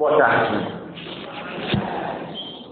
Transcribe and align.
Boa 0.00 0.16
tarde. 0.16 0.66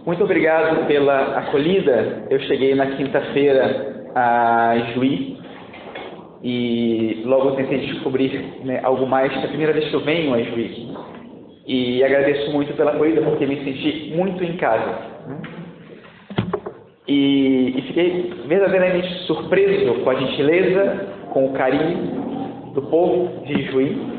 Muito 0.07 0.25
obrigado 0.25 0.87
pela 0.87 1.39
acolhida. 1.41 2.25
Eu 2.31 2.41
cheguei 2.41 2.75
na 2.75 2.87
quinta-feira 2.87 4.09
a 4.15 4.75
Juí 4.95 5.37
e 6.43 7.21
logo 7.27 7.51
tentei 7.51 7.81
descobrir 7.81 8.63
né, 8.65 8.81
algo 8.83 9.07
mais. 9.07 9.31
É 9.31 9.45
a 9.45 9.49
primeira 9.49 9.75
vez 9.75 9.91
que 9.91 9.95
eu 9.95 10.01
venho 10.01 10.33
a 10.33 10.43
Juí 10.43 10.89
e 11.67 12.03
agradeço 12.03 12.51
muito 12.51 12.73
pela 12.73 12.93
acolhida 12.93 13.21
porque 13.21 13.45
me 13.45 13.63
senti 13.63 14.15
muito 14.17 14.43
em 14.43 14.57
casa. 14.57 14.99
Né? 15.27 15.43
E, 17.07 17.75
e 17.77 17.83
fiquei 17.89 18.33
verdadeiramente 18.47 19.07
surpreso 19.27 20.03
com 20.03 20.09
a 20.09 20.15
gentileza, 20.15 21.09
com 21.35 21.45
o 21.45 21.53
carinho 21.53 22.73
do 22.73 22.81
povo 22.85 23.45
de 23.45 23.65
Juí 23.65 24.18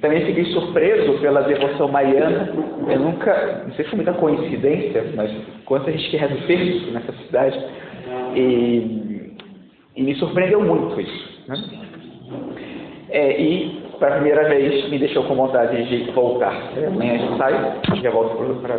também 0.00 0.24
fiquei 0.24 0.44
surpreso 0.46 1.18
pela 1.20 1.42
devoção 1.42 1.88
mariana. 1.88 2.52
Eu 2.88 2.98
nunca, 2.98 3.64
não 3.66 3.74
sei 3.74 3.84
se 3.84 3.90
foi 3.90 3.96
muita 3.96 4.14
coincidência, 4.14 5.04
mas 5.14 5.30
quanta 5.66 5.92
gente 5.92 6.10
que 6.10 6.16
reza 6.16 6.34
o 6.34 6.46
terço 6.46 6.90
nessa 6.90 7.12
cidade. 7.12 7.58
E, 8.34 9.34
e, 9.96 10.02
me 10.02 10.14
surpreendeu 10.16 10.62
muito 10.62 11.00
isso. 11.00 11.42
Né? 11.48 11.56
É, 13.10 13.40
e, 13.40 13.82
pela 13.98 14.16
primeira 14.16 14.48
vez, 14.48 14.88
me 14.88 14.98
deixou 14.98 15.24
com 15.24 15.34
vontade 15.34 15.84
de 15.84 16.10
voltar. 16.12 16.72
É, 16.76 16.86
amanhã 16.86 17.18
já 17.18 17.36
saio, 17.36 18.02
já 18.02 18.10
volto 18.10 18.60
para 18.62 18.78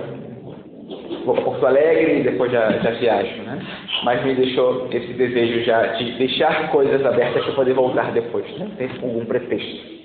para 1.26 1.42
Porto 1.42 1.66
Alegre 1.66 2.20
e 2.20 2.24
depois 2.24 2.52
já, 2.52 2.72
já 2.72 2.92
viajo, 2.92 3.44
né? 3.44 3.60
Mas 4.04 4.24
me 4.26 4.34
deixou 4.34 4.88
esse 4.92 5.14
desejo 5.14 5.64
já 5.64 5.86
de 5.94 6.14
deixar 6.14 6.72
coisas 6.72 7.06
abertas 7.06 7.44
para 7.46 7.54
poder 7.54 7.74
voltar 7.74 8.12
depois, 8.12 8.46
né? 8.58 8.70
Tem 8.78 8.90
algum 9.04 9.24
pretexto. 9.26 10.01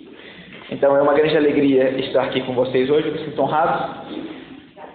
Então 0.70 0.96
é 0.96 1.02
uma 1.02 1.14
grande 1.14 1.36
alegria 1.36 1.90
estar 1.90 2.24
aqui 2.24 2.40
com 2.42 2.52
vocês 2.52 2.90
hoje, 2.90 3.10
me 3.10 3.18
sinto 3.18 3.40
honrado. 3.40 4.06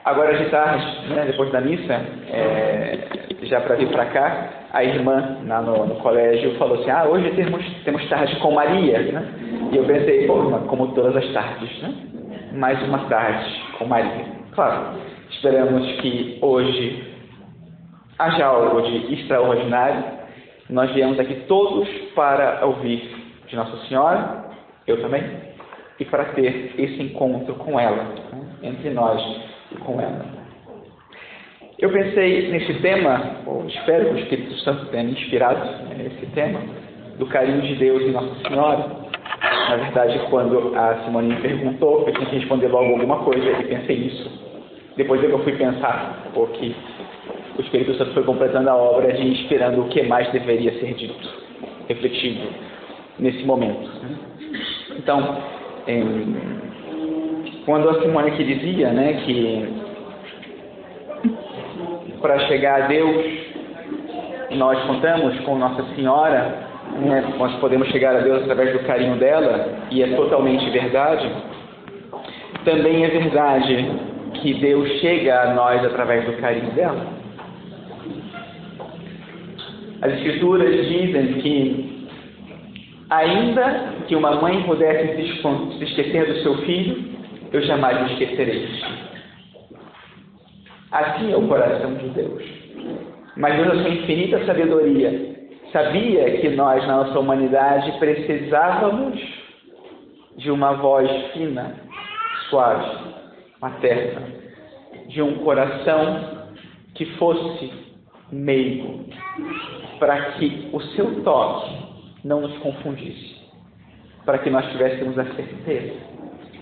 Agora 0.03 0.37
de 0.37 0.49
tarde, 0.49 0.85
né, 1.09 1.25
depois 1.27 1.51
da 1.51 1.61
missa, 1.61 1.93
é, 2.29 2.97
já 3.43 3.61
para 3.61 3.75
vir 3.75 3.87
para 3.87 4.05
cá, 4.07 4.49
a 4.73 4.83
irmã 4.83 5.37
lá 5.47 5.61
no, 5.61 5.85
no, 5.85 5.95
colégio 5.95 6.57
falou 6.57 6.81
assim, 6.81 6.89
ah, 6.89 7.05
hoje 7.05 7.29
temos, 7.31 7.63
temos 7.83 8.09
tarde 8.09 8.35
com 8.37 8.51
Maria, 8.51 8.99
né? 8.99 9.25
E 9.71 9.77
eu 9.77 9.85
pensei, 9.85 10.27
pô, 10.27 10.41
como 10.67 10.89
todas 10.89 11.15
as 11.15 11.31
tardes, 11.33 11.81
né? 11.81 11.93
Mais 12.53 12.81
uma 12.83 13.05
tarde 13.07 13.61
com 13.77 13.85
Maria. 13.85 14.25
Claro, 14.53 14.97
esperamos 15.29 15.85
que 16.01 16.39
hoje 16.41 17.03
haja 18.17 18.45
algo 18.45 18.81
de 18.81 19.13
extraordinário. 19.13 20.03
Nós 20.69 20.91
viemos 20.91 21.19
aqui 21.19 21.35
todos 21.47 21.87
para 22.15 22.65
ouvir 22.65 23.09
de 23.47 23.55
Nossa 23.55 23.77
Senhora, 23.87 24.45
eu 24.87 25.01
também, 25.01 25.23
e 26.01 26.05
para 26.05 26.25
ter 26.25 26.73
esse 26.79 26.99
encontro 26.99 27.53
com 27.53 27.79
ela, 27.79 28.03
né? 28.33 28.41
entre 28.63 28.89
nós 28.89 29.21
e 29.71 29.75
com 29.75 30.01
ela. 30.01 30.25
Eu 31.77 31.91
pensei 31.91 32.49
nesse 32.51 32.73
tema, 32.81 33.37
ou 33.45 33.67
espero 33.67 34.05
que 34.05 34.13
o 34.13 34.17
Espírito 34.17 34.53
Santo 34.61 34.87
tenha 34.87 35.03
me 35.03 35.11
inspirado 35.11 35.63
nesse 35.95 36.25
tema, 36.33 36.59
do 37.19 37.27
carinho 37.27 37.61
de 37.61 37.75
Deus 37.75 38.01
e 38.01 38.07
Nossa 38.07 38.33
Senhora. 38.47 38.89
Na 39.69 39.75
verdade, 39.75 40.19
quando 40.31 40.75
a 40.75 41.03
Simone 41.03 41.35
me 41.35 41.41
perguntou, 41.41 42.07
eu 42.07 42.13
tinha 42.15 42.25
que 42.25 42.35
responder 42.37 42.67
logo 42.67 42.93
alguma 42.93 43.19
coisa 43.19 43.45
e 43.45 43.63
pensei 43.65 43.99
nisso. 43.99 44.41
Depois 44.97 45.23
é 45.23 45.27
eu 45.27 45.39
fui 45.43 45.53
pensar, 45.53 46.31
porque 46.33 46.73
o 47.59 47.61
Espírito 47.61 47.93
Santo 47.93 48.13
foi 48.13 48.23
completando 48.23 48.71
a 48.71 48.75
obra 48.75 49.13
de 49.13 49.21
inspirando 49.21 49.81
o 49.81 49.89
que 49.89 50.01
mais 50.01 50.31
deveria 50.31 50.73
ser 50.79 50.95
dito, 50.95 51.29
refletido 51.87 52.47
nesse 53.19 53.43
momento. 53.43 53.87
Né? 54.01 54.15
Então, 54.97 55.60
quando 57.65 57.89
a 57.89 58.01
Simone 58.01 58.29
aqui 58.29 58.43
dizia 58.43 58.91
né, 58.91 59.21
que 59.25 59.67
para 62.21 62.39
chegar 62.47 62.83
a 62.83 62.87
Deus 62.87 63.25
nós 64.51 64.81
contamos 64.85 65.39
com 65.41 65.57
Nossa 65.57 65.83
Senhora, 65.95 66.69
né, 66.99 67.23
nós 67.37 67.53
podemos 67.55 67.87
chegar 67.89 68.15
a 68.15 68.19
Deus 68.19 68.43
através 68.43 68.73
do 68.73 68.85
carinho 68.85 69.15
dela, 69.15 69.69
e 69.89 70.03
é 70.03 70.15
totalmente 70.15 70.69
verdade, 70.69 71.29
também 72.65 73.05
é 73.05 73.07
verdade 73.07 73.91
que 74.33 74.53
Deus 74.55 74.89
chega 74.99 75.41
a 75.41 75.53
nós 75.53 75.83
através 75.85 76.25
do 76.25 76.33
carinho 76.33 76.71
dela. 76.71 77.05
As 80.01 80.13
Escrituras 80.13 80.87
dizem 80.87 81.33
que 81.41 81.91
Ainda 83.11 83.90
que 84.07 84.15
uma 84.15 84.35
mãe 84.41 84.63
pudesse 84.63 85.15
se 85.15 85.83
esquecer 85.83 86.25
do 86.27 86.41
seu 86.41 86.57
filho, 86.59 87.11
eu 87.51 87.61
jamais 87.61 88.01
me 88.01 88.13
esquecerei. 88.13 88.67
Assim 90.91 91.31
é 91.31 91.37
o 91.37 91.47
coração 91.47 91.93
de 91.95 92.09
Deus. 92.09 92.43
Mas 93.37 93.55
Deus, 93.55 93.67
na 93.67 93.83
sua 93.83 93.89
infinita 93.89 94.45
sabedoria, 94.45 95.31
sabia 95.71 96.37
que 96.39 96.49
nós, 96.49 96.85
na 96.85 96.97
nossa 96.97 97.19
humanidade, 97.19 97.97
precisávamos 97.97 99.19
de 100.37 100.51
uma 100.51 100.73
voz 100.73 101.09
fina, 101.33 101.75
suave, 102.49 102.97
materna, 103.61 104.21
de 105.07 105.21
um 105.21 105.35
coração 105.35 106.47
que 106.95 107.05
fosse 107.17 107.71
meigo, 108.31 109.05
para 109.99 110.31
que 110.33 110.69
o 110.71 110.81
seu 110.81 111.23
toque 111.23 111.71
não 112.23 112.41
nos 112.41 112.57
confundisse, 112.59 113.40
para 114.25 114.37
que 114.39 114.49
nós 114.49 114.65
tivéssemos 114.71 115.17
a 115.17 115.25
certeza 115.25 115.93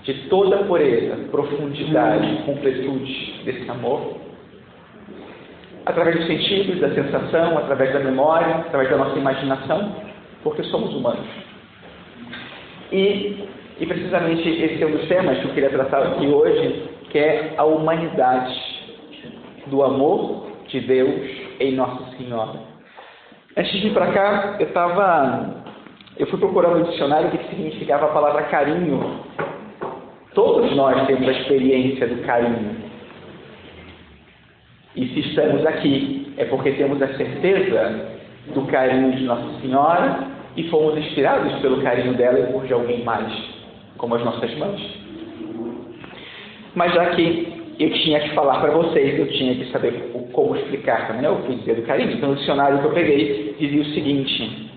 de 0.03 0.13
toda 0.29 0.55
a 0.55 0.63
pureza, 0.63 1.15
profundidade, 1.29 2.43
completude 2.45 3.41
desse 3.43 3.69
amor, 3.69 4.17
através 5.85 6.17
dos 6.17 6.27
sentidos, 6.27 6.79
da 6.79 6.93
sensação, 6.93 7.57
através 7.57 7.93
da 7.93 7.99
memória, 7.99 8.55
através 8.55 8.89
da 8.89 8.97
nossa 8.97 9.17
imaginação, 9.17 9.95
porque 10.43 10.63
somos 10.63 10.93
humanos. 10.93 11.25
E, 12.91 13.47
e 13.79 13.85
precisamente 13.85 14.49
esse 14.49 14.81
é 14.81 14.85
um 14.85 14.91
dos 14.91 15.07
temas 15.07 15.37
que 15.39 15.45
eu 15.45 15.53
queria 15.53 15.69
tratar 15.69 16.03
aqui 16.03 16.27
hoje, 16.27 16.89
que 17.09 17.19
é 17.19 17.53
a 17.57 17.63
humanidade 17.63 18.59
do 19.67 19.83
amor 19.83 20.47
de 20.67 20.79
Deus 20.79 21.29
em 21.59 21.73
Nossa 21.73 22.17
Senhora. 22.17 22.59
Antes 23.57 23.71
de 23.71 23.87
ir 23.87 23.93
para 23.93 24.11
cá, 24.11 24.55
eu 24.59 24.67
estava. 24.67 25.58
Eu 26.19 26.27
fui 26.27 26.37
procurar 26.37 26.75
no 26.75 26.83
dicionário 26.83 27.29
o 27.29 27.31
que 27.31 27.47
significava 27.47 28.07
a 28.07 28.09
palavra 28.09 28.43
carinho. 28.43 29.21
Todos 30.33 30.75
nós 30.75 31.07
temos 31.07 31.25
a 31.25 31.31
experiência 31.31 32.07
do 32.07 32.21
carinho. 32.23 32.75
E 34.97 35.07
se 35.07 35.19
estamos 35.21 35.65
aqui, 35.65 36.33
é 36.35 36.43
porque 36.43 36.73
temos 36.73 37.01
a 37.01 37.07
certeza 37.15 38.19
do 38.53 38.63
carinho 38.63 39.13
de 39.13 39.23
Nossa 39.23 39.61
Senhora 39.61 40.27
e 40.57 40.63
fomos 40.69 40.97
inspirados 40.97 41.53
pelo 41.61 41.81
carinho 41.81 42.13
dela 42.15 42.37
e 42.37 42.51
por 42.51 42.65
de 42.65 42.73
alguém 42.73 43.01
mais, 43.05 43.31
como 43.97 44.15
as 44.15 44.23
nossas 44.25 44.53
mães. 44.57 44.81
Mas 46.75 46.93
já 46.95 47.11
que 47.11 47.75
eu 47.79 47.93
tinha 47.93 48.19
que 48.19 48.31
falar 48.31 48.59
para 48.59 48.71
vocês, 48.71 49.17
eu 49.17 49.27
tinha 49.29 49.55
que 49.55 49.71
saber 49.71 50.11
como 50.33 50.57
explicar 50.57 51.07
também 51.07 51.21
né, 51.21 51.29
o 51.29 51.37
que 51.43 51.55
dizer 51.55 51.75
do 51.75 51.83
carinho. 51.83 52.11
Então, 52.11 52.31
o 52.31 52.35
dicionário 52.35 52.79
que 52.79 52.85
eu 52.85 52.91
peguei 52.91 53.55
dizia 53.57 53.81
o 53.81 53.85
seguinte: 53.85 54.68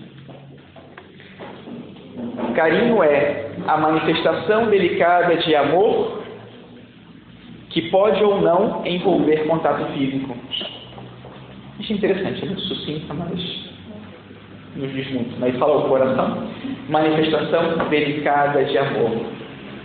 carinho 2.53 3.03
é 3.03 3.51
a 3.67 3.77
manifestação 3.77 4.69
delicada 4.69 5.37
de 5.37 5.55
amor 5.55 6.23
que 7.69 7.89
pode 7.89 8.23
ou 8.23 8.39
não 8.39 8.85
envolver 8.85 9.47
contato 9.47 9.91
físico. 9.93 10.35
Isso 11.79 11.91
é 11.91 11.95
interessante, 11.95 12.43
é 12.43 12.45
muito 12.45 12.61
sucinto, 12.61 13.13
mas 13.13 13.73
nos 14.75 14.91
diz 14.93 15.11
muito. 15.11 15.39
Mas 15.39 15.57
fala 15.57 15.77
o 15.77 15.89
coração. 15.89 16.47
Manifestação 16.89 17.89
delicada 17.89 18.63
de 18.63 18.77
amor. 18.77 19.25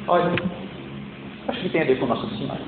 Olha, 0.07 0.33
acho 1.49 1.61
que 1.61 1.69
tem 1.71 1.83
a 1.83 1.85
ver 1.85 1.99
com 1.99 2.07
Nossa 2.07 2.27
Senhora. 2.37 2.61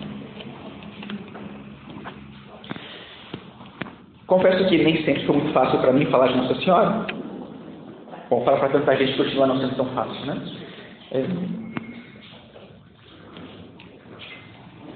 Confesso 4.26 4.68
que 4.68 4.78
nem 4.78 5.02
sempre 5.04 5.26
foi 5.26 5.36
muito 5.36 5.52
fácil 5.52 5.80
para 5.80 5.92
mim 5.92 6.06
falar 6.06 6.28
de 6.28 6.36
Nossa 6.36 6.54
Senhora. 6.56 7.06
Bom, 8.30 8.44
falar 8.44 8.58
para 8.60 8.68
tanta 8.68 8.96
gente 8.96 9.16
continua 9.16 9.48
não 9.48 9.58
sendo 9.58 9.74
tão 9.74 9.86
fácil, 9.86 10.24
né? 10.24 10.40
É... 11.10 11.24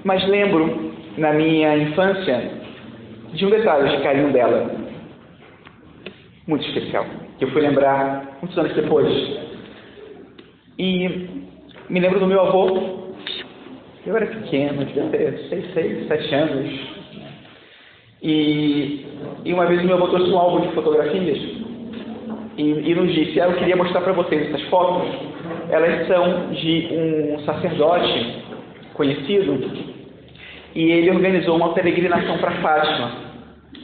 Mas 0.05 0.25
lembro, 0.25 0.93
na 1.17 1.33
minha 1.33 1.77
infância, 1.77 2.49
de 3.33 3.45
um 3.45 3.49
detalhe 3.49 3.89
de 3.89 4.03
carinho 4.03 4.31
dela, 4.31 4.73
muito 6.47 6.65
especial, 6.65 7.05
que 7.37 7.43
eu 7.43 7.51
fui 7.51 7.61
lembrar 7.61 8.37
muitos 8.41 8.57
anos 8.57 8.73
depois. 8.73 9.11
E 10.79 11.27
me 11.89 11.99
lembro 11.99 12.21
do 12.21 12.27
meu 12.27 12.39
avô. 12.39 13.03
Eu 14.05 14.15
era 14.15 14.27
pequeno, 14.27 14.85
devia 14.85 15.09
ter 15.09 15.39
seis, 15.49 15.73
seis, 15.73 16.07
sete 16.07 16.33
anos, 16.33 16.71
e, 18.21 19.05
e 19.43 19.51
uma 19.51 19.65
vez 19.65 19.81
o 19.81 19.85
meu 19.85 19.97
avô 19.97 20.07
trouxe 20.07 20.31
um 20.31 20.37
álbum 20.37 20.61
de 20.61 20.73
fotografias 20.73 21.64
e, 22.57 22.91
e 22.91 22.95
nos 22.95 23.13
disse: 23.13 23.39
ah, 23.39 23.45
Eu 23.45 23.53
queria 23.53 23.75
mostrar 23.75 24.01
para 24.01 24.13
vocês 24.13 24.47
essas 24.47 24.61
fotos. 24.69 25.07
Elas 25.69 26.07
são 26.07 26.51
de 26.51 26.87
um 26.91 27.39
sacerdote 27.39 28.43
conhecido, 28.93 29.59
e 30.73 30.91
ele 30.91 31.09
organizou 31.09 31.55
uma 31.55 31.73
peregrinação 31.73 32.37
para 32.37 32.51
Fátima. 32.61 33.11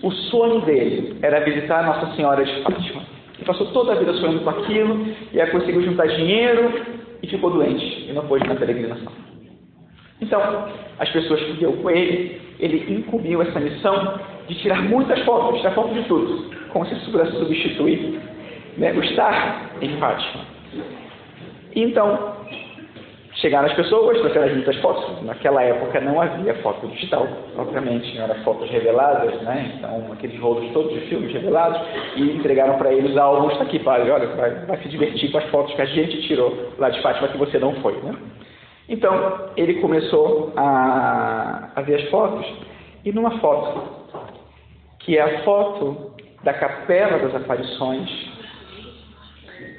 O 0.03 0.11
sonho 0.11 0.61
dele 0.61 1.17
era 1.21 1.41
visitar 1.41 1.83
Nossa 1.83 2.15
Senhora 2.15 2.43
de 2.43 2.61
Fátima. 2.61 3.03
Ele 3.35 3.45
passou 3.45 3.67
toda 3.67 3.93
a 3.93 3.95
vida 3.95 4.13
sonhando 4.13 4.43
com 4.43 4.49
aquilo, 4.49 5.05
e 5.33 5.41
aí 5.41 5.49
conseguiu 5.49 5.81
juntar 5.83 6.07
dinheiro 6.07 6.71
e 7.21 7.27
ficou 7.27 7.51
doente, 7.51 8.07
e 8.09 8.13
não 8.13 8.25
pôde 8.27 8.47
na 8.47 8.55
peregrinação. 8.55 9.11
Então, 10.21 10.41
as 10.99 11.09
pessoas 11.09 11.41
que 11.41 11.53
deu 11.53 11.73
com 11.73 11.89
ele, 11.89 12.39
ele 12.59 12.93
incumbiu 12.93 13.41
essa 13.41 13.59
missão 13.59 14.19
de 14.47 14.55
tirar 14.55 14.83
muitas 14.83 15.19
fotos, 15.23 15.59
tirar 15.59 15.73
fotos 15.73 15.95
de 15.95 16.03
tudo, 16.07 16.45
como 16.69 16.85
se 16.85 16.93
isso 16.93 17.11
pudesse 17.11 17.37
substituir 17.37 18.19
né, 18.77 18.91
o 18.93 19.03
estar 19.03 19.71
em 19.81 19.97
Fátima. 19.97 20.45
Então, 21.75 22.35
chegaram 23.35 23.67
as 23.67 23.73
pessoas, 23.73 24.19
trouxeram 24.19 24.53
muitas 24.53 24.75
fotos. 24.77 25.23
Naquela 25.23 25.63
época 25.63 25.99
não 26.01 26.21
havia 26.21 26.53
foto 26.55 26.87
digital, 26.87 27.27
obviamente, 27.57 28.17
eram 28.17 28.35
fotos 28.43 28.69
reveladas, 28.69 29.41
né? 29.41 29.73
Então, 29.77 30.11
aqueles 30.13 30.39
rolos 30.39 30.71
todos 30.73 30.93
de 30.93 31.01
filmes 31.07 31.31
revelados, 31.33 31.81
e 32.15 32.23
entregaram 32.23 32.77
para 32.77 32.93
eles 32.93 33.17
álbuns. 33.17 33.59
Aqui, 33.61 33.79
padre, 33.79 34.11
olha, 34.11 34.27
vai, 34.35 34.51
vai, 34.65 34.77
se 34.77 34.89
divertir 34.89 35.31
com 35.31 35.37
as 35.37 35.45
fotos 35.45 35.73
que 35.73 35.81
a 35.81 35.85
gente 35.85 36.27
tirou 36.27 36.71
lá 36.77 36.89
de 36.89 37.01
Fátima 37.01 37.27
que 37.29 37.37
você 37.37 37.57
não 37.57 37.73
foi, 37.75 37.93
né? 38.01 38.15
Então, 38.87 39.49
ele 39.55 39.75
começou 39.75 40.51
a, 40.55 41.69
a 41.75 41.81
ver 41.81 41.95
as 41.95 42.09
fotos, 42.09 42.45
e 43.05 43.11
numa 43.11 43.39
foto, 43.39 43.81
que 44.99 45.17
é 45.17 45.21
a 45.21 45.39
foto 45.43 46.11
da 46.43 46.53
Capela 46.53 47.17
das 47.19 47.35
Aparições, 47.35 48.30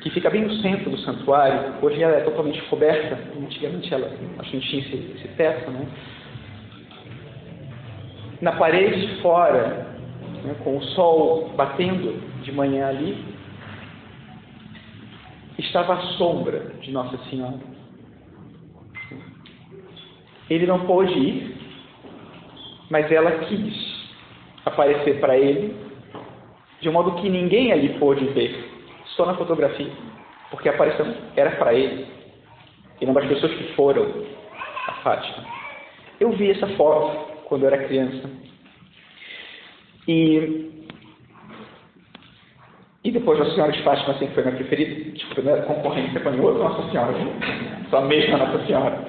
que 0.03 0.11
fica 0.11 0.29
bem 0.29 0.43
no 0.43 0.55
centro 0.57 0.91
do 0.91 0.99
santuário. 0.99 1.75
Hoje 1.81 2.03
ela 2.03 2.17
é 2.17 2.21
totalmente 2.21 2.61
coberta, 2.63 3.19
antigamente 3.41 3.93
ela 3.95 4.11
não 4.37 4.45
tinha 4.45 4.61
esse, 4.61 5.13
esse 5.17 5.29
teto, 5.37 5.71
né? 5.71 5.87
Na 8.41 8.53
parede 8.53 9.07
de 9.07 9.23
fora, 9.23 9.87
né, 10.43 10.57
com 10.65 10.77
o 10.77 10.83
sol 10.83 11.53
batendo 11.57 12.21
de 12.43 12.51
manhã 12.51 12.89
ali, 12.89 13.25
estava 15.57 15.95
a 15.95 16.01
sombra 16.19 16.73
de 16.81 16.91
Nossa 16.91 17.17
Senhora. 17.31 17.61
Ele 20.51 20.67
não 20.67 20.81
pôde 20.81 21.17
ir, 21.17 21.57
mas 22.91 23.11
ela 23.13 23.31
quis 23.45 24.11
aparecer 24.65 25.21
para 25.21 25.39
ele, 25.39 25.77
de 26.81 26.91
modo 26.91 27.23
que 27.23 27.31
ninguém 27.31 27.71
ali 27.71 27.91
pôde 28.01 28.25
ver 28.27 28.72
só 29.17 29.27
na 29.27 29.35
fotografia, 29.35 29.91
porque 30.51 30.69
a 30.69 30.73
aparição 30.73 31.15
era 31.37 31.51
para 31.53 31.75
ele 31.75 32.07
e 33.01 33.07
não 33.07 33.13
para 33.13 33.25
as 33.25 33.29
pessoas 33.29 33.53
que 33.53 33.75
foram 33.75 34.07
a 34.87 34.93
Fátima. 35.03 35.45
Eu 36.21 36.33
vi 36.33 36.51
essa 36.51 36.69
foto 36.69 37.33
quando 37.45 37.63
eu 37.63 37.69
era 37.69 37.85
criança 37.85 38.31
e 40.07 40.71
e 43.05 43.11
depois 43.11 43.37
Nossa 43.37 43.55
Senhora 43.55 43.73
de 43.73 43.83
Fátima 43.83 44.15
sempre 44.15 44.35
foi 44.35 44.45
minha 44.45 44.57
preferida, 44.57 45.11
tipo, 45.11 45.43
não 45.43 45.53
era 45.53 45.63
concorrência 45.63 46.21
com 46.21 46.31
nenhuma 46.31 46.51
outra 46.51 46.69
Nossa 46.69 46.91
Senhora, 46.91 47.13
só 47.91 47.99
a 47.99 48.03
mesma 48.03 48.39
Nossa 48.39 48.65
Senhora. 48.65 49.05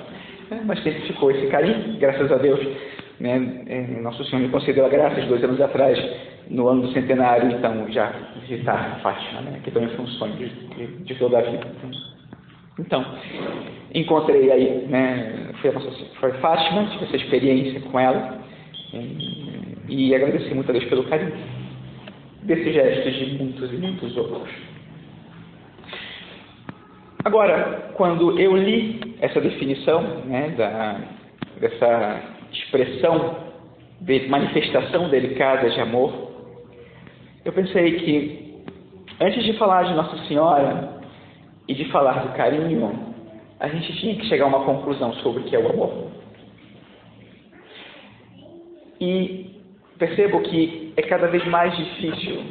É, 0.49 0.55
mas 0.65 0.81
sempre 0.81 1.01
ficou 1.01 1.29
esse 1.31 1.47
carinho, 1.47 1.97
graças 1.99 2.31
a 2.31 2.37
Deus. 2.37 2.59
Né? 3.19 3.63
É, 3.67 3.81
Nosso 4.01 4.25
Senhor 4.25 4.41
me 4.41 4.49
concedeu 4.49 4.85
a 4.85 4.89
graça 4.89 5.21
dois 5.21 5.43
anos 5.43 5.61
atrás 5.61 5.97
no 6.49 6.67
ano 6.67 6.83
do 6.83 6.93
centenário, 6.93 7.51
então, 7.51 7.89
já 7.91 8.11
visitar 8.41 8.99
Fátima, 9.01 9.41
né? 9.41 9.59
que 9.63 9.71
também 9.71 9.89
um 9.99 10.07
sonho 10.07 10.35
de, 10.35 10.49
de, 10.49 10.87
de 11.03 11.13
vida. 11.13 11.67
Então, 12.79 13.05
encontrei 13.93 14.51
aí, 14.51 14.87
né, 14.87 15.51
foi, 15.61 15.71
nossa, 15.71 15.91
foi 16.19 16.31
Fátima, 16.33 16.85
tive 16.91 17.05
essa 17.05 17.15
experiência 17.17 17.79
com 17.81 17.99
ela, 17.99 18.39
e, 18.93 19.77
e 19.89 20.15
agradeci 20.15 20.53
muito 20.53 20.69
a 20.69 20.73
Deus 20.73 20.85
pelo 20.85 21.03
carinho 21.03 21.33
desses 22.41 22.73
gestos 22.73 23.13
de 23.13 23.37
muitos 23.37 23.71
e 23.71 23.75
muitos 23.77 24.17
outros. 24.17 24.49
Agora, 27.23 27.91
quando 27.93 28.37
eu 28.37 28.57
li 28.57 29.15
essa 29.21 29.39
definição 29.39 30.01
né, 30.25 30.49
da, 30.57 30.99
dessa 31.59 32.21
expressão 32.51 33.37
de 34.01 34.27
manifestação 34.27 35.07
delicada 35.09 35.69
de 35.69 35.79
amor, 35.79 36.32
eu 37.45 37.51
pensei 37.51 37.99
que 37.99 38.63
antes 39.19 39.43
de 39.43 39.53
falar 39.53 39.83
de 39.83 39.93
Nossa 39.93 40.17
Senhora 40.27 41.01
e 41.67 41.73
de 41.73 41.85
falar 41.91 42.25
do 42.25 42.33
carinho, 42.35 43.13
a 43.59 43.67
gente 43.67 43.93
tinha 43.99 44.15
que 44.15 44.25
chegar 44.27 44.45
a 44.45 44.47
uma 44.47 44.65
conclusão 44.65 45.13
sobre 45.15 45.41
o 45.41 45.43
que 45.45 45.55
é 45.55 45.59
o 45.59 45.69
amor. 45.69 46.07
E 48.99 49.61
percebo 49.97 50.41
que 50.41 50.93
é 50.95 51.01
cada 51.01 51.27
vez 51.27 51.45
mais 51.47 51.75
difícil 51.75 52.43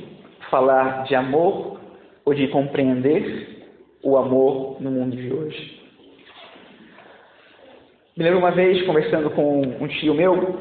falar 0.50 1.04
de 1.04 1.14
amor 1.14 1.80
ou 2.24 2.34
de 2.34 2.48
compreender 2.48 3.66
o 4.02 4.16
amor 4.16 4.76
no 4.80 4.90
mundo 4.90 5.16
de 5.16 5.32
hoje. 5.32 5.80
Me 8.14 8.24
lembro 8.24 8.40
uma 8.40 8.50
vez 8.50 8.84
conversando 8.84 9.30
com 9.30 9.62
um 9.62 9.88
tio 9.88 10.14
meu 10.14 10.58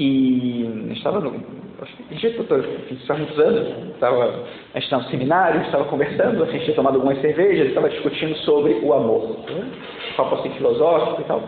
que 0.00 0.92
estava 0.92 1.20
no, 1.20 1.30
muitos 1.30 3.38
anos, 3.38 3.92
estava, 3.92 4.24
a 4.24 4.78
gente 4.78 4.84
estava 4.84 5.02
no 5.02 5.10
seminário, 5.10 5.60
estava 5.60 5.84
conversando, 5.84 6.42
a 6.42 6.46
gente 6.46 6.64
tinha 6.64 6.74
tomado 6.74 6.94
algumas 6.94 7.20
cervejas, 7.20 7.68
estava 7.68 7.90
discutindo 7.90 8.34
sobre 8.38 8.80
o 8.82 8.94
amor, 8.94 9.36
né? 9.50 9.70
papo 10.16 10.36
assim 10.36 10.48
filosófico 10.52 11.20
e 11.20 11.24
tal. 11.24 11.42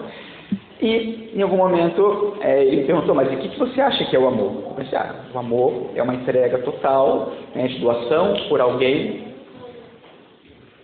E 0.83 1.31
em 1.35 1.41
algum 1.41 1.57
momento 1.57 2.37
é, 2.43 2.63
ele 2.63 2.85
perguntou, 2.85 3.15
mas 3.15 3.33
o 3.33 3.37
que, 3.39 3.49
que 3.49 3.59
você 3.59 3.81
acha 3.81 4.05
que 4.05 4.15
é 4.15 4.19
o 4.19 4.29
amor? 4.29 4.65
Eu 4.69 4.75
pensei, 4.77 4.99
ah, 4.99 5.15
o 5.33 5.39
amor 5.39 5.91
é 5.95 6.03
uma 6.03 6.15
entrega 6.15 6.59
total, 6.59 7.33
né, 7.55 7.69
de 7.69 7.79
doação 7.79 8.35
por 8.51 8.61
alguém. 8.61 9.29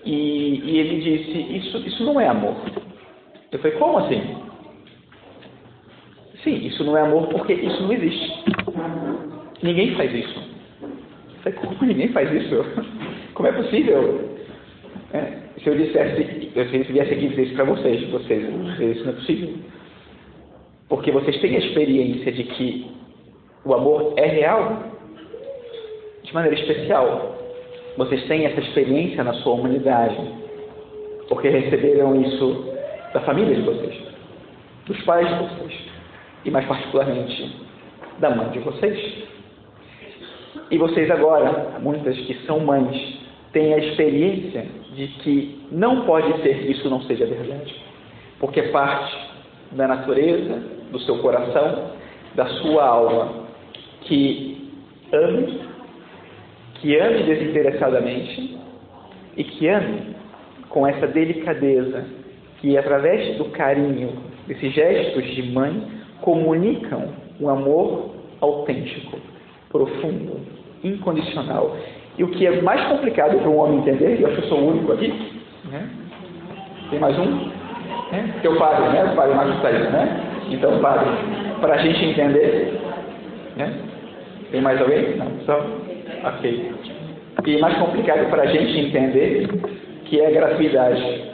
E, 0.07 0.63
e 0.65 0.79
ele 0.79 1.01
disse, 1.03 1.57
isso, 1.59 1.77
isso 1.87 2.05
não 2.05 2.19
é 2.19 2.29
amor. 2.29 2.55
Eu 3.53 3.59
falei, 3.59 3.77
como 3.77 3.99
assim? 3.99 4.48
Sim, 6.43 6.67
isso 6.67 6.85
não 6.85 6.97
é 6.97 7.03
amor 7.03 7.29
porque 7.29 7.53
isso 7.53 7.83
não 7.83 7.93
existe. 7.93 8.45
Ninguém 9.63 9.95
faz 9.95 10.15
isso. 10.15 10.49
Como 11.57 11.77
ninguém 11.83 12.09
faz 12.09 12.31
isso? 12.33 12.65
Como 13.35 13.49
é 13.49 13.53
possível? 13.53 14.39
É, 15.13 15.39
se 15.63 15.67
eu 15.69 15.77
dissesse, 15.77 16.51
se 16.53 16.77
eu 16.77 16.85
viesse 16.85 17.15
aqui 17.15 17.29
dizer 17.29 17.43
isso 17.45 17.55
para 17.55 17.65
vocês, 17.65 18.09
vocês, 18.11 18.43
isso 18.81 19.05
não 19.05 19.13
é 19.13 19.15
possível. 19.15 19.55
Porque 20.89 21.11
vocês 21.11 21.41
têm 21.41 21.57
a 21.57 21.59
experiência 21.59 22.33
de 22.33 22.45
que 22.45 22.87
o 23.65 23.75
amor 23.75 24.15
é 24.17 24.27
real 24.27 24.83
de 26.23 26.35
maneira 26.35 26.59
especial. 26.59 27.37
Vocês 27.97 28.23
têm 28.27 28.47
essa 28.47 28.61
experiência 28.61 29.25
na 29.25 29.35
sua 29.35 29.55
humanidade, 29.55 30.17
porque 31.29 31.49
receberam 31.49 32.21
isso 32.21 32.73
da 33.13 33.21
família 33.21 33.57
de 33.57 33.63
vocês, 33.63 33.95
dos 34.87 35.01
pais 35.03 35.27
de 35.27 35.35
vocês, 35.35 35.89
e 36.45 36.51
mais 36.51 36.67
particularmente 36.67 37.57
da 38.19 38.31
mãe 38.31 38.49
de 38.51 38.59
vocês. 38.61 39.29
E 40.71 40.79
vocês 40.79 41.11
agora, 41.11 41.79
muitas 41.81 42.17
que 42.17 42.35
são 42.47 42.61
mães, 42.61 43.19
têm 43.53 43.75
a 43.75 43.79
experiência 43.79 44.67
de 44.95 45.09
que 45.23 45.67
não 45.71 46.05
pode 46.05 46.43
ser 46.43 46.59
que 46.59 46.73
isso 46.73 46.89
não 46.91 47.03
seja 47.03 47.25
verdade, 47.27 47.75
porque 48.39 48.63
parte 48.65 49.17
da 49.73 49.89
natureza, 49.89 50.63
do 50.91 50.99
seu 51.01 51.19
coração, 51.19 51.93
da 52.35 52.47
sua 52.47 52.87
alma, 52.87 53.47
que 54.03 54.71
ame, 55.13 55.61
que 56.75 56.99
ame 56.99 57.23
desinteressadamente 57.25 58.59
e 59.37 59.45
que 59.45 59.69
ame 59.69 60.17
com 60.69 60.87
essa 60.87 61.07
delicadeza 61.07 62.05
que 62.61 62.77
através 62.77 63.37
do 63.39 63.47
carinho, 63.47 64.13
desses 64.47 64.73
gestos 64.73 65.25
de 65.35 65.43
mãe, 65.51 65.98
comunicam 66.21 67.09
um 67.41 67.49
amor 67.49 68.11
autêntico, 68.41 69.19
profundo, 69.71 70.41
incondicional. 70.83 71.77
E 72.17 72.25
o 72.25 72.29
que 72.29 72.47
é 72.47 72.61
mais 72.63 72.85
complicado 72.89 73.39
para 73.39 73.49
um 73.49 73.59
homem 73.59 73.79
entender, 73.79 74.19
e 74.19 74.23
eu 74.23 74.29
acho 74.29 74.43
que 74.43 74.49
sou 74.49 74.59
o 74.59 74.69
único 74.71 74.93
aqui, 74.93 75.09
né? 75.71 75.89
tem 76.91 76.99
mais 76.99 77.19
um? 77.19 77.51
Né? 78.11 78.35
Teu 78.43 78.57
padre, 78.57 78.89
né? 78.89 79.05
O 79.13 79.17
padre 79.17 79.35
Magistério, 79.35 79.91
né? 79.91 80.25
Então, 80.51 80.81
padre, 80.81 81.11
para 81.61 81.75
a 81.75 81.79
gente 81.79 82.05
entender, 82.05 82.81
né? 83.57 83.73
Tem 84.51 84.61
mais 84.61 84.81
alguém? 84.81 85.17
Não, 85.17 85.31
só? 85.45 85.59
Ok. 86.25 86.75
E 87.47 87.59
mais 87.59 87.77
complicado 87.79 88.29
para 88.31 88.43
a 88.43 88.47
gente 88.47 88.79
entender 88.79 89.49
que 90.05 90.21
é 90.21 90.31
gratuidade. 90.31 91.29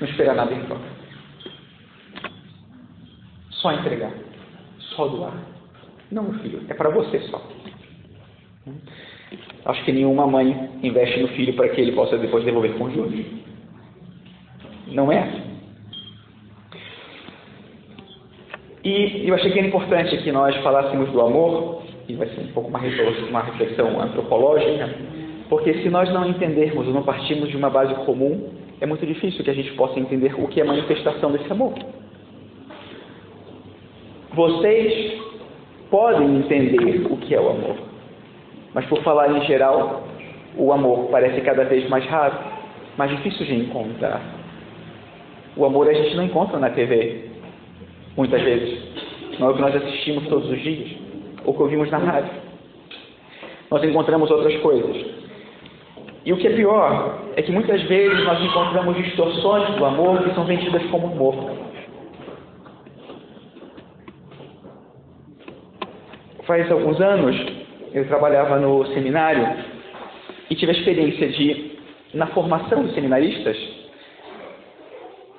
Não 0.00 0.08
esperar 0.08 0.34
nada 0.34 0.52
em 0.52 0.60
troca. 0.62 0.95
Só 3.66 3.72
entregar. 3.72 4.12
Só 4.94 5.08
doar. 5.08 5.32
Não, 6.12 6.32
filho, 6.34 6.62
é 6.68 6.74
para 6.74 6.88
você 6.88 7.18
só. 7.22 7.42
Acho 9.64 9.84
que 9.84 9.90
nenhuma 9.90 10.24
mãe 10.24 10.70
investe 10.84 11.20
no 11.20 11.26
filho 11.28 11.52
para 11.54 11.68
que 11.70 11.80
ele 11.80 11.90
possa 11.90 12.16
depois 12.16 12.44
devolver 12.44 12.74
com 12.74 12.88
juros. 12.90 13.26
Não 14.86 15.10
é 15.10 15.18
assim. 15.18 15.42
E 18.84 19.28
eu 19.28 19.34
achei 19.34 19.50
que 19.50 19.58
era 19.58 19.66
importante 19.66 20.16
que 20.18 20.30
nós 20.30 20.54
falássemos 20.58 21.10
do 21.10 21.20
amor, 21.20 21.82
e 22.08 22.14
vai 22.14 22.28
ser 22.28 22.42
um 22.42 22.52
pouco 22.52 22.68
uma 22.68 22.78
reflexão 22.78 24.00
antropológica, 24.00 24.94
porque 25.48 25.74
se 25.82 25.88
nós 25.88 26.08
não 26.10 26.30
entendermos 26.30 26.86
ou 26.86 26.94
não 26.94 27.02
partirmos 27.02 27.48
de 27.48 27.56
uma 27.56 27.68
base 27.68 27.92
comum, 28.04 28.48
é 28.80 28.86
muito 28.86 29.04
difícil 29.04 29.42
que 29.42 29.50
a 29.50 29.54
gente 29.54 29.72
possa 29.72 29.98
entender 29.98 30.40
o 30.40 30.46
que 30.46 30.60
é 30.60 30.64
manifestação 30.64 31.32
desse 31.32 31.50
amor. 31.50 31.74
Vocês 34.36 35.18
podem 35.90 36.36
entender 36.36 37.06
o 37.10 37.16
que 37.16 37.34
é 37.34 37.40
o 37.40 37.48
amor, 37.48 37.76
mas 38.74 38.84
por 38.84 39.02
falar 39.02 39.34
em 39.34 39.40
geral, 39.46 40.04
o 40.58 40.70
amor 40.74 41.08
parece 41.10 41.40
cada 41.40 41.64
vez 41.64 41.88
mais 41.88 42.04
raro, 42.04 42.36
mais 42.98 43.10
difícil 43.12 43.46
de 43.46 43.54
encontrar. 43.54 44.20
O 45.56 45.64
amor 45.64 45.88
a 45.88 45.94
gente 45.94 46.14
não 46.16 46.24
encontra 46.24 46.58
na 46.58 46.68
TV, 46.68 47.30
muitas 48.14 48.42
vezes. 48.42 48.78
Não 49.38 49.48
é 49.48 49.50
o 49.52 49.54
que 49.54 49.62
nós 49.62 49.74
assistimos 49.74 50.28
todos 50.28 50.50
os 50.50 50.60
dias, 50.60 50.90
ou 51.46 51.54
que 51.54 51.62
ouvimos 51.62 51.90
na 51.90 51.96
rádio. 51.96 52.32
Nós 53.70 53.82
encontramos 53.84 54.30
outras 54.30 54.54
coisas. 54.60 55.16
E 56.26 56.32
o 56.34 56.36
que 56.36 56.46
é 56.46 56.50
pior 56.50 57.20
é 57.36 57.40
que 57.40 57.52
muitas 57.52 57.80
vezes 57.84 58.22
nós 58.24 58.38
encontramos 58.44 58.96
distorções 58.98 59.76
do 59.76 59.84
amor 59.86 60.22
que 60.22 60.34
são 60.34 60.44
vendidas 60.44 60.82
como 60.90 61.06
amor. 61.06 61.56
Faz 66.46 66.70
alguns 66.70 67.00
anos 67.00 67.36
eu 67.92 68.06
trabalhava 68.06 68.58
no 68.58 68.86
seminário 68.94 69.64
e 70.48 70.54
tive 70.54 70.72
a 70.72 70.74
experiência 70.74 71.28
de, 71.28 71.72
na 72.14 72.26
formação 72.28 72.82
dos 72.82 72.94
seminaristas, 72.94 73.56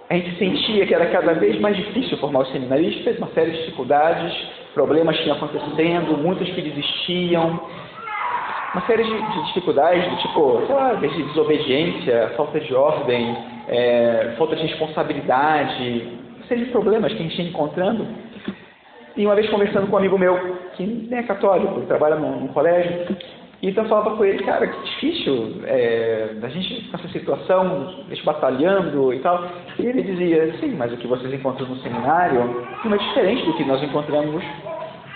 a 0.09 0.15
gente 0.15 0.37
sentia 0.37 0.85
que 0.85 0.93
era 0.93 1.07
cada 1.07 1.33
vez 1.33 1.59
mais 1.59 1.75
difícil 1.75 2.17
formar 2.17 2.39
os 2.39 2.51
seminaristas, 2.51 3.17
uma 3.17 3.27
série 3.27 3.51
de 3.51 3.57
dificuldades, 3.57 4.33
problemas 4.73 5.17
tinham 5.19 5.35
acontecendo, 5.35 6.17
muitos 6.17 6.49
que 6.49 6.61
desistiam, 6.61 7.59
uma 8.73 8.81
série 8.85 9.03
de, 9.03 9.11
de 9.11 9.45
dificuldades, 9.47 10.09
do 10.09 10.17
tipo, 10.17 10.63
sei 10.65 10.75
lá, 10.75 10.93
desde 10.93 11.23
desobediência, 11.23 12.33
falta 12.37 12.59
de 12.59 12.73
ordem, 12.73 13.37
é, 13.67 14.35
falta 14.37 14.55
de 14.55 14.61
responsabilidade, 14.63 16.07
uma 16.37 16.45
série 16.47 16.65
de 16.65 16.71
problemas 16.71 17.11
que 17.11 17.19
a 17.19 17.23
gente 17.23 17.41
ia 17.41 17.49
encontrando. 17.49 18.07
E 19.17 19.25
uma 19.25 19.35
vez 19.35 19.49
conversando 19.49 19.87
com 19.87 19.95
um 19.95 19.99
amigo 19.99 20.17
meu, 20.17 20.37
que 20.75 20.85
nem 20.85 21.19
é 21.19 21.23
católico, 21.23 21.81
trabalha 21.81 22.15
num, 22.15 22.39
num 22.39 22.47
colégio, 22.49 23.17
então 23.61 23.83
eu 23.83 23.89
falava 23.89 24.15
com 24.15 24.23
ele, 24.23 24.43
cara, 24.43 24.67
que 24.67 24.83
difícil 24.83 25.61
é, 25.65 26.35
a 26.43 26.47
gente 26.47 26.91
nessa 26.91 27.07
situação, 27.07 27.95
a 28.05 28.13
gente 28.13 28.23
batalhando 28.23 29.11
e 29.11 29.19
tal. 29.19 29.43
E 29.79 29.85
ele 29.87 30.03
dizia, 30.03 30.53
sim, 30.59 30.75
mas 30.75 30.93
o 30.93 30.97
que 30.97 31.07
vocês 31.07 31.33
encontram 31.33 31.67
no 31.67 31.77
seminário 31.77 32.63
não 32.85 32.93
é 32.93 32.97
diferente 32.97 33.45
do 33.45 33.53
que 33.53 33.65
nós 33.65 33.81
encontramos 33.81 34.43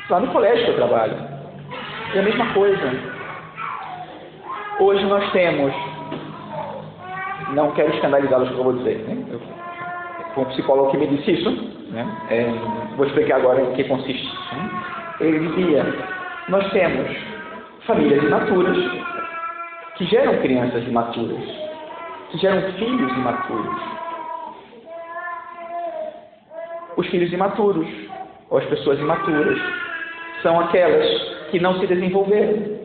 lá 0.09 0.19
no 0.19 0.33
colégio 0.33 0.65
que 0.65 0.71
eu 0.71 0.75
trabalho. 0.77 1.15
É 2.15 2.19
a 2.19 2.23
mesma 2.23 2.51
coisa. 2.53 2.91
Hoje 4.79 5.05
nós 5.05 5.31
temos, 5.31 5.71
não 7.53 7.71
quero 7.73 7.93
escandalizá-los 7.93 8.49
o 8.49 8.53
que 8.53 8.59
eu 8.59 8.63
vou 8.63 8.73
dizer, 8.73 8.97
né? 9.07 9.23
Eu, 9.31 9.39
foi 10.33 10.43
um 10.43 10.47
psicólogo 10.47 10.91
que 10.91 10.97
me 10.97 11.07
disse 11.07 11.31
isso, 11.31 11.51
né? 11.91 12.07
É, 12.29 12.45
vou 12.95 13.05
explicar 13.05 13.37
agora 13.37 13.61
em 13.61 13.73
que 13.73 13.83
consiste. 13.85 14.25
Né? 14.25 14.69
Ele 15.19 15.47
dizia, 15.47 15.85
nós 16.49 16.69
temos 16.71 17.09
famílias 17.85 18.23
imaturas 18.23 18.77
que 19.95 20.05
geram 20.05 20.37
crianças 20.41 20.87
imaturas, 20.87 21.43
que 22.31 22.37
geram 22.37 22.71
filhos 22.73 23.11
imaturos. 23.11 23.81
Os 26.97 27.07
filhos 27.07 27.31
imaturos, 27.33 27.87
ou 28.49 28.57
as 28.57 28.65
pessoas 28.65 28.99
imaturas, 28.99 29.59
são 30.41 30.59
aquelas 30.59 31.07
que 31.51 31.59
não 31.59 31.79
se 31.79 31.87
desenvolveram, 31.87 32.81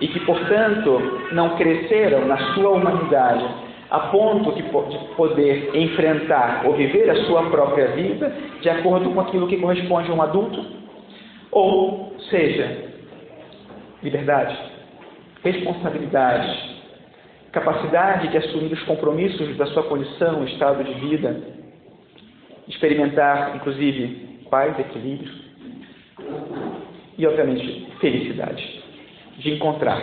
e 0.00 0.06
que, 0.08 0.20
portanto, 0.20 1.20
não 1.32 1.56
cresceram 1.56 2.26
na 2.26 2.36
sua 2.54 2.70
humanidade 2.70 3.67
a 3.90 4.00
ponto 4.10 4.52
de 4.52 4.62
poder 5.14 5.74
enfrentar 5.74 6.66
ou 6.66 6.74
viver 6.74 7.08
a 7.08 7.24
sua 7.24 7.48
própria 7.50 7.88
vida 7.88 8.32
de 8.60 8.68
acordo 8.68 9.10
com 9.10 9.20
aquilo 9.20 9.48
que 9.48 9.56
corresponde 9.56 10.10
a 10.10 10.14
um 10.14 10.22
adulto, 10.22 10.64
ou 11.50 12.14
seja, 12.28 12.90
liberdade, 14.02 14.56
responsabilidade, 15.42 16.78
capacidade 17.52 18.28
de 18.28 18.36
assumir 18.36 18.72
os 18.72 18.82
compromissos 18.82 19.56
da 19.56 19.66
sua 19.66 19.84
condição, 19.84 20.44
estado 20.44 20.84
de 20.84 20.92
vida, 20.94 21.40
experimentar, 22.68 23.56
inclusive, 23.56 24.44
paz, 24.50 24.78
equilíbrio 24.78 25.32
e, 27.16 27.26
obviamente, 27.26 27.88
felicidade 28.00 28.82
de 29.38 29.54
encontrar, 29.54 30.02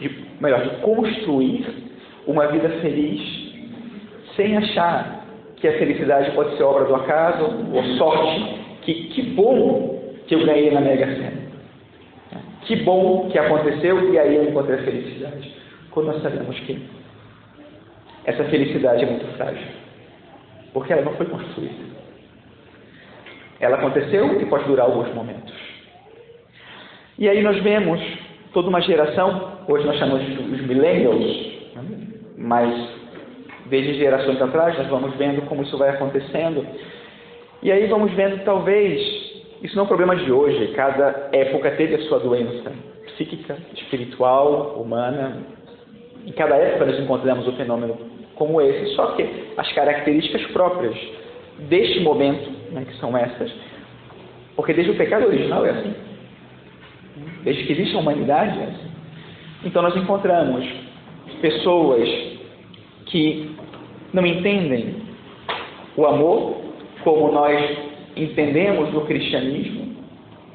de, 0.00 0.08
melhor, 0.40 0.62
de 0.62 0.76
construir 0.80 1.89
uma 2.30 2.46
vida 2.48 2.68
feliz 2.80 3.20
sem 4.36 4.56
achar 4.56 5.24
que 5.56 5.68
a 5.68 5.78
felicidade 5.78 6.30
pode 6.32 6.56
ser 6.56 6.62
obra 6.62 6.84
do 6.84 6.94
acaso 6.94 7.44
ou 7.72 7.82
sorte. 7.96 8.60
Que, 8.82 8.94
que 9.08 9.22
bom 9.22 10.14
que 10.26 10.34
eu 10.34 10.46
ganhei 10.46 10.70
na 10.70 10.80
Mega 10.80 11.06
Sena. 11.06 11.40
Que 12.62 12.76
bom 12.76 13.28
que 13.30 13.38
aconteceu 13.38 14.12
e 14.12 14.18
aí 14.18 14.36
eu 14.36 14.48
encontrei 14.48 14.78
a 14.78 14.82
felicidade. 14.82 15.54
Quando 15.90 16.06
nós 16.06 16.22
sabemos 16.22 16.58
que 16.60 16.80
essa 18.24 18.44
felicidade 18.44 19.04
é 19.04 19.06
muito 19.06 19.26
frágil. 19.36 19.66
Porque 20.72 20.92
ela 20.92 21.02
não 21.02 21.14
foi 21.14 21.26
construída. 21.26 21.90
Ela 23.58 23.76
aconteceu 23.76 24.40
e 24.40 24.46
pode 24.46 24.64
durar 24.64 24.86
alguns 24.86 25.12
momentos. 25.14 25.52
E 27.18 27.28
aí 27.28 27.42
nós 27.42 27.62
vemos 27.62 28.00
toda 28.52 28.68
uma 28.68 28.80
geração, 28.80 29.58
hoje 29.68 29.84
nós 29.84 29.98
chamamos 29.98 30.26
os 30.26 30.60
millennials? 30.66 31.49
Mas 32.40 32.74
desde 33.66 33.94
gerações 33.94 34.40
atrás 34.40 34.76
nós 34.78 34.88
vamos 34.88 35.14
vendo 35.16 35.42
como 35.42 35.62
isso 35.62 35.76
vai 35.78 35.90
acontecendo. 35.90 36.66
E 37.62 37.70
aí 37.70 37.86
vamos 37.86 38.12
vendo, 38.12 38.42
talvez, 38.44 39.00
isso 39.62 39.76
não 39.76 39.82
é 39.82 39.84
um 39.84 39.88
problema 39.88 40.16
de 40.16 40.32
hoje, 40.32 40.72
cada 40.74 41.28
época 41.32 41.70
teve 41.72 41.96
a 41.96 42.02
sua 42.08 42.18
doença 42.18 42.72
psíquica, 43.06 43.56
espiritual, 43.74 44.80
humana. 44.80 45.36
Em 46.26 46.32
cada 46.32 46.56
época 46.56 46.86
nós 46.86 46.98
encontramos 46.98 47.46
um 47.46 47.52
fenômeno 47.56 47.96
como 48.34 48.60
esse, 48.60 48.94
só 48.94 49.12
que 49.12 49.52
as 49.56 49.70
características 49.72 50.42
próprias 50.52 50.96
deste 51.68 52.00
momento, 52.00 52.50
né, 52.72 52.86
que 52.88 52.96
são 52.96 53.16
essas, 53.16 53.52
porque 54.56 54.72
desde 54.72 54.92
o 54.92 54.96
pecado 54.96 55.26
original 55.26 55.66
é 55.66 55.70
assim 55.70 56.10
desde 57.42 57.64
que 57.64 57.72
existe 57.72 57.96
a 57.96 58.00
humanidade. 58.00 58.58
É 58.58 58.64
assim. 58.64 58.90
Então 59.64 59.82
nós 59.82 59.96
encontramos 59.96 60.66
pessoas 61.40 62.08
que 63.10 63.50
não 64.12 64.24
entendem 64.24 64.96
o 65.96 66.06
amor 66.06 66.56
como 67.02 67.32
nós 67.32 67.78
entendemos 68.16 68.92
no 68.92 69.02
cristianismo 69.02 69.96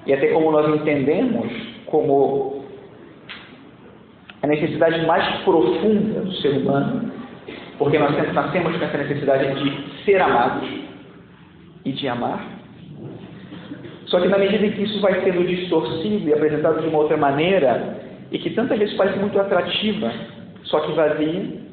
e 0.05 0.13
até 0.13 0.27
como 0.27 0.51
nós 0.51 0.67
entendemos 0.75 1.51
como 1.85 2.63
a 4.41 4.47
necessidade 4.47 5.05
mais 5.05 5.43
profunda 5.43 6.21
do 6.21 6.31
ser 6.33 6.50
humano, 6.50 7.12
porque 7.77 7.97
nós 7.97 8.12
nascemos 8.33 8.77
com 8.77 8.85
essa 8.85 8.97
necessidade 8.97 9.63
de 9.63 10.03
ser 10.03 10.21
amados 10.21 10.69
e 11.83 11.91
de 11.91 12.07
amar. 12.07 12.45
Só 14.05 14.19
que 14.19 14.27
na 14.27 14.38
medida 14.38 14.67
em 14.67 14.71
que 14.71 14.83
isso 14.83 15.01
vai 15.01 15.19
sendo 15.24 15.45
distorcido 15.47 16.29
e 16.29 16.33
apresentado 16.33 16.81
de 16.81 16.88
uma 16.88 17.00
outra 17.00 17.17
maneira, 17.17 18.00
e 18.31 18.38
que 18.38 18.51
tantas 18.51 18.77
vezes 18.77 18.95
parece 18.95 19.17
muito 19.17 19.39
atrativa, 19.39 20.12
só 20.63 20.79
que 20.81 20.91
vazia, 20.93 21.64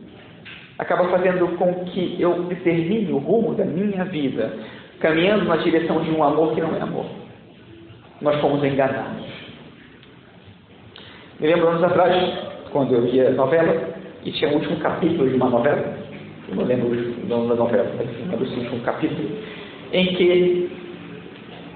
acaba 0.78 1.08
fazendo 1.08 1.48
com 1.56 1.84
que 1.86 2.16
eu 2.20 2.44
determine 2.44 3.12
o 3.12 3.18
rumo 3.18 3.54
da 3.54 3.64
minha 3.64 4.04
vida, 4.04 4.52
caminhando 5.00 5.44
na 5.44 5.56
direção 5.56 6.02
de 6.02 6.10
um 6.10 6.22
amor 6.22 6.54
que 6.54 6.60
não 6.60 6.74
é 6.76 6.80
amor. 6.80 7.06
Nós 8.20 8.40
fomos 8.40 8.62
enganados. 8.64 9.26
Me 11.40 11.48
lembro 11.48 11.68
anos 11.68 11.82
atrás, 11.82 12.14
quando 12.70 12.94
eu 12.94 13.02
via 13.02 13.30
novela, 13.30 13.74
e 14.24 14.30
tinha 14.30 14.50
o 14.50 14.54
último 14.54 14.76
capítulo 14.76 15.28
de 15.28 15.34
uma 15.34 15.50
novela, 15.50 15.96
eu 16.48 16.54
não 16.54 16.64
lembro 16.64 16.88
o 16.88 17.26
nome 17.26 17.48
da 17.48 17.54
novela, 17.54 17.90
mas 17.98 18.50
o 18.52 18.60
último 18.60 18.80
capítulo, 18.82 19.28
em 19.92 20.06
que 20.14 20.70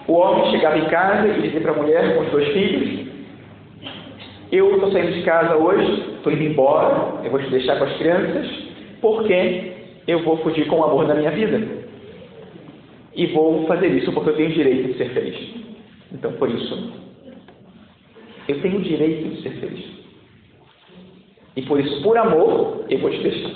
o 0.06 0.12
homem 0.12 0.50
chegava 0.52 0.78
em 0.78 0.84
casa 0.84 1.26
e 1.26 1.42
dizia 1.42 1.60
para 1.60 1.72
a 1.72 1.76
mulher 1.76 2.14
com 2.14 2.22
os 2.22 2.30
dois 2.30 2.48
filhos: 2.52 3.08
Eu 4.52 4.74
estou 4.74 4.92
saindo 4.92 5.12
de 5.12 5.22
casa 5.22 5.56
hoje, 5.56 6.14
estou 6.16 6.32
indo 6.32 6.44
embora, 6.44 7.24
eu 7.24 7.30
vou 7.30 7.40
te 7.40 7.50
deixar 7.50 7.76
com 7.76 7.84
as 7.84 7.96
crianças, 7.96 8.65
porque 9.00 9.72
eu 10.06 10.22
vou 10.22 10.38
fugir 10.38 10.66
com 10.66 10.80
o 10.80 10.84
amor 10.84 11.06
da 11.06 11.14
minha 11.14 11.30
vida. 11.30 11.86
E 13.14 13.26
vou 13.28 13.66
fazer 13.66 13.88
isso 13.88 14.12
porque 14.12 14.30
eu 14.30 14.36
tenho 14.36 14.50
o 14.50 14.54
direito 14.54 14.88
de 14.88 14.98
ser 14.98 15.10
feliz. 15.10 15.54
Então, 16.12 16.32
por 16.34 16.50
isso, 16.50 16.92
eu 18.48 18.60
tenho 18.60 18.78
o 18.78 18.82
direito 18.82 19.28
de 19.28 19.42
ser 19.42 19.50
feliz. 19.60 19.84
E 21.56 21.62
por 21.62 21.80
isso, 21.80 22.02
por 22.02 22.16
amor, 22.18 22.84
eu 22.88 22.98
vou 22.98 23.10
te 23.10 23.18
deixar. 23.22 23.52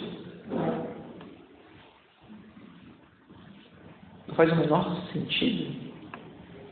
Não 4.29 4.35
faz 4.35 4.51
o 4.53 4.57
menor 4.57 4.97
sentido 5.13 5.91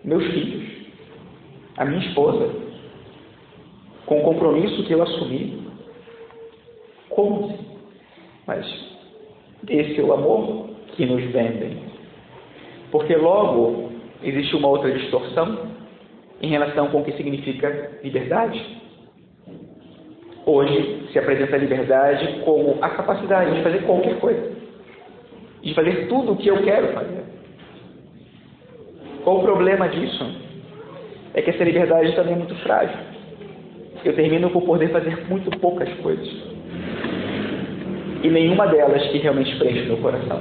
meus 0.05 0.25
filhos, 0.33 0.65
a 1.77 1.85
minha 1.85 2.01
esposa, 2.07 2.51
com 4.07 4.21
o 4.21 4.25
compromisso 4.25 4.85
que 4.85 4.93
eu 4.93 5.03
assumi. 5.03 5.69
Como? 7.11 7.78
Mas 8.49 8.67
esse 9.69 10.01
é 10.01 10.03
o 10.03 10.13
amor 10.15 10.71
que 10.97 11.05
nos 11.05 11.23
vendem. 11.25 11.83
Porque 12.91 13.15
logo 13.15 13.93
existe 14.23 14.57
uma 14.57 14.69
outra 14.69 14.91
distorção 14.91 15.69
em 16.41 16.49
relação 16.49 16.89
com 16.89 17.03
o 17.03 17.05
que 17.05 17.13
significa 17.13 18.01
liberdade. 18.03 18.79
Hoje 20.47 21.09
se 21.13 21.19
apresenta 21.19 21.57
a 21.57 21.59
liberdade 21.59 22.41
como 22.43 22.79
a 22.81 22.89
capacidade 22.89 23.55
de 23.55 23.63
fazer 23.63 23.83
qualquer 23.83 24.19
coisa, 24.19 24.51
de 25.63 25.75
fazer 25.75 26.09
tudo 26.09 26.33
o 26.33 26.37
que 26.37 26.49
eu 26.49 26.63
quero 26.63 26.95
fazer. 26.95 27.25
Qual 29.25 29.41
o 29.41 29.43
problema 29.43 29.91
disso? 29.91 30.25
É 31.35 31.43
que 31.43 31.51
essa 31.51 31.63
liberdade 31.63 32.17
também 32.17 32.33
é 32.33 32.37
muito 32.39 32.55
frágil. 32.63 32.97
Eu 34.03 34.15
termino 34.15 34.49
por 34.49 34.63
poder 34.63 34.89
fazer 34.89 35.29
muito 35.29 35.51
poucas 35.59 35.93
coisas. 35.97 36.58
E 38.23 38.29
nenhuma 38.29 38.67
delas 38.67 39.03
que 39.09 39.19
realmente 39.19 39.57
preenche 39.57 39.87
meu 39.87 39.99
coração. 39.99 40.41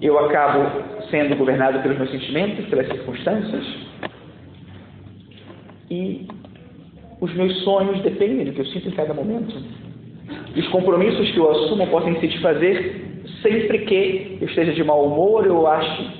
Eu 0.00 0.18
acabo 0.18 0.82
sendo 1.10 1.36
governado 1.36 1.80
pelos 1.80 1.98
meus 1.98 2.10
sentimentos, 2.10 2.66
pelas 2.66 2.86
circunstâncias. 2.86 3.64
E 5.90 6.26
os 7.20 7.32
meus 7.34 7.62
sonhos 7.62 8.00
dependem 8.02 8.46
do 8.46 8.52
que 8.52 8.60
eu 8.60 8.66
sinto 8.66 8.88
em 8.88 8.92
cada 8.92 9.14
momento. 9.14 9.54
Os 10.56 10.68
compromissos 10.68 11.30
que 11.30 11.38
eu 11.38 11.50
assumo 11.50 11.86
podem 11.88 12.18
se 12.20 12.26
desfazer 12.26 13.12
sempre 13.42 13.80
que 13.80 14.38
eu 14.40 14.48
esteja 14.48 14.72
de 14.72 14.84
mau 14.84 15.04
humor, 15.04 15.46
eu 15.46 15.66
acho 15.66 16.10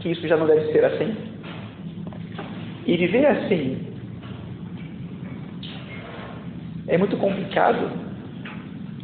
que 0.00 0.10
isso 0.10 0.26
já 0.26 0.36
não 0.36 0.46
deve 0.46 0.72
ser 0.72 0.84
assim. 0.84 1.14
E 2.86 2.96
viver 2.96 3.26
assim 3.26 3.87
é 6.88 6.96
muito 6.96 7.16
complicado 7.16 7.90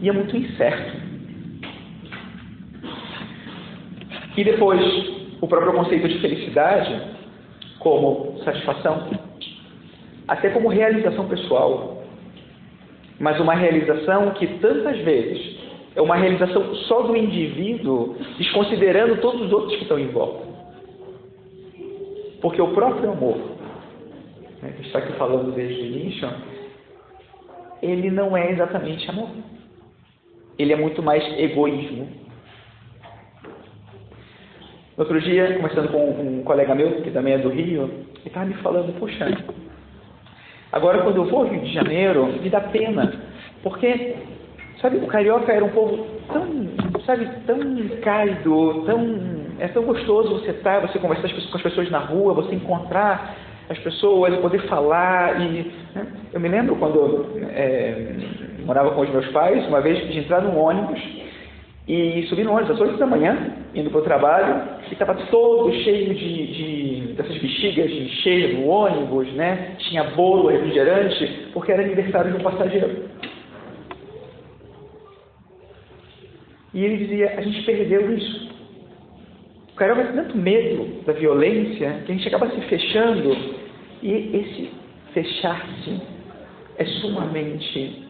e 0.00 0.08
é 0.08 0.12
muito 0.12 0.36
incerto. 0.36 1.04
E 4.36 4.42
depois, 4.42 4.80
o 5.40 5.46
próprio 5.46 5.74
conceito 5.74 6.08
de 6.08 6.18
felicidade 6.18 7.14
como 7.78 8.38
satisfação, 8.42 9.10
até 10.26 10.48
como 10.50 10.68
realização 10.68 11.28
pessoal, 11.28 12.02
mas 13.20 13.38
uma 13.38 13.54
realização 13.54 14.30
que 14.30 14.46
tantas 14.58 14.98
vezes 15.00 15.56
é 15.94 16.00
uma 16.00 16.16
realização 16.16 16.74
só 16.86 17.02
do 17.02 17.16
indivíduo, 17.16 18.16
desconsiderando 18.38 19.18
todos 19.18 19.42
os 19.42 19.52
outros 19.52 19.76
que 19.76 19.82
estão 19.82 19.98
em 19.98 20.08
volta. 20.08 20.44
Porque 22.40 22.60
o 22.60 22.68
próprio 22.68 23.12
amor, 23.12 23.36
né, 24.60 24.72
que 24.76 24.86
está 24.86 24.98
aqui 24.98 25.12
falando 25.12 25.54
desde 25.54 25.80
o 25.80 25.86
início, 25.86 26.28
ele 27.82 28.10
não 28.10 28.36
é 28.36 28.50
exatamente 28.50 29.08
amor. 29.10 29.28
Ele 30.58 30.72
é 30.72 30.76
muito 30.76 31.02
mais 31.02 31.22
egoísmo. 31.38 32.08
Outro 34.96 35.20
dia, 35.20 35.54
conversando 35.54 35.88
com 35.88 36.10
um 36.10 36.42
colega 36.44 36.74
meu, 36.74 37.02
que 37.02 37.10
também 37.10 37.34
é 37.34 37.38
do 37.38 37.48
Rio, 37.48 37.84
ele 37.84 38.26
estava 38.26 38.46
me 38.46 38.54
falando, 38.54 38.96
puxa, 38.98 39.26
agora 40.70 41.02
quando 41.02 41.16
eu 41.16 41.24
vou 41.24 41.40
ao 41.40 41.48
Rio 41.48 41.62
de 41.62 41.72
Janeiro, 41.72 42.26
me 42.26 42.48
dá 42.48 42.60
pena, 42.60 43.12
porque, 43.62 44.14
sabe, 44.80 44.98
o 44.98 45.06
carioca 45.08 45.52
era 45.52 45.64
um 45.64 45.70
povo 45.70 46.06
tão, 46.32 47.02
sabe, 47.04 47.28
tão 47.44 47.58
cálido, 48.02 48.84
tão, 48.86 49.18
é 49.58 49.66
tão 49.66 49.82
gostoso 49.82 50.38
você 50.38 50.52
estar, 50.52 50.80
você 50.80 51.00
conversar 51.00 51.28
com 51.28 51.56
as 51.56 51.62
pessoas 51.62 51.90
na 51.90 51.98
rua, 51.98 52.32
você 52.32 52.54
encontrar 52.54 53.36
as 53.68 53.78
pessoas, 53.78 54.36
poder 54.36 54.60
falar. 54.68 55.40
E, 55.40 55.72
né? 55.94 56.06
Eu 56.32 56.40
me 56.40 56.48
lembro 56.48 56.76
quando 56.76 57.26
é, 57.50 58.12
morava 58.64 58.90
com 58.92 59.02
os 59.02 59.10
meus 59.10 59.26
pais, 59.28 59.66
uma 59.68 59.80
vez 59.80 60.06
de 60.10 60.18
entrar 60.18 60.42
num 60.42 60.58
ônibus 60.58 61.00
e 61.86 62.24
subi 62.28 62.42
no 62.44 62.52
ônibus 62.52 62.70
às 62.70 62.80
8 62.80 62.96
da 62.96 63.06
manhã, 63.06 63.56
indo 63.74 63.90
para 63.90 64.00
o 64.00 64.04
trabalho, 64.04 64.62
e 64.88 64.92
estava 64.92 65.14
todo 65.30 65.70
cheio 65.82 66.14
de, 66.14 66.46
de, 66.46 67.12
dessas 67.12 67.36
bexigas 67.36 67.90
de 67.90 68.08
cheio 68.22 68.56
do 68.56 68.68
ônibus, 68.68 69.30
né? 69.34 69.76
Tinha 69.78 70.04
bolo, 70.04 70.48
refrigerante, 70.48 71.50
porque 71.52 71.72
era 71.72 71.82
aniversário 71.82 72.32
de 72.32 72.38
um 72.38 72.42
passageiro. 72.42 73.04
E 76.72 76.84
ele 76.84 76.96
dizia, 76.96 77.34
a 77.36 77.42
gente 77.42 77.62
perdeu 77.64 78.16
isso. 78.16 78.48
O 79.72 79.76
carioca 79.76 80.04
tem 80.04 80.14
tanto 80.14 80.38
medo 80.38 81.04
da 81.04 81.12
violência 81.12 82.02
que 82.06 82.12
a 82.12 82.14
gente 82.14 82.28
acaba 82.28 82.48
se 82.48 82.60
fechando. 82.62 83.36
E 84.04 84.36
esse 84.36 84.70
fechar-se 85.14 85.98
é 86.76 86.84
sumamente 86.84 88.04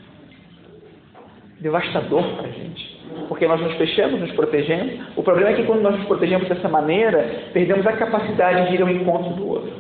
devastador 1.61 2.25
para 2.35 2.49
a 2.49 2.51
gente. 2.51 3.01
Porque 3.29 3.47
nós 3.47 3.61
nos 3.61 3.75
fechamos, 3.75 4.21
nos 4.21 4.33
protegemos. 4.33 4.93
O 5.17 5.23
problema 5.23 5.51
é 5.51 5.55
que 5.55 5.63
quando 5.63 5.83
nós 5.83 5.97
nos 5.97 6.07
protegemos 6.07 6.49
dessa 6.49 6.69
maneira, 6.69 7.45
perdemos 7.53 7.87
a 7.87 7.93
capacidade 7.93 8.71
de 8.71 8.75
ir 8.75 8.83
ao 8.83 8.91
encontro 8.91 9.35
do 9.35 9.47
outro. 9.47 9.73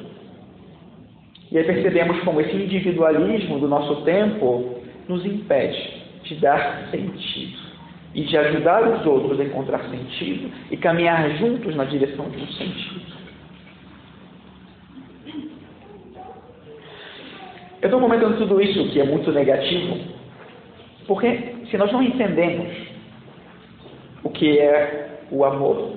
E 1.50 1.59
aí 1.59 1.64
percebemos 1.64 2.20
como 2.20 2.40
esse 2.40 2.55
individualismo 2.55 3.59
do 3.59 3.66
nosso 3.66 4.03
tempo 4.03 4.83
nos 5.09 5.27
impede 5.27 6.05
de 6.22 6.37
dar 6.37 6.90
sentido 6.92 7.59
e 8.14 8.22
de 8.22 8.38
ajudar 8.38 8.88
os 8.88 9.05
outros 9.05 9.40
a 9.40 9.44
encontrar 9.44 9.81
sentido 9.90 10.48
e 10.70 10.77
caminhar 10.77 11.29
juntos 11.38 11.74
na 11.74 11.85
direção 11.85 12.29
de 12.29 12.40
um 12.40 12.46
sentido. 12.46 13.13
Eu 17.85 17.88
estou 17.88 18.01
comentando 18.01 18.38
tudo 18.38 18.62
isso 18.62 18.88
que 18.92 18.99
é 18.99 19.05
muito 19.05 19.31
negativo, 19.31 19.99
porque 21.07 21.55
se 21.70 21.77
nós 21.77 21.92
não 21.92 22.03
entendemos 22.03 22.73
o 24.23 24.31
que 24.31 24.59
é 24.59 25.18
o 25.31 25.44
amor, 25.44 25.92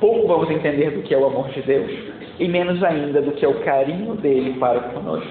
pouco 0.00 0.26
vamos 0.26 0.50
entender 0.50 0.90
do 0.90 1.02
que 1.02 1.14
é 1.14 1.16
o 1.16 1.26
amor 1.26 1.50
de 1.50 1.62
Deus 1.62 1.88
e 2.40 2.48
menos 2.48 2.82
ainda 2.82 3.22
do 3.22 3.30
que 3.30 3.44
é 3.44 3.48
o 3.48 3.60
carinho 3.60 4.16
dele 4.16 4.58
para 4.58 4.80
conosco. 4.80 5.30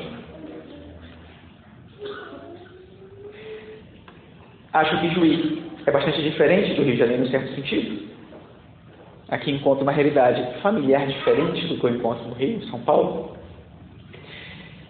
Acho 4.71 5.01
que 5.01 5.09
Juiz 5.09 5.57
é 5.85 5.91
bastante 5.91 6.23
diferente 6.23 6.75
do 6.75 6.83
Rio 6.83 6.93
de 6.93 6.97
Janeiro 6.99 7.23
em 7.23 7.29
certo 7.29 7.53
sentido. 7.55 8.07
Aqui 9.27 9.51
encontro 9.51 9.83
uma 9.83 9.91
realidade 9.91 10.61
familiar 10.61 11.05
diferente 11.07 11.67
do 11.67 11.77
que 11.77 11.83
eu 11.83 11.89
encontro 11.89 12.25
no 12.25 12.35
Rio, 12.35 12.63
São 12.67 12.79
Paulo. 12.79 13.37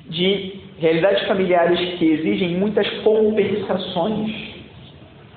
De 0.09 0.59
realidades 0.79 1.27
familiares 1.27 1.79
que 1.97 2.05
exigem 2.05 2.57
muitas 2.57 2.87
compensações, 3.01 4.31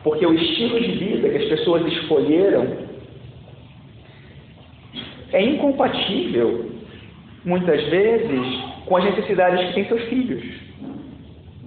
porque 0.02 0.24
o 0.24 0.34
estilo 0.34 0.80
de 0.80 0.92
vida 0.92 1.28
que 1.28 1.36
as 1.36 1.44
pessoas 1.44 1.86
escolheram 1.86 2.92
é 5.32 5.42
incompatível, 5.42 6.70
muitas 7.44 7.82
vezes, 7.88 8.62
com 8.86 8.96
as 8.96 9.04
necessidades 9.04 9.68
que 9.68 9.74
têm 9.74 9.84
seus 9.86 10.02
filhos. 10.04 10.44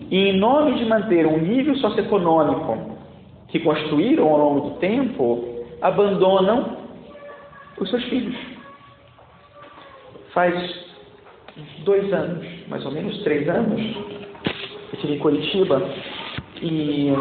E 0.09 0.29
em 0.29 0.33
nome 0.37 0.77
de 0.77 0.85
manter 0.85 1.25
um 1.25 1.37
nível 1.37 1.75
socioeconômico 1.77 2.95
que 3.47 3.59
construíram 3.59 4.27
ao 4.27 4.37
longo 4.37 4.69
do 4.69 4.75
tempo, 4.75 5.65
abandonam 5.81 6.77
os 7.79 7.89
seus 7.89 8.03
filhos. 8.05 8.35
Faz 10.33 10.84
dois 11.83 12.11
anos, 12.11 12.45
mais 12.67 12.85
ou 12.85 12.91
menos 12.91 13.21
três 13.23 13.47
anos, 13.47 13.79
eu 13.79 14.93
estive 14.93 15.13
em 15.13 15.19
Curitiba 15.19 15.81
e, 16.61 17.13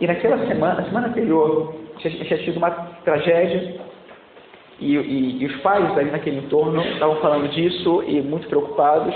e 0.00 0.06
naquela 0.06 0.38
semana, 0.46 0.80
na 0.80 0.84
semana 0.84 1.08
anterior, 1.08 1.74
tinha, 1.98 2.24
tinha 2.24 2.38
tido 2.38 2.56
uma 2.56 2.70
tragédia 3.04 3.80
e, 4.80 4.96
e, 4.96 5.42
e 5.42 5.46
os 5.46 5.56
pais 5.62 5.96
ali 5.98 6.10
naquele 6.10 6.38
entorno 6.38 6.82
estavam 6.82 7.16
falando 7.16 7.48
disso 7.50 8.02
e 8.06 8.20
muito 8.20 8.48
preocupados 8.48 9.14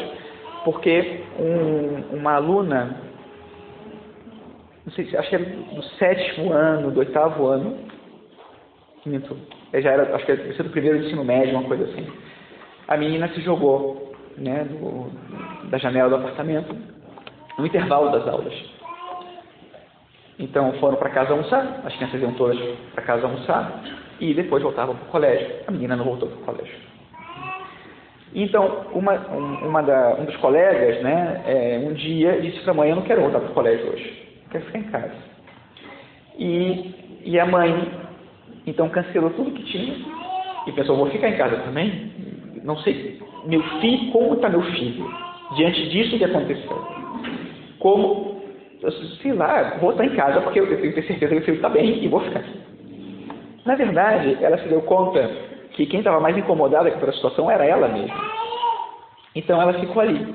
porque 0.65 1.23
um, 1.39 2.17
uma 2.19 2.35
aluna, 2.35 2.97
não 4.85 4.93
sei, 4.93 5.09
acho 5.17 5.29
que 5.29 5.35
era 5.35 5.45
do 5.45 5.83
sétimo 5.99 6.53
ano, 6.53 6.91
do 6.91 7.01
oitavo 7.01 7.47
ano, 7.47 7.79
minto, 9.07 9.37
já 9.73 9.91
era, 9.91 10.15
acho 10.15 10.27
que 10.27 10.33
era 10.33 10.63
do 10.63 10.71
primeiro 10.71 10.99
ensino 10.99 11.25
médio, 11.25 11.57
uma 11.57 11.67
coisa 11.67 11.85
assim. 11.85 12.07
A 12.89 12.97
menina 12.97 13.29
se 13.29 13.41
jogou 13.41 14.10
né, 14.37 14.65
do, 14.65 15.11
da 15.69 15.79
janela 15.79 16.09
do 16.09 16.17
apartamento 16.17 16.75
no 17.59 17.67
intervalo 17.67 18.11
das 18.11 18.27
aulas. 18.27 18.55
Então 20.39 20.73
foram 20.75 20.97
para 20.97 21.11
casa 21.11 21.33
almoçar, 21.33 21.83
as 21.85 21.95
crianças 21.97 22.21
iam 22.21 22.33
todas 22.35 22.59
para 22.95 23.05
casa 23.05 23.27
almoçar 23.27 23.83
e 24.19 24.33
depois 24.33 24.63
voltavam 24.63 24.97
para 24.97 25.07
o 25.07 25.11
colégio. 25.11 25.49
A 25.67 25.71
menina 25.71 25.97
não 25.97 26.05
voltou 26.05 26.29
para 26.29 26.39
o 26.39 26.45
colégio. 26.45 26.91
Então, 28.35 28.87
uma, 28.95 29.15
uma 29.17 29.83
da, 29.83 30.15
um 30.15 30.25
dos 30.25 30.37
colegas, 30.37 31.03
né, 31.03 31.43
é, 31.47 31.79
um 31.85 31.93
dia 31.93 32.41
disse 32.41 32.61
para 32.61 32.71
a 32.71 32.75
mãe: 32.75 32.91
Eu 32.91 32.97
não 32.97 33.03
quero 33.03 33.23
voltar 33.23 33.41
para 33.41 33.51
o 33.51 33.55
colégio 33.55 33.93
hoje, 33.93 34.29
quero 34.51 34.65
ficar 34.67 34.79
em 34.79 34.85
casa. 34.85 35.15
E, 36.39 37.21
e 37.25 37.41
a 37.41 37.45
mãe, 37.45 37.91
então, 38.67 38.89
cancelou 38.89 39.31
tudo 39.31 39.51
que 39.51 39.65
tinha 39.65 39.95
e 40.67 40.73
pensou, 40.73 40.97
vou 40.97 41.11
ficar 41.11 41.29
em 41.29 41.37
casa 41.37 41.57
também? 41.59 42.13
Não 42.63 42.77
sei, 42.79 43.21
meu 43.45 43.63
filho, 43.81 44.13
como 44.13 44.35
está 44.35 44.49
meu 44.49 44.63
filho? 44.63 45.09
Diante 45.57 45.89
disso 45.89 46.19
que 46.19 46.25
aconteceu. 46.25 46.85
Como? 47.79 48.41
Sei 49.23 49.33
lá, 49.33 49.79
vou 49.81 49.91
estar 49.91 50.05
em 50.05 50.15
casa 50.15 50.41
porque 50.41 50.61
eu 50.61 50.67
tenho 50.67 50.81
que 50.81 50.93
ter 50.93 51.07
certeza 51.07 51.29
que 51.29 51.35
meu 51.35 51.45
filho 51.45 51.57
está 51.57 51.69
bem 51.69 52.03
e 52.03 52.09
vou 52.09 52.21
ficar. 52.21 52.45
Na 53.65 53.75
verdade, 53.75 54.39
ela 54.41 54.59
se 54.59 54.69
deu 54.69 54.81
conta 54.83 55.31
que 55.73 55.87
quem 55.87 56.01
estava 56.01 56.21
mais 56.21 56.37
incomodada 56.37 56.91
com 56.91 57.07
a 57.07 57.13
situação 57.13 57.51
era 57.51 57.65
ela 57.65 57.89
mesma. 57.89 58.17
Então 59.35 59.61
ela 59.61 59.75
ficou 59.75 60.03
ali, 60.03 60.35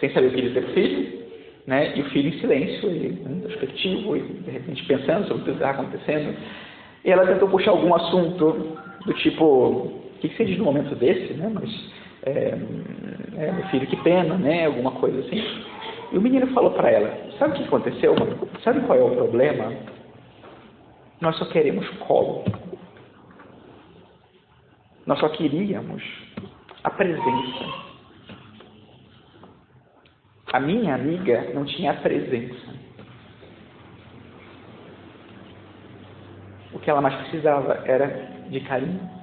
sem 0.00 0.10
saber 0.12 0.28
o 0.28 0.30
que 0.30 0.42
dizer 0.42 0.62
para 0.62 0.70
o 0.70 0.74
filho, 0.74 1.20
né? 1.66 1.92
e 1.94 2.00
o 2.00 2.04
filho 2.06 2.28
em 2.30 2.40
silêncio, 2.40 2.88
ele, 2.88 3.22
introspectivo, 3.24 4.16
e 4.16 4.20
de 4.20 4.50
repente 4.50 4.84
pensando 4.86 5.28
sobre 5.28 5.42
o 5.42 5.44
que 5.44 5.50
está 5.52 5.70
acontecendo. 5.70 6.36
E 7.04 7.10
ela 7.10 7.26
tentou 7.26 7.48
puxar 7.48 7.70
algum 7.70 7.94
assunto 7.94 8.76
do 9.06 9.14
tipo, 9.14 9.99
que, 10.20 10.28
que 10.28 10.36
você 10.36 10.44
diz 10.44 10.58
no 10.58 10.64
momento 10.64 10.94
desse, 10.94 11.34
né? 11.34 11.50
Mas, 11.52 11.92
é, 12.24 12.58
é, 13.36 13.52
meu 13.52 13.66
filho, 13.68 13.86
que 13.86 13.96
pena, 13.98 14.36
né? 14.36 14.66
Alguma 14.66 14.92
coisa 14.92 15.18
assim. 15.20 15.42
E 16.12 16.18
o 16.18 16.20
menino 16.20 16.46
falou 16.48 16.72
para 16.72 16.90
ela, 16.90 17.16
sabe 17.38 17.54
o 17.54 17.56
que 17.56 17.64
aconteceu? 17.64 18.14
Sabe 18.62 18.80
qual 18.80 18.98
é 18.98 19.02
o 19.02 19.14
problema? 19.14 19.72
Nós 21.20 21.36
só 21.36 21.44
queremos 21.46 21.88
colo. 22.00 22.44
Nós 25.06 25.18
só 25.18 25.28
queríamos 25.28 26.02
a 26.82 26.90
presença. 26.90 27.90
A 30.52 30.58
minha 30.58 30.94
amiga 30.94 31.52
não 31.54 31.64
tinha 31.64 31.92
a 31.92 31.94
presença. 31.94 32.74
O 36.72 36.78
que 36.78 36.90
ela 36.90 37.00
mais 37.00 37.14
precisava 37.16 37.82
era 37.84 38.06
de 38.48 38.60
carinho, 38.60 39.19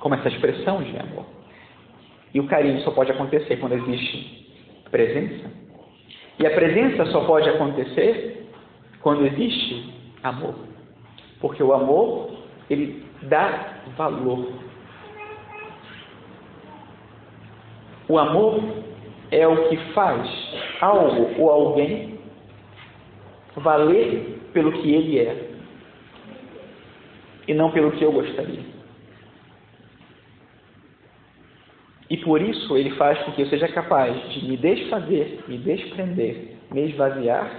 como 0.00 0.14
essa 0.14 0.28
expressão 0.28 0.82
de 0.82 0.96
amor. 0.98 1.26
E 2.32 2.40
o 2.40 2.46
carinho 2.46 2.80
só 2.82 2.90
pode 2.90 3.10
acontecer 3.10 3.56
quando 3.56 3.72
existe 3.72 4.46
presença. 4.90 5.50
E 6.38 6.46
a 6.46 6.50
presença 6.50 7.06
só 7.06 7.24
pode 7.24 7.48
acontecer 7.48 8.48
quando 9.00 9.26
existe 9.26 9.92
amor. 10.22 10.54
Porque 11.40 11.62
o 11.62 11.72
amor, 11.72 12.30
ele 12.68 13.04
dá 13.22 13.80
valor. 13.96 14.52
O 18.08 18.18
amor 18.18 18.62
é 19.30 19.46
o 19.46 19.68
que 19.68 19.76
faz 19.92 20.28
algo 20.80 21.40
ou 21.40 21.50
alguém 21.50 22.18
valer 23.56 24.38
pelo 24.52 24.72
que 24.72 24.94
ele 24.94 25.18
é 25.18 25.50
e 27.46 27.54
não 27.54 27.70
pelo 27.70 27.92
que 27.92 28.04
eu 28.04 28.12
gostaria. 28.12 28.77
E 32.10 32.16
por 32.18 32.40
isso 32.40 32.76
ele 32.76 32.90
faz 32.90 33.18
com 33.22 33.32
que 33.32 33.42
eu 33.42 33.46
seja 33.46 33.68
capaz 33.68 34.16
de 34.30 34.48
me 34.48 34.56
desfazer, 34.56 35.44
me 35.46 35.58
desprender, 35.58 36.56
me 36.72 36.86
esvaziar 36.88 37.50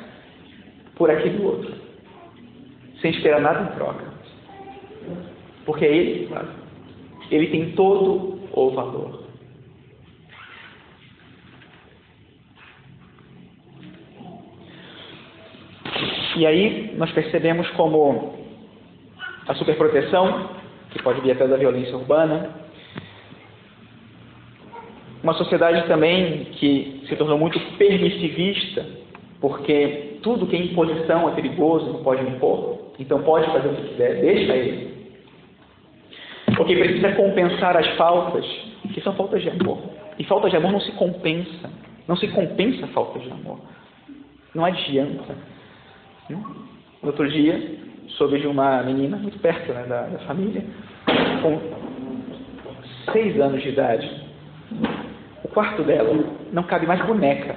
por 0.96 1.12
aquilo 1.12 1.46
outro, 1.46 1.74
sem 3.02 3.12
esperar 3.12 3.42
nada 3.42 3.72
em 3.72 3.76
troca. 3.76 4.06
Porque 5.66 5.86
é 5.86 5.96
ele 5.96 6.26
que 6.26 6.34
faz. 6.34 6.48
Ele 7.30 7.48
tem 7.48 7.72
todo 7.74 8.40
o 8.52 8.70
valor. 8.72 9.30
E 16.36 16.46
aí 16.46 16.96
nós 16.98 17.12
percebemos 17.12 17.70
como 17.72 18.34
a 19.48 19.54
superproteção, 19.56 20.50
que 20.90 21.04
pode 21.04 21.22
vir 21.22 21.32
até 21.32 21.48
da 21.48 21.58
violência 21.58 21.96
urbana, 21.96 22.50
uma 25.30 25.38
sociedade 25.38 25.88
também 25.88 26.46
que 26.54 27.04
se 27.08 27.15
tornou 27.15 27.38
muito 27.38 27.60
permissivista, 27.78 28.86
porque 29.39 30.18
tudo 30.24 30.48
que 30.48 30.56
é 30.56 30.60
imposição 30.60 31.30
é 31.30 31.34
perigoso, 31.34 31.94
não 31.94 32.04
pode 32.04 32.24
impor, 32.24 32.94
então 32.98 33.22
pode 33.22 33.46
fazer 33.52 33.68
o 33.68 33.76
que 33.76 33.89
quiser, 33.89 34.22
deixa 34.22 34.54
ele. 34.54 34.89
Porque 36.58 36.76
precisa 36.76 37.12
compensar 37.13 37.78
as 37.78 37.88
faltas, 37.96 38.46
que 38.94 39.00
são 39.02 39.13
faltas 39.13 39.42
de 39.42 39.50
amor. 39.50 39.80
E 40.18 40.24
falta 40.26 40.50
de 40.50 40.58
amor 40.58 40.72
não 40.72 40.82
se 40.82 40.92
compensa. 40.94 41.70
Não 42.08 42.18
se 42.18 42.28
compensa 42.30 42.86
a 42.86 42.89
falta 42.89 43.20
de 43.20 43.32
amor. 43.32 43.60
Não 44.54 44.65
adianta. 44.65 45.36
No 46.30 46.44
outro 47.04 47.30
dia, 47.30 47.78
soube 48.18 48.39
de 48.39 48.48
uma 48.48 48.82
menina 48.84 49.15
muito 49.15 49.39
perto 49.39 49.72
né, 49.72 49.84
da, 49.84 50.08
da 50.08 50.20
família, 50.20 50.63
com 51.42 51.62
seis 53.13 53.39
anos 53.39 53.62
de 53.62 53.70
idade. 53.70 54.30
Quarto 55.54 55.84
dela 55.84 56.14
não 56.52 56.64
cabe 56.64 56.86
mais 56.86 57.02
boneca. 57.06 57.56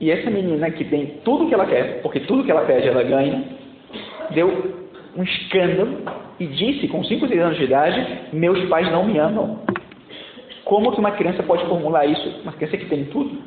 E 0.00 0.10
essa 0.10 0.30
menina 0.30 0.70
que 0.70 0.84
tem 0.84 1.18
tudo 1.24 1.46
que 1.46 1.54
ela 1.54 1.66
quer, 1.66 2.00
porque 2.02 2.20
tudo 2.20 2.42
que 2.44 2.50
ela 2.50 2.64
pede 2.64 2.88
ela 2.88 3.02
ganha, 3.02 3.44
deu 4.30 4.80
um 5.16 5.22
escândalo 5.22 5.98
e 6.38 6.46
disse 6.46 6.88
com 6.88 7.04
5 7.04 7.28
6 7.28 7.40
anos 7.40 7.58
de 7.58 7.64
idade: 7.64 8.20
Meus 8.32 8.66
pais 8.68 8.90
não 8.90 9.04
me 9.04 9.18
amam. 9.18 9.60
Como 10.64 10.92
que 10.92 11.00
uma 11.00 11.12
criança 11.12 11.42
pode 11.42 11.66
formular 11.66 12.06
isso? 12.06 12.40
Uma 12.42 12.52
criança 12.52 12.76
que 12.76 12.86
tem 12.86 13.04
tudo? 13.06 13.38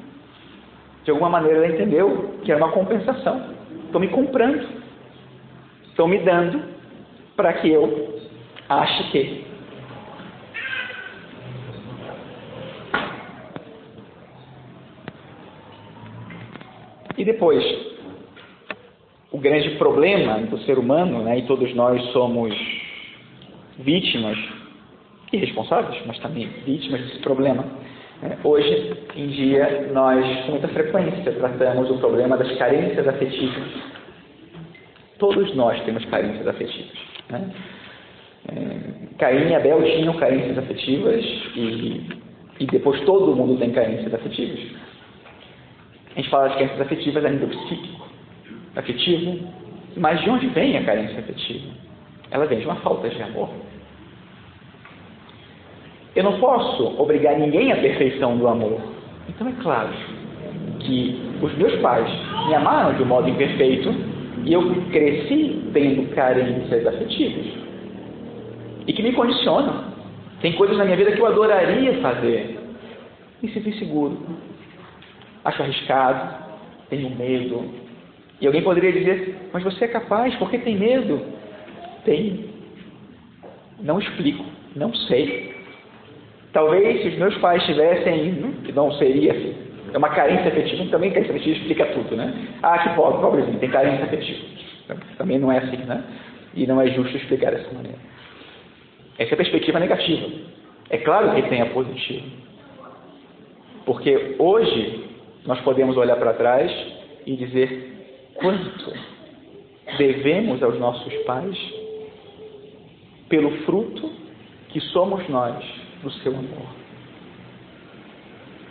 De 1.04 1.12
alguma 1.12 1.30
maneira 1.30 1.58
ela 1.58 1.74
entendeu 1.74 2.36
que 2.44 2.52
era 2.52 2.64
uma 2.64 2.72
compensação. 2.72 3.50
Estão 3.86 4.00
me 4.00 4.10
comprando. 4.10 4.68
Estão 5.90 6.08
me 6.08 6.20
dando 6.20 6.62
para 7.36 7.54
que 7.54 7.70
eu 7.70 8.20
ache 8.70 9.12
que. 9.12 9.53
E 17.24 17.26
depois, 17.26 17.64
o 19.32 19.38
grande 19.38 19.70
problema 19.78 20.40
do 20.40 20.58
ser 20.66 20.78
humano, 20.78 21.24
né, 21.24 21.40
e 21.40 21.44
todos 21.44 21.74
nós 21.74 22.04
somos 22.12 22.54
vítimas 23.80 24.38
e 25.32 25.38
responsáveis, 25.38 26.06
mas 26.06 26.20
também 26.20 26.50
vítimas 26.66 27.00
desse 27.00 27.20
problema, 27.20 27.64
é, 28.24 28.38
hoje 28.44 28.94
em 29.16 29.28
dia, 29.28 29.90
nós 29.94 30.46
com 30.46 30.52
muita 30.52 30.68
frequência 30.68 31.32
tratamos 31.32 31.90
o 31.92 31.98
problema 31.98 32.36
das 32.36 32.52
carências 32.58 33.08
afetivas. 33.08 33.72
Todos 35.18 35.56
nós 35.56 35.82
temos 35.86 36.04
carências 36.04 36.46
afetivas. 36.46 36.98
Né? 37.30 37.52
É, 38.50 39.16
Caim 39.18 39.48
e 39.48 39.56
Abel 39.56 39.82
tinham 39.82 40.14
carências 40.18 40.58
afetivas 40.58 41.24
e, 41.56 42.06
e 42.60 42.66
depois 42.66 43.00
todo 43.06 43.34
mundo 43.34 43.58
tem 43.58 43.72
carências 43.72 44.14
afetivas. 44.14 44.93
A 46.14 46.20
gente 46.20 46.30
fala 46.30 46.50
de 46.50 46.54
carências 46.56 46.82
afetivas 46.82 47.26
a 47.26 47.30
nível 47.30 47.50
psíquico, 47.50 48.08
afetivo, 48.76 49.40
mas 49.98 50.22
de 50.22 50.30
onde 50.30 50.48
vem 50.48 50.78
a 50.78 50.84
carência 50.84 51.20
afetiva? 51.20 51.74
Ela 52.30 52.46
vem 52.46 52.60
de 52.60 52.66
uma 52.66 52.76
falta 52.78 53.10
de 53.10 53.22
amor. 53.22 53.50
Eu 56.16 56.24
não 56.24 56.40
posso 56.40 57.02
obrigar 57.02 57.38
ninguém 57.40 57.72
à 57.72 57.78
perfeição 57.78 58.38
do 58.38 58.48
amor. 58.48 58.80
Então 59.28 59.48
é 59.48 59.54
claro 59.64 59.90
que 60.82 61.20
os 61.42 61.56
meus 61.58 61.76
pais 61.82 62.08
me 62.48 62.54
amaram 62.54 62.96
de 62.96 63.02
um 63.02 63.06
modo 63.06 63.28
imperfeito 63.28 63.90
e 64.46 64.54
eu 64.54 64.62
cresci 64.92 65.64
tendo 65.74 66.14
carências 66.14 66.86
afetivas 66.86 67.46
e 68.86 68.94
que 68.94 69.02
me 69.02 69.14
condicionam. 69.14 69.92
Tem 70.42 70.54
coisas 70.54 70.78
na 70.78 70.86
minha 70.86 70.98
vida 70.98 71.12
que 71.12 71.20
eu 71.20 71.26
adoraria 71.26 71.94
fazer. 72.02 72.60
Me 73.42 73.50
sinto 73.50 73.70
inseguro. 73.70 74.18
Acho 75.46 75.64
arriscado. 75.64 76.44
Tenho 76.90 77.10
medo. 77.16 77.74
E 78.40 78.48
alguém 78.48 78.62
poderia 78.62 78.92
dizer: 78.92 79.50
Mas 79.52 79.64
você 79.64 79.86
é 79.86 79.88
capaz, 79.88 80.36
por 80.36 80.50
que 80.50 80.58
tem 80.60 80.78
medo? 80.78 81.22
Tenho. 82.06 82.50
Não 83.80 84.00
explico. 84.00 84.46
Não 84.76 84.94
sei. 84.94 85.54
Talvez 86.52 87.02
se 87.02 87.08
os 87.10 87.18
meus 87.18 87.36
pais 87.38 87.64
tivessem, 87.66 88.54
que 88.64 88.72
não 88.72 88.92
seria 88.94 89.34
é 89.94 89.98
uma 89.98 90.10
carência 90.10 90.48
afetiva, 90.48 90.86
também 90.90 91.12
carência 91.12 91.36
afetiva 91.36 91.56
explica 91.56 91.86
tudo, 91.88 92.16
né? 92.16 92.34
Ah, 92.64 92.80
que 92.80 92.96
pobre, 92.96 93.22
pobrezinho, 93.22 93.60
tem 93.60 93.70
carência 93.70 94.06
afetiva. 94.06 94.40
Também 95.18 95.38
não 95.38 95.52
é 95.52 95.60
assim, 95.60 95.78
né? 95.78 96.04
E 96.56 96.66
não 96.66 96.82
é 96.82 96.88
justo 96.88 97.16
explicar 97.16 97.52
dessa 97.52 97.72
maneira. 97.72 97.98
Essa 99.20 99.32
é 99.32 99.34
a 99.36 99.38
perspectiva 99.38 99.80
negativa. 99.80 100.28
É 100.90 100.98
claro 100.98 101.36
que 101.36 101.44
tem 101.44 101.62
a 101.62 101.68
positiva. 101.68 102.26
Porque 103.86 104.36
hoje 104.40 105.04
nós 105.46 105.60
podemos 105.62 105.98
olhar 105.98 106.16
para 106.16 106.34
trás 106.34 106.72
e 107.26 107.36
dizer 107.36 108.32
quanto 108.36 108.94
devemos 109.98 110.62
aos 110.64 110.80
nossos 110.80 111.14
pais 111.24 111.58
pelo 113.30 113.52
fruto 113.64 114.12
que 114.70 114.80
somos 114.80 115.28
nós 115.30 115.64
do 116.02 116.12
seu 116.12 116.32
amor. 116.32 116.68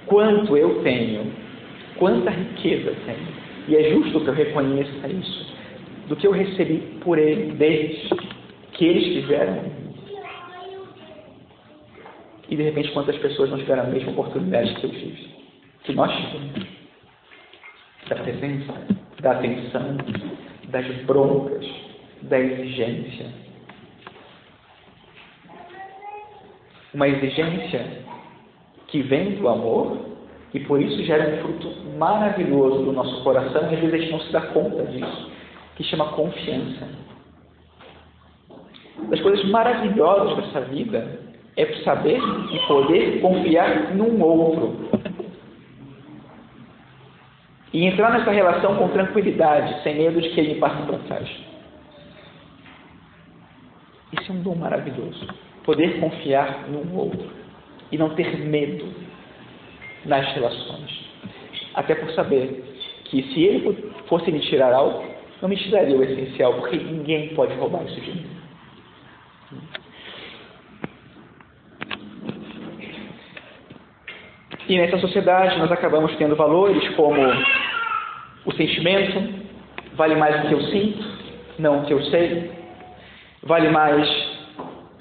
Quanto 0.06 0.56
eu 0.56 0.82
tenho, 0.82 1.32
quanta 1.96 2.30
riqueza 2.30 2.94
tenho. 3.06 3.42
E 3.68 3.76
é 3.76 3.90
justo 3.90 4.20
que 4.20 4.28
eu 4.28 4.34
reconheça 4.34 5.08
isso, 5.08 5.54
do 6.08 6.16
que 6.16 6.26
eu 6.26 6.32
recebi 6.32 6.78
por 7.00 7.18
ele, 7.18 7.52
deles. 7.52 8.08
que 8.72 8.84
eles 8.84 9.22
tiveram. 9.22 9.64
E 12.48 12.56
de 12.56 12.62
repente, 12.62 12.90
quantas 12.90 13.16
pessoas 13.18 13.50
não 13.50 13.58
tiveram 13.58 13.84
a 13.84 13.86
mesma 13.86 14.10
oportunidade 14.10 14.74
que 14.74 14.84
eu 14.84 14.90
tive? 14.90 15.41
Que 15.84 15.92
nós. 15.92 16.12
Da 18.08 18.16
presença, 18.16 18.72
da 19.20 19.32
atenção, 19.32 19.96
das 20.68 20.86
broncas, 21.04 21.66
da 22.22 22.38
exigência. 22.38 23.26
Uma 26.92 27.08
exigência 27.08 28.02
que 28.88 29.00
vem 29.02 29.36
do 29.36 29.48
amor 29.48 30.12
e 30.52 30.60
por 30.60 30.80
isso 30.80 31.02
gera 31.04 31.34
um 31.34 31.38
fruto 31.38 31.74
maravilhoso 31.98 32.84
do 32.84 32.92
nosso 32.92 33.22
coração 33.24 33.62
e 33.62 33.74
às 33.74 33.80
vezes 33.80 33.94
a 33.94 33.98
gente 33.98 34.12
não 34.12 34.20
se 34.20 34.32
dá 34.32 34.40
conta 34.42 34.84
disso, 34.84 35.30
que 35.76 35.84
chama 35.84 36.12
confiança. 36.12 36.88
Das 39.08 39.20
coisas 39.20 39.44
maravilhosas 39.50 40.36
dessa 40.36 40.60
vida 40.66 41.20
é 41.56 41.66
saber 41.82 42.20
e 42.52 42.58
poder 42.66 43.20
confiar 43.20 43.94
num 43.94 44.22
outro. 44.22 44.90
E 47.72 47.84
entrar 47.86 48.12
nessa 48.12 48.30
relação 48.30 48.76
com 48.76 48.88
tranquilidade, 48.88 49.82
sem 49.82 49.96
medo 49.96 50.20
de 50.20 50.28
que 50.30 50.40
ele 50.40 50.56
passe 50.56 50.82
para 50.82 50.98
trás. 50.98 51.28
Isso 54.12 54.30
é 54.30 54.34
um 54.34 54.42
dom 54.42 54.54
maravilhoso. 54.56 55.26
Poder 55.64 55.98
confiar 56.00 56.68
num 56.68 56.94
outro 56.96 57.30
e 57.90 57.96
não 57.96 58.10
ter 58.10 58.38
medo 58.38 58.92
nas 60.04 60.26
relações. 60.34 61.10
Até 61.74 61.94
por 61.94 62.10
saber 62.10 62.62
que 63.04 63.22
se 63.22 63.42
ele 63.42 63.92
fosse 64.06 64.30
me 64.30 64.40
tirar 64.40 64.74
algo, 64.74 65.04
não 65.40 65.48
me 65.48 65.56
tiraria 65.56 65.96
o 65.96 66.02
essencial, 66.02 66.54
porque 66.54 66.76
ninguém 66.76 67.34
pode 67.34 67.54
roubar 67.54 67.84
isso 67.84 68.00
de 68.00 68.10
mim. 68.10 68.26
E 74.72 74.78
nessa 74.78 74.96
sociedade 74.96 75.58
nós 75.58 75.70
acabamos 75.70 76.16
tendo 76.16 76.34
valores 76.34 76.88
como 76.94 77.20
o 78.46 78.52
sentimento, 78.52 79.22
vale 79.96 80.14
mais 80.14 80.42
o 80.42 80.48
que 80.48 80.54
eu 80.54 80.62
sinto, 80.62 81.04
não 81.58 81.80
o 81.80 81.84
que 81.84 81.92
eu 81.92 82.02
sei, 82.04 82.50
vale 83.42 83.68
mais 83.68 84.08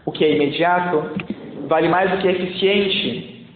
o 0.06 0.12
que 0.12 0.26
é 0.26 0.36
imediato, 0.36 1.12
vale 1.70 1.88
mais 1.88 2.14
o 2.14 2.18
que 2.18 2.28
é 2.28 2.32
eficiente, 2.32 3.48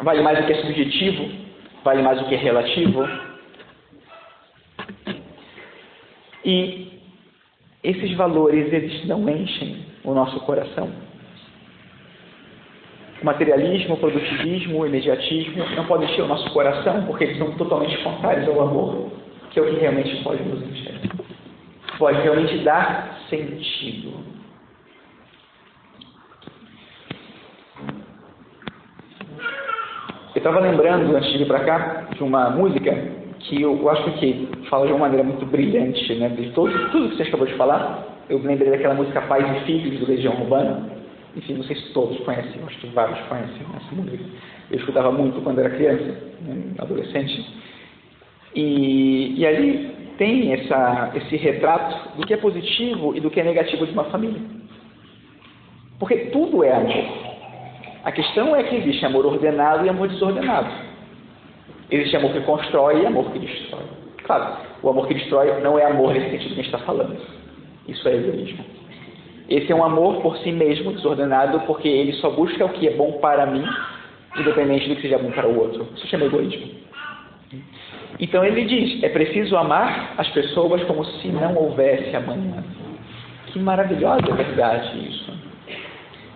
vale 0.00 0.22
mais 0.22 0.38
o 0.38 0.46
que 0.46 0.52
é 0.52 0.60
subjetivo, 0.60 1.28
vale 1.82 2.02
mais 2.02 2.22
o 2.22 2.26
que 2.26 2.34
é 2.36 2.38
relativo. 2.38 3.08
E 6.44 7.00
esses 7.82 8.12
valores, 8.12 8.72
eles 8.72 9.04
não 9.08 9.28
enchem 9.28 9.86
o 10.04 10.14
nosso 10.14 10.38
coração. 10.42 11.05
Materialismo, 13.26 13.96
produtivismo, 13.96 14.86
imediatismo 14.86 15.64
não 15.74 15.84
podem 15.86 16.08
encher 16.08 16.22
o 16.22 16.28
nosso 16.28 16.48
coração 16.52 17.06
porque 17.06 17.24
eles 17.24 17.38
são 17.38 17.50
totalmente 17.56 17.98
contrários 18.04 18.46
ao 18.46 18.60
amor, 18.60 19.10
que 19.50 19.58
é 19.58 19.62
o 19.62 19.66
que 19.66 19.80
realmente 19.80 20.22
pode 20.22 20.44
nos 20.44 20.62
encher. 20.62 21.00
Pode 21.98 22.22
realmente 22.22 22.58
dar 22.58 23.18
sentido. 23.28 24.12
Eu 30.32 30.38
estava 30.38 30.60
lembrando, 30.60 31.16
antes 31.16 31.32
de 31.32 31.38
vir 31.38 31.48
para 31.48 31.64
cá, 31.64 32.08
de 32.14 32.22
uma 32.22 32.50
música 32.50 32.92
que 33.40 33.60
eu 33.60 33.90
acho 33.90 34.08
que 34.20 34.48
fala 34.70 34.86
de 34.86 34.92
uma 34.92 35.00
maneira 35.00 35.24
muito 35.24 35.44
brilhante, 35.46 36.14
né? 36.14 36.28
De 36.28 36.50
todo, 36.50 36.70
tudo 36.92 37.08
que 37.08 37.16
você 37.16 37.24
acabou 37.24 37.48
de 37.48 37.54
falar. 37.54 38.04
Eu 38.30 38.38
lembrei 38.38 38.70
daquela 38.70 38.94
música 38.94 39.20
Pais 39.22 39.62
e 39.62 39.64
Filhos 39.64 39.98
do 39.98 40.06
Legião 40.06 40.40
Urbana. 40.42 40.95
Enfim, 41.36 41.54
não 41.54 41.64
sei 41.64 41.76
se 41.76 41.92
todos 41.92 42.18
conhecem, 42.20 42.62
acho 42.66 42.78
que 42.78 42.86
vários 42.88 43.18
conhecem 43.28 43.62
essa 43.76 43.94
música. 43.94 44.24
Eu 44.70 44.78
escutava 44.78 45.12
muito 45.12 45.40
quando 45.42 45.58
era 45.58 45.70
criança, 45.70 46.18
né? 46.40 46.74
adolescente. 46.78 47.46
E, 48.54 49.38
e 49.38 49.46
ali 49.46 49.94
tem 50.16 50.52
essa, 50.54 51.12
esse 51.14 51.36
retrato 51.36 52.16
do 52.16 52.26
que 52.26 52.32
é 52.32 52.38
positivo 52.38 53.14
e 53.14 53.20
do 53.20 53.30
que 53.30 53.38
é 53.38 53.44
negativo 53.44 53.86
de 53.86 53.92
uma 53.92 54.04
família. 54.04 54.40
Porque 55.98 56.16
tudo 56.32 56.64
é 56.64 56.72
amor. 56.72 57.04
A 58.02 58.12
questão 58.12 58.56
é 58.56 58.62
que 58.62 58.76
existe 58.76 59.04
amor 59.04 59.26
ordenado 59.26 59.84
e 59.84 59.88
amor 59.88 60.08
desordenado. 60.08 60.70
Existe 61.90 62.16
amor 62.16 62.32
que 62.32 62.40
constrói 62.40 63.02
e 63.02 63.06
amor 63.06 63.30
que 63.30 63.38
destrói. 63.38 63.84
Claro, 64.24 64.56
o 64.82 64.88
amor 64.88 65.06
que 65.06 65.14
destrói 65.14 65.60
não 65.60 65.78
é 65.78 65.84
amor 65.84 66.14
nesse 66.14 66.30
sentido 66.30 66.54
que 66.54 66.60
a 66.60 66.62
gente 66.62 66.74
está 66.74 66.78
falando. 66.78 67.16
Isso 67.86 68.08
é 68.08 68.16
egoísmo. 68.16 68.64
Esse 69.48 69.70
é 69.70 69.74
um 69.74 69.84
amor 69.84 70.20
por 70.22 70.36
si 70.38 70.50
mesmo, 70.50 70.92
desordenado, 70.92 71.60
porque 71.60 71.88
ele 71.88 72.12
só 72.14 72.30
busca 72.30 72.64
o 72.64 72.70
que 72.70 72.88
é 72.88 72.90
bom 72.92 73.12
para 73.20 73.46
mim, 73.46 73.64
independente 74.36 74.88
do 74.88 74.96
que 74.96 75.02
seja 75.02 75.18
bom 75.18 75.30
para 75.30 75.46
o 75.46 75.58
outro. 75.58 75.86
Isso 75.96 76.06
chama 76.08 76.24
egoísmo. 76.24 76.68
Então 78.18 78.44
ele 78.44 78.64
diz: 78.64 79.02
é 79.04 79.08
preciso 79.08 79.56
amar 79.56 80.14
as 80.18 80.28
pessoas 80.30 80.82
como 80.84 81.04
se 81.04 81.28
não 81.28 81.54
houvesse 81.54 82.14
amanhã. 82.16 82.64
Que 83.46 83.58
maravilhosa 83.58 84.34
verdade 84.34 85.08
isso. 85.08 85.32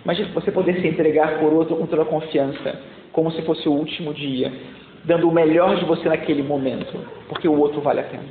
Imagina 0.05 0.29
você 0.33 0.51
poder 0.53 0.81
se 0.81 0.87
entregar 0.87 1.39
por 1.39 1.53
outro 1.53 1.77
com 1.77 1.87
toda 1.87 2.03
a 2.03 2.07
confiança, 2.07 2.81
como 3.13 3.31
se 3.33 3.43
fosse 3.43 3.69
o 3.69 3.73
último 3.73 4.15
dia, 4.15 4.53
dando 5.05 5.29
o 5.29 5.33
melhor 5.33 5.77
de 5.77 5.85
você 5.85 6.09
naquele 6.09 6.43
momento, 6.43 6.99
porque 7.29 7.49
o 7.49 7.59
outro 7.59 7.81
vale 7.81 8.01
a 8.01 8.05
pena. 8.05 8.25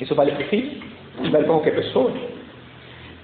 Isso 0.00 0.14
vale 0.14 0.32
para 0.32 0.44
o 0.44 0.54
isso 0.54 1.30
vale 1.30 1.44
para 1.44 1.54
qualquer 1.54 1.74
pessoa. 1.74 2.12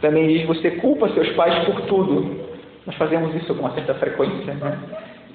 Também 0.01 0.29
diz: 0.29 0.47
você 0.47 0.73
culpa 0.73 1.09
seus 1.11 1.29
pais 1.31 1.65
por 1.65 1.81
tudo. 1.83 2.47
Nós 2.87 2.95
fazemos 2.97 3.35
isso 3.35 3.55
com 3.55 3.61
uma 3.61 3.75
certa 3.75 3.95
frequência, 3.95 4.55
né? 4.55 4.79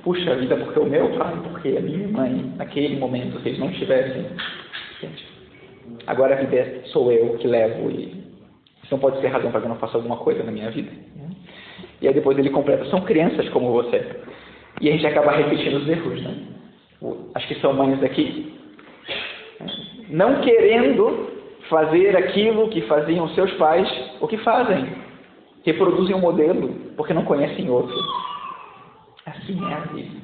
Puxa 0.04 0.36
vida, 0.36 0.56
porque 0.56 0.80
o 0.80 0.86
meu 0.86 1.10
pai, 1.18 1.34
porque 1.44 1.78
a 1.78 1.82
minha 1.82 2.08
mãe, 2.08 2.54
naquele 2.58 2.98
momento, 2.98 3.40
se 3.42 3.50
eles 3.50 3.60
não 3.60 3.70
estivessem. 3.70 4.26
Agora 6.08 6.36
a 6.36 6.42
vida 6.42 6.82
sou 6.86 7.12
eu 7.12 7.38
que 7.38 7.48
levo 7.48 7.92
e 7.92 8.06
isso 8.84 8.92
não 8.92 9.00
pode 9.00 9.20
ser 9.22 9.28
razão 9.28 9.52
para 9.52 9.60
que 9.62 9.66
eu 9.68 9.70
não 9.70 9.78
faça 9.78 9.98
alguma 9.98 10.18
coisa 10.18 10.44
na 10.44 10.52
minha 10.52 10.72
vida. 10.72 10.92
E 12.02 12.08
aí 12.08 12.14
depois 12.14 12.38
ele 12.38 12.50
completa, 12.50 12.86
são 12.86 13.02
crianças 13.02 13.48
como 13.50 13.72
você. 13.72 14.04
E 14.80 14.90
a 14.90 14.92
gente 14.92 15.06
acaba 15.06 15.32
repetindo 15.32 15.78
os 15.78 15.88
erros, 15.88 16.22
né? 16.22 16.36
Acho 17.36 17.48
que 17.48 17.56
são 17.56 17.74
mães 17.74 18.02
aqui. 18.04 18.54
Não 20.10 20.42
querendo 20.42 21.30
fazer 21.72 22.18
aquilo 22.18 22.70
que 22.70 22.82
faziam 22.82 23.30
seus 23.30 23.50
pais, 23.54 23.90
o 24.20 24.28
que 24.28 24.38
fazem? 24.40 24.94
Reproduzem 25.66 26.14
um 26.14 26.20
modelo 26.20 26.68
porque 26.98 27.14
não 27.14 27.24
conhecem 27.24 27.70
outro. 27.70 27.96
Assim 29.26 29.58
é 29.66 29.74
a 29.74 29.80
vida. 29.80 30.22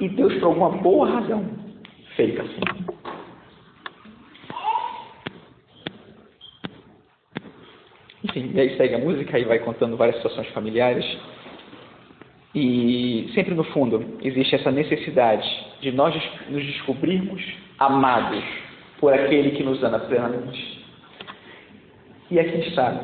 E 0.00 0.08
Deus, 0.08 0.32
por 0.34 0.44
alguma 0.44 0.70
boa 0.70 1.10
razão, 1.10 1.44
fez 2.14 2.38
assim. 2.38 2.60
Enfim, 8.22 8.52
e 8.54 8.60
aí 8.60 8.76
segue 8.76 8.94
a 8.94 8.98
música 8.98 9.38
e 9.38 9.44
vai 9.44 9.58
contando 9.58 9.96
várias 9.96 10.16
situações 10.16 10.46
familiares. 10.50 11.04
E 12.54 13.28
sempre 13.34 13.54
no 13.54 13.64
fundo 13.64 14.18
existe 14.22 14.54
essa 14.54 14.70
necessidade 14.70 15.48
de 15.80 15.90
nós 15.90 16.14
nos 16.48 16.64
descobrirmos 16.64 17.42
amados 17.78 18.69
por 19.00 19.12
aquele 19.12 19.52
que 19.52 19.62
nos 19.62 19.82
ama 19.82 19.98
plenamente. 20.00 20.84
E 22.30 22.38
aqui 22.38 22.58
está 22.68 22.94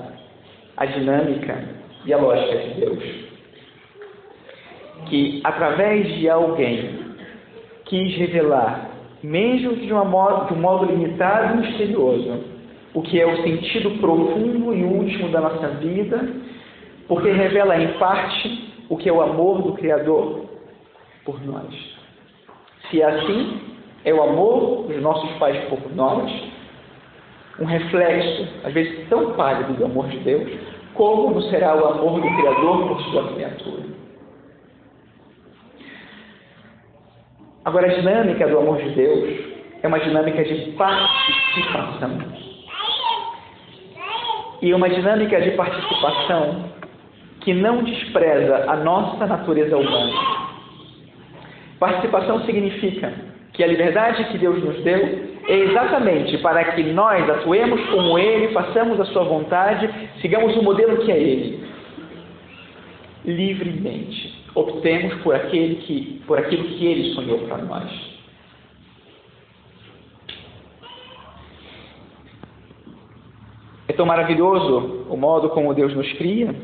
a 0.76 0.86
dinâmica 0.86 1.64
e 2.04 2.12
a 2.12 2.18
lógica 2.18 2.58
de 2.58 2.80
Deus. 2.80 3.04
Que 5.06 5.40
através 5.42 6.06
de 6.18 6.28
alguém 6.28 7.06
quis 7.86 8.16
revelar, 8.16 8.90
mesmo 9.22 9.76
de, 9.76 9.92
modo, 9.92 10.46
de 10.46 10.54
um 10.54 10.60
modo 10.60 10.84
limitado 10.86 11.54
e 11.54 11.66
misterioso, 11.66 12.44
o 12.94 13.02
que 13.02 13.20
é 13.20 13.26
o 13.26 13.42
sentido 13.42 13.90
profundo 13.98 14.74
e 14.74 14.84
último 14.84 15.28
da 15.30 15.40
nossa 15.40 15.68
vida, 15.68 16.28
porque 17.08 17.30
revela 17.30 17.80
em 17.80 17.92
parte 17.98 18.72
o 18.88 18.96
que 18.96 19.08
é 19.08 19.12
o 19.12 19.22
amor 19.22 19.62
do 19.62 19.72
Criador 19.74 20.46
por 21.24 21.44
nós. 21.44 21.74
Se 22.90 23.02
é 23.02 23.04
assim, 23.04 23.60
é 24.06 24.14
o 24.14 24.22
amor 24.22 24.86
dos 24.86 25.02
nossos 25.02 25.28
pais 25.32 25.68
por 25.68 25.80
nós, 25.94 26.30
um 27.58 27.64
reflexo, 27.64 28.46
às 28.64 28.72
vezes 28.72 29.08
tão 29.08 29.32
pálido 29.32 29.72
do 29.74 29.84
amor 29.84 30.06
de 30.06 30.18
Deus, 30.18 30.48
como 30.94 31.42
será 31.42 31.74
o 31.74 31.84
amor 31.86 32.20
do 32.20 32.36
Criador 32.36 32.86
por 32.86 33.02
sua 33.02 33.32
criatura. 33.34 33.82
Agora, 37.64 37.90
a 37.90 37.94
dinâmica 37.94 38.46
do 38.46 38.58
amor 38.58 38.78
de 38.78 38.90
Deus 38.90 39.40
é 39.82 39.88
uma 39.88 39.98
dinâmica 39.98 40.44
de 40.44 40.70
participação 40.72 42.18
e 44.62 44.72
uma 44.72 44.88
dinâmica 44.88 45.40
de 45.40 45.50
participação 45.50 46.70
que 47.40 47.52
não 47.52 47.82
despreza 47.82 48.70
a 48.70 48.76
nossa 48.76 49.26
natureza 49.26 49.76
humana. 49.76 50.12
Participação 51.80 52.44
significa 52.44 53.12
que 53.56 53.64
a 53.64 53.66
liberdade 53.66 54.24
que 54.24 54.36
Deus 54.36 54.62
nos 54.62 54.82
deu 54.82 55.00
é 55.48 55.58
exatamente 55.60 56.36
para 56.38 56.62
que 56.72 56.82
nós 56.82 57.28
atuemos 57.28 57.80
como 57.86 58.18
Ele, 58.18 58.52
façamos 58.52 59.00
a 59.00 59.06
Sua 59.06 59.24
vontade, 59.24 59.88
sigamos 60.20 60.54
o 60.56 60.62
modelo 60.62 60.98
que 60.98 61.10
é 61.10 61.18
Ele. 61.18 61.66
Livremente. 63.24 64.44
Optemos 64.54 65.14
por, 65.22 65.34
aquele 65.34 65.76
que, 65.76 66.22
por 66.26 66.38
aquilo 66.38 66.64
que 66.64 66.86
Ele 66.86 67.14
sonhou 67.14 67.38
para 67.48 67.58
nós. 67.58 67.90
É 73.88 73.92
tão 73.94 74.04
maravilhoso 74.04 75.06
o 75.08 75.16
modo 75.16 75.48
como 75.48 75.72
Deus 75.72 75.94
nos 75.94 76.12
cria, 76.14 76.54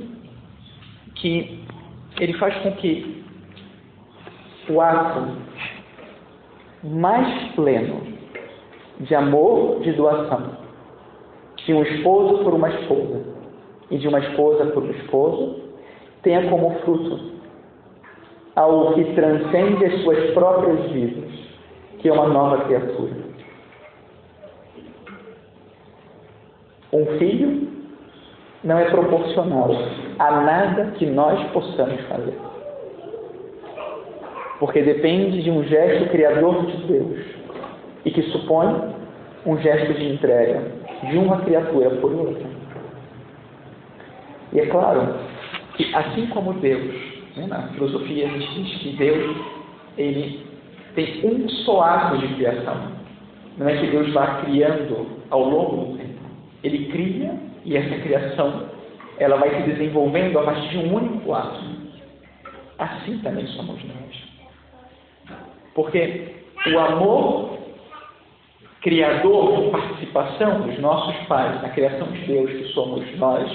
que 1.15 1.59
Ele 2.21 2.35
faz 2.35 2.55
com 2.57 2.73
que 2.73 3.23
o 4.69 4.81
ato 4.81 5.52
mais 6.83 7.53
pleno 7.55 8.01
de 9.01 9.15
amor, 9.15 9.81
de 9.81 9.93
doação, 9.93 10.57
de 11.65 11.75
um 11.75 11.83
esposo 11.83 12.43
por 12.43 12.55
uma 12.55 12.69
esposa 12.69 13.23
e 13.91 13.99
de 13.99 14.09
uma 14.09 14.19
esposa 14.19 14.67
por 14.67 14.83
um 14.83 14.91
esposo, 14.91 15.61
tenha 16.23 16.49
como 16.49 16.71
fruto 16.81 17.33
algo 18.57 18.95
que 18.95 19.05
transcende 19.15 19.85
as 19.85 20.03
suas 20.03 20.31
próprias 20.33 20.91
vidas, 20.91 21.31
que 21.99 22.09
é 22.09 22.13
uma 22.13 22.29
nova 22.29 22.65
criatura. 22.65 23.13
Um 26.93 27.07
filho 27.19 27.69
não 28.65 28.79
é 28.79 28.91
proporcional 28.91 29.71
a 30.19 30.41
nada 30.43 30.93
que 30.99 31.07
nós 31.07 31.51
possamos 31.53 32.01
fazer. 32.03 32.52
Porque 34.63 34.81
depende 34.81 35.43
de 35.43 35.51
um 35.51 35.65
gesto 35.65 36.09
criador 36.11 36.65
de 36.67 36.77
Deus 36.87 37.19
e 38.05 38.13
que 38.13 38.23
supõe 38.31 38.95
um 39.45 39.59
gesto 39.59 39.93
de 39.93 40.13
entrega 40.13 40.63
de 41.11 41.19
uma 41.19 41.41
criatura 41.41 41.91
por 41.97 42.13
outra. 42.13 42.47
E 44.53 44.61
é 44.61 44.67
claro 44.67 45.17
que, 45.75 45.93
assim 45.93 46.27
como 46.29 46.53
Deus, 46.53 46.95
né, 47.37 47.49
na 47.49 47.71
filosofia 47.71 48.25
a 48.25 48.29
gente 48.29 48.63
diz 48.63 48.79
que 48.79 48.97
Deus 48.99 49.37
ele 49.99 50.47
tem 50.95 51.23
um 51.25 51.49
só 51.49 51.81
ato 51.81 52.19
de 52.19 52.33
criação. 52.37 52.93
Não 53.59 53.69
é 53.69 53.77
que 53.79 53.89
Deus 53.89 54.13
vá 54.13 54.43
criando 54.45 55.09
ao 55.31 55.43
longo 55.43 55.87
do 55.87 55.99
tempo. 55.99 56.21
Ele 56.63 56.87
cria 56.87 57.35
e 57.65 57.77
essa 57.77 58.01
criação 58.01 58.67
ela 59.19 59.39
vai 59.39 59.57
se 59.57 59.71
desenvolvendo 59.73 60.39
a 60.39 60.45
partir 60.45 60.69
de 60.69 60.79
um 60.79 60.95
único 60.95 61.35
ato. 61.35 61.65
Assim 62.79 63.19
também 63.25 63.45
somos 63.49 63.83
nós. 63.83 64.22
Porque 65.75 66.35
o 66.73 66.79
amor 66.79 67.59
criador 68.83 69.71
participação 69.71 70.63
dos 70.63 70.79
nossos 70.81 71.17
pais 71.27 71.63
na 71.63 71.69
criação 71.71 72.09
de 72.09 72.19
Deus, 72.27 72.51
que 72.51 72.65
somos 72.73 73.05
nós, 73.17 73.49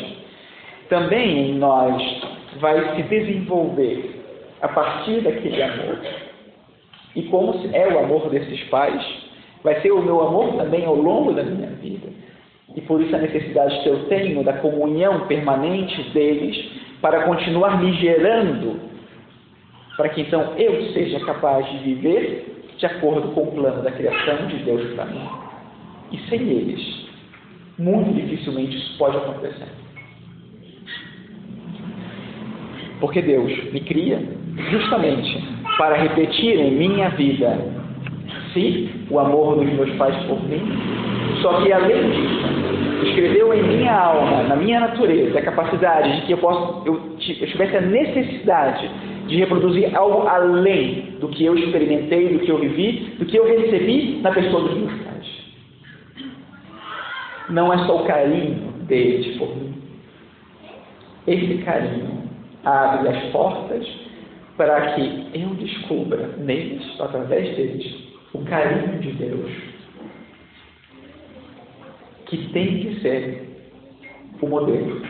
também 0.90 1.52
em 1.52 1.56
nós 1.56 2.02
vai 2.60 2.96
se 2.96 3.04
desenvolver 3.04 4.24
a 4.62 4.70
partir 4.70 5.22
daquele 5.22 5.62
amor. 5.62 6.00
E 7.16 7.24
como 7.24 7.54
é 7.74 7.88
o 7.88 8.00
amor 8.00 8.30
desses 8.30 8.64
pais, 8.66 9.04
vai 9.64 9.80
ser 9.82 9.92
o 9.92 10.02
meu 10.02 10.22
amor 10.22 10.54
também 10.54 10.86
ao 10.86 10.96
longo 10.96 11.34
da 11.34 11.44
minha 11.44 11.70
vida. 11.72 12.08
E 12.76 12.82
por 12.82 13.02
isso 13.02 13.16
a 13.16 13.20
necessidade 13.20 13.82
que 13.82 13.90
eu 13.90 14.06
tenho 14.06 14.44
da 14.44 14.54
comunhão 14.54 15.28
permanente 15.28 16.02
deles 16.12 16.72
para 17.02 17.24
continuar 17.24 17.82
me 17.82 17.94
gerando, 17.94 18.80
para 19.98 20.10
que 20.10 20.22
então 20.22 20.54
eu 20.58 20.94
seja 20.94 21.20
capaz 21.22 21.66
de 21.72 21.80
viver 21.80 22.64
de 22.78 22.86
acordo 22.86 23.30
com 23.30 23.42
o 23.42 23.52
plano 23.52 23.82
da 23.82 23.92
criação 23.92 24.46
de 24.48 24.58
Deus 24.58 24.94
para 24.94 25.06
mim. 25.06 25.28
E 26.12 26.18
sem 26.30 26.40
eles, 26.40 27.08
muito 27.80 28.14
dificilmente 28.14 28.78
isso 28.78 28.98
pode 29.00 29.18
acontecer. 29.18 29.68
Porque 33.00 33.22
Deus 33.22 33.52
me 33.74 33.82
cria 33.82 34.22
justamente 34.70 35.44
para 35.78 35.96
repetir 35.96 36.60
em 36.60 36.72
minha 36.72 37.10
vida, 37.10 37.60
sim, 38.54 38.90
o 39.10 39.20
amor 39.20 39.56
dos 39.56 39.72
meus 39.74 39.92
pais 39.98 40.16
por 40.26 40.42
mim, 40.48 40.62
só 41.42 41.62
que 41.62 41.72
além 41.72 42.10
disso, 42.12 43.08
escreveu 43.10 43.54
em 43.54 43.64
minha 43.64 43.94
alma, 43.94 44.44
na 44.44 44.56
minha 44.56 44.80
natureza, 44.80 45.38
a 45.38 45.42
capacidade 45.42 46.22
de 46.22 46.28
que 46.28 46.34
eu, 46.34 46.38
posso, 46.38 46.88
eu, 46.88 46.94
eu 46.96 47.48
tivesse 47.48 47.78
a 47.78 47.82
necessidade 47.82 48.90
de 49.28 49.36
reproduzir 49.38 49.96
algo 49.96 50.28
além 50.28 51.18
do 51.20 51.28
que 51.30 51.46
eu 51.46 51.56
experimentei, 51.56 52.30
do 52.30 52.40
que 52.40 52.52
eu 52.52 52.60
vivi, 52.60 53.16
do 53.20 53.26
que 53.26 53.38
eu 53.38 53.46
recebi 53.46 54.20
na 54.22 54.32
pessoa 54.32 54.64
dos 54.64 54.78
meus 54.78 54.94
pais. 55.02 55.28
Não 57.50 57.72
é 57.72 57.78
só 57.86 58.04
o 58.04 58.08
carinho 58.08 58.72
deles 58.88 59.38
por 59.38 59.56
mim. 59.56 59.74
Esse 61.28 61.58
carinho 61.64 62.24
abre 62.64 63.10
as 63.10 63.24
portas 63.32 63.88
para 64.56 64.94
que 64.94 65.28
eu 65.34 65.50
descubra 65.56 66.28
neles, 66.38 66.84
através 67.00 67.56
deles, 67.56 68.08
o 68.34 68.44
carinho 68.46 69.00
de 69.00 69.12
Deus, 69.12 69.52
que 72.26 72.38
tem 72.50 72.80
que 72.80 73.00
ser 73.02 73.48
o 74.42 74.48
modelo, 74.48 75.02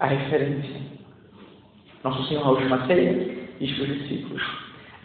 a 0.00 0.06
referência. 0.06 0.95
Nosso 2.06 2.22
Senhor, 2.28 2.44
na 2.44 2.50
última 2.50 2.86
ceia, 2.86 3.14
diz 3.58 3.72
para 3.74 3.82
os 3.82 3.98
discípulos: 3.98 4.42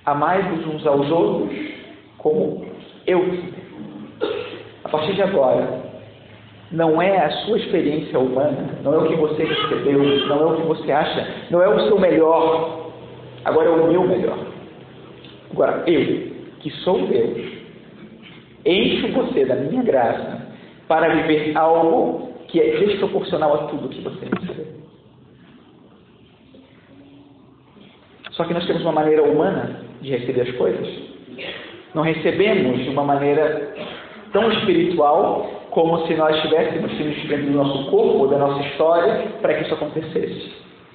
Amai-vos 0.06 0.68
uns 0.68 0.86
aos 0.86 1.10
outros 1.10 1.58
como 2.20 2.64
eu. 3.08 3.40
A 4.84 4.90
partir 4.90 5.16
de 5.16 5.24
agora, 5.24 5.82
não 6.72 7.02
é 7.02 7.26
a 7.26 7.32
sua 7.32 7.58
experiência 7.58 8.20
humana, 8.20 8.78
não 8.84 8.94
é 8.94 8.98
o 9.00 9.08
que 9.08 9.16
você 9.16 9.44
recebeu, 9.44 9.98
não 10.28 10.42
é 10.42 10.46
o 10.54 10.56
que 10.58 10.68
você 10.68 10.92
acha, 10.92 11.28
não 11.50 11.64
é 11.64 11.68
o 11.70 11.88
seu 11.88 12.00
melhor, 12.00 12.92
agora 13.46 13.70
é 13.70 13.72
o 13.72 13.88
meu 13.88 14.04
melhor. 14.04 14.38
Agora, 15.52 15.84
eu, 15.88 16.34
que 16.60 16.70
sou 16.84 17.08
Deus, 17.08 17.52
encho 18.64 19.12
você 19.12 19.46
da 19.46 19.56
minha 19.56 19.82
graça 19.82 20.50
para 20.88 21.10
viver 21.16 21.58
algo 21.58 22.30
que 22.48 22.62
é 22.62 22.78
desproporcional 22.78 23.56
a 23.56 23.58
tudo 23.70 23.90
que 23.90 24.02
você 24.02 24.26
recebeu. 24.26 24.81
Só 28.42 28.48
que 28.48 28.56
nós 28.56 28.66
temos 28.66 28.82
uma 28.82 28.94
maneira 28.94 29.22
humana 29.22 29.82
de 30.02 30.10
receber 30.10 30.42
as 30.42 30.52
coisas. 30.56 30.88
Não 31.94 32.02
recebemos 32.02 32.84
de 32.84 32.90
uma 32.90 33.04
maneira 33.04 33.72
tão 34.34 34.52
espiritual 34.52 35.48
como 35.70 36.08
se 36.08 36.16
nós 36.16 36.42
tivéssemos 36.42 36.92
sido 36.98 37.14
desprendido 37.14 37.52
do 37.52 37.58
nosso 37.60 37.92
corpo, 37.92 38.26
da 38.26 38.40
nossa 38.40 38.66
história, 38.66 39.28
para 39.44 39.54
que 39.54 39.66
isso 39.66 39.76
acontecesse. 39.76 40.54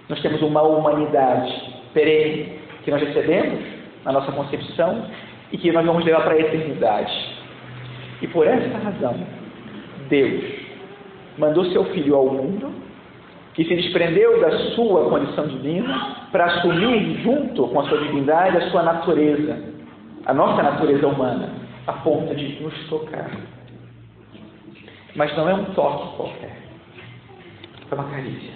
Nós 0.09 0.21
temos 0.23 0.43
uma 0.43 0.61
humanidade 0.63 1.55
perene 1.95 2.59
que 2.85 2.91
nós 2.91 3.01
recebemos 3.01 3.61
na 4.05 4.11
nossa 4.11 4.33
concepção 4.33 5.05
e 5.53 5.57
que 5.57 5.71
nós 5.71 5.87
vamos 5.87 6.05
levar 6.05 6.25
para 6.25 6.35
a 6.35 6.41
eternidade. 6.41 7.13
E 8.23 8.27
por 8.27 8.45
essa 8.45 8.77
razão, 8.77 9.15
Deus 10.09 10.43
mandou 11.39 11.65
seu 11.67 11.85
Filho 11.93 12.17
ao 12.17 12.27
mundo 12.27 12.73
que 13.57 13.65
se 13.65 13.75
desprendeu 13.75 14.39
da 14.39 14.51
sua 14.75 15.09
condição 15.09 15.49
divina 15.49 16.29
para 16.31 16.45
assumir 16.45 17.23
junto 17.23 17.67
com 17.69 17.81
a 17.81 17.89
sua 17.89 17.99
divindade 18.03 18.59
a 18.59 18.71
sua 18.71 18.83
natureza, 18.83 19.59
a 20.27 20.35
nossa 20.35 20.63
natureza 20.63 21.09
humana, 21.09 21.49
a 21.87 21.95
ponto 21.95 22.35
de 22.35 22.63
nos 22.63 22.75
tocar. 22.89 23.31
Mas 25.15 25.35
não 25.39 25.49
é 25.49 25.55
um 25.55 25.65
toque 25.73 26.17
qualquer, 26.17 26.59
é 27.91 27.95
uma 27.95 28.05
carícia. 28.05 28.53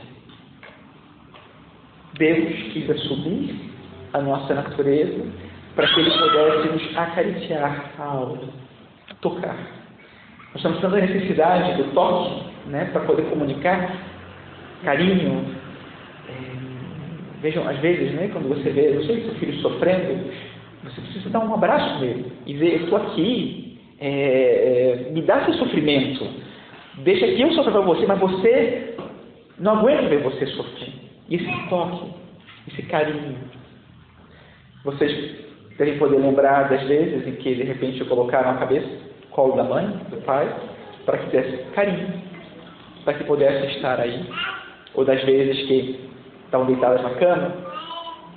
Deus 2.19 2.73
quis 2.75 2.91
assumir 2.91 3.73
a 4.13 4.21
nossa 4.21 4.53
natureza 4.53 5.25
para 5.75 5.87
que 5.89 6.01
Ele 6.01 6.11
pudesse 6.11 6.69
nos 6.69 6.99
acariciar 6.99 7.91
a 7.99 8.05
alma, 8.05 8.39
tocar. 9.23 9.57
Nós 10.53 10.57
estamos 10.57 10.81
tendo 10.81 10.97
a 10.97 11.01
necessidade 11.01 11.83
do 11.83 11.95
toque 11.95 12.51
né, 12.67 12.85
para 12.93 13.01
poder 13.03 13.23
comunicar 13.31 14.10
carinho. 14.83 15.45
É, 16.29 17.41
vejam, 17.41 17.67
às 17.69 17.79
vezes, 17.79 18.13
né, 18.13 18.29
quando 18.33 18.49
você 18.49 18.71
vê, 18.71 18.91
não 18.91 19.03
sei, 19.05 19.23
seu 19.23 19.35
filho 19.35 19.61
sofrendo, 19.61 20.31
você 20.85 21.01
precisa 21.01 21.31
dar 21.31 21.41
um 21.41 21.55
abraço 21.55 22.01
nele 22.01 22.33
e 22.47 22.55
ver, 22.55 22.75
eu 22.75 22.85
estou 22.85 22.99
aqui, 22.99 23.79
é, 24.01 25.07
é, 25.09 25.11
me 25.13 25.23
dá 25.23 25.45
seu 25.45 25.55
sofrimento. 25.55 26.27
Deixa 26.99 27.27
que 27.27 27.41
eu 27.41 27.53
sofra 27.53 27.73
para 27.73 27.81
você, 27.83 28.07
mas 28.07 28.19
você 28.19 28.95
não 29.59 29.79
aguenta 29.79 30.09
ver 30.09 30.23
você 30.23 30.47
sofrer. 30.47 30.93
E 31.29 31.37
esse 31.37 31.69
toque, 31.69 32.11
esse 32.69 32.83
carinho. 32.83 33.37
Vocês 34.85 35.37
devem 35.77 35.99
poder 35.99 36.19
lembrar 36.19 36.69
das 36.69 36.83
vezes 36.89 37.27
em 37.27 37.33
que 37.33 37.55
de 37.55 37.63
repente 37.63 38.05
colocaram 38.05 38.51
a 38.51 38.55
cabeça 38.55 38.89
colo 39.31 39.55
da 39.55 39.65
mãe, 39.65 39.87
do 40.11 40.17
pai, 40.23 40.55
para 41.05 41.19
que 41.19 41.31
desse 41.31 41.57
carinho, 41.73 42.23
para 43.05 43.15
que 43.15 43.25
pudesse 43.25 43.77
estar 43.77 44.01
aí 44.01 44.27
ou 44.95 45.05
das 45.05 45.23
vezes 45.25 45.67
que 45.67 46.11
estavam 46.45 46.67
deitadas 46.67 47.03
na 47.03 47.11
cama 47.11 47.53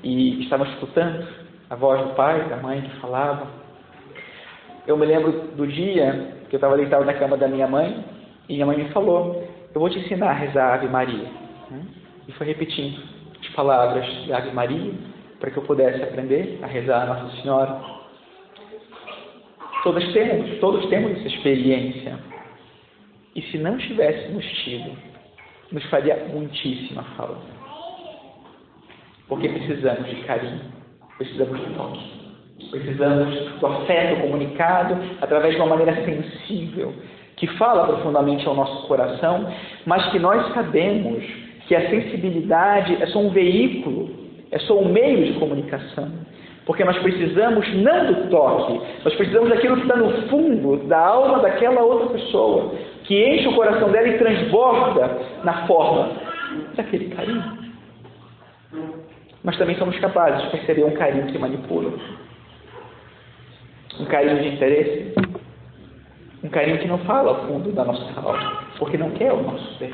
e 0.04 0.44
estavam 0.44 0.66
escutando 0.68 1.28
a 1.70 1.76
voz 1.76 2.02
do 2.02 2.14
pai, 2.16 2.48
da 2.50 2.58
mãe 2.58 2.82
que 2.82 3.00
falava. 3.00 3.48
Eu 4.86 4.98
me 4.98 5.06
lembro 5.06 5.32
do 5.56 5.66
dia 5.66 6.38
que 6.50 6.56
eu 6.56 6.58
estava 6.58 6.78
deitado 6.78 7.06
na 7.06 7.14
cama 7.14 7.38
da 7.38 7.48
minha 7.48 7.68
mãe 7.68 8.04
e 8.48 8.54
minha 8.54 8.66
mãe 8.66 8.78
me 8.78 8.90
falou: 8.90 9.44
Eu 9.74 9.80
vou 9.80 9.90
te 9.90 10.00
ensinar 10.00 10.30
a 10.30 10.34
rezar 10.34 10.72
a 10.72 10.74
Ave 10.76 10.88
Maria. 10.88 11.28
E 12.28 12.32
foi 12.34 12.48
repetindo 12.48 13.02
as 13.42 13.48
palavras 13.50 14.06
de 14.24 14.32
Ave 14.32 14.52
Maria 14.52 14.94
para 15.40 15.52
que 15.52 15.58
eu 15.58 15.64
pudesse 15.64 16.02
aprender 16.02 16.60
a 16.62 16.68
rezar 16.68 17.04
a 17.04 17.06
Nossa 17.06 17.42
Senhora. 17.42 17.82
Todos 19.84 20.14
temos, 20.14 20.60
todos 20.60 20.86
temos 20.90 21.12
essa 21.18 21.28
experiência. 21.28 22.18
E 23.36 23.42
se 23.42 23.58
não 23.58 23.78
tivéssemos 23.78 24.46
tido, 24.64 24.96
nos 25.74 25.84
faria 25.86 26.28
muitíssima 26.32 27.04
falta. 27.18 27.42
Porque 29.28 29.50
precisamos 29.50 30.08
de 30.08 30.16
carinho, 30.24 30.62
precisamos 31.18 31.60
de 31.60 31.74
toque. 31.74 32.24
Precisamos 32.70 33.60
do 33.60 33.68
afeto 33.68 34.22
comunicado 34.22 34.96
através 35.20 35.56
de 35.56 35.60
uma 35.60 35.76
maneira 35.76 35.96
sensível, 36.06 36.94
que 37.36 37.48
fala 37.58 37.88
profundamente 37.88 38.48
ao 38.48 38.56
nosso 38.56 38.88
coração, 38.88 39.52
mas 39.86 40.06
que 40.12 40.20
nós 40.20 40.54
sabemos 40.54 41.24
que 41.68 41.76
a 41.76 41.90
sensibilidade 41.90 43.02
é 43.02 43.08
só 43.08 43.20
um 43.20 43.30
veículo, 43.30 44.10
é 44.52 44.60
só 44.60 44.80
um 44.80 44.90
meio 44.90 45.26
de 45.26 45.40
comunicação. 45.40 46.12
Porque 46.66 46.84
nós 46.84 46.98
precisamos 47.00 47.68
não 47.76 48.06
do 48.14 48.30
toque, 48.30 48.80
nós 49.04 49.14
precisamos 49.16 49.50
daquilo 49.50 49.76
que 49.78 49.82
está 49.82 49.98
no 49.98 50.30
fundo 50.30 50.88
da 50.88 51.00
alma 51.00 51.40
daquela 51.40 51.82
outra 51.82 52.10
pessoa, 52.10 52.74
que 53.04 53.36
enche 53.36 53.48
o 53.48 53.56
coração 53.56 53.92
dela 53.92 54.08
e 54.08 54.18
transborda 54.18 55.18
na 55.44 55.68
forma 55.68 56.12
daquele 56.76 57.14
carinho. 57.16 57.64
Mas 59.44 59.58
também 59.58 59.76
somos 59.78 59.98
capazes 60.00 60.42
de 60.44 60.52
perceber 60.52 60.86
um 60.86 60.92
carinho 60.92 61.28
que 61.28 61.38
manipula 61.38 61.92
um 64.00 64.06
carinho 64.06 64.42
de 64.42 64.56
interesse, 64.56 65.14
um 66.44 66.50
carinho 66.50 66.80
que 66.80 66.88
não 66.88 66.98
fala 67.00 67.30
ao 67.30 67.48
fundo 67.48 67.72
da 67.72 67.86
nossa 67.86 68.20
alma, 68.20 68.64
porque 68.78 68.98
não 68.98 69.12
quer 69.12 69.32
o 69.32 69.44
nosso 69.44 69.78
bem. 69.80 69.94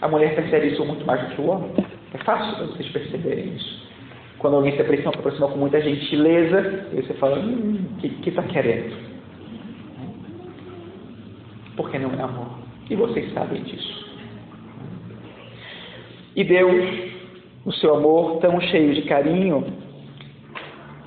A 0.00 0.08
mulher 0.08 0.34
percebe 0.34 0.68
isso 0.68 0.84
muito 0.84 1.04
mais 1.04 1.20
do 1.22 1.34
que 1.34 1.40
o 1.40 1.48
homem. 1.48 1.70
É 2.14 2.18
fácil 2.18 2.56
para 2.56 2.66
vocês 2.66 2.88
perceberem 2.90 3.54
isso. 3.54 3.82
Quando 4.38 4.56
alguém 4.56 4.74
se 4.74 4.82
aproxima, 4.82 5.10
aproxima 5.10 5.48
com 5.48 5.58
muita 5.58 5.80
gentileza, 5.80 6.86
e 6.92 7.02
você 7.02 7.14
fala, 7.14 7.38
hum, 7.38 7.78
o 7.96 8.00
que 8.00 8.28
está 8.28 8.42
que 8.42 8.52
querendo? 8.52 9.11
Porque 11.76 11.98
não 11.98 12.10
é 12.12 12.22
amor. 12.22 12.58
E 12.90 12.96
vocês 12.96 13.32
sabem 13.32 13.62
disso. 13.62 14.12
E 16.34 16.44
Deus, 16.44 17.12
no 17.64 17.72
seu 17.74 17.96
amor 17.96 18.38
tão 18.40 18.60
cheio 18.60 18.94
de 18.94 19.02
carinho, 19.02 19.64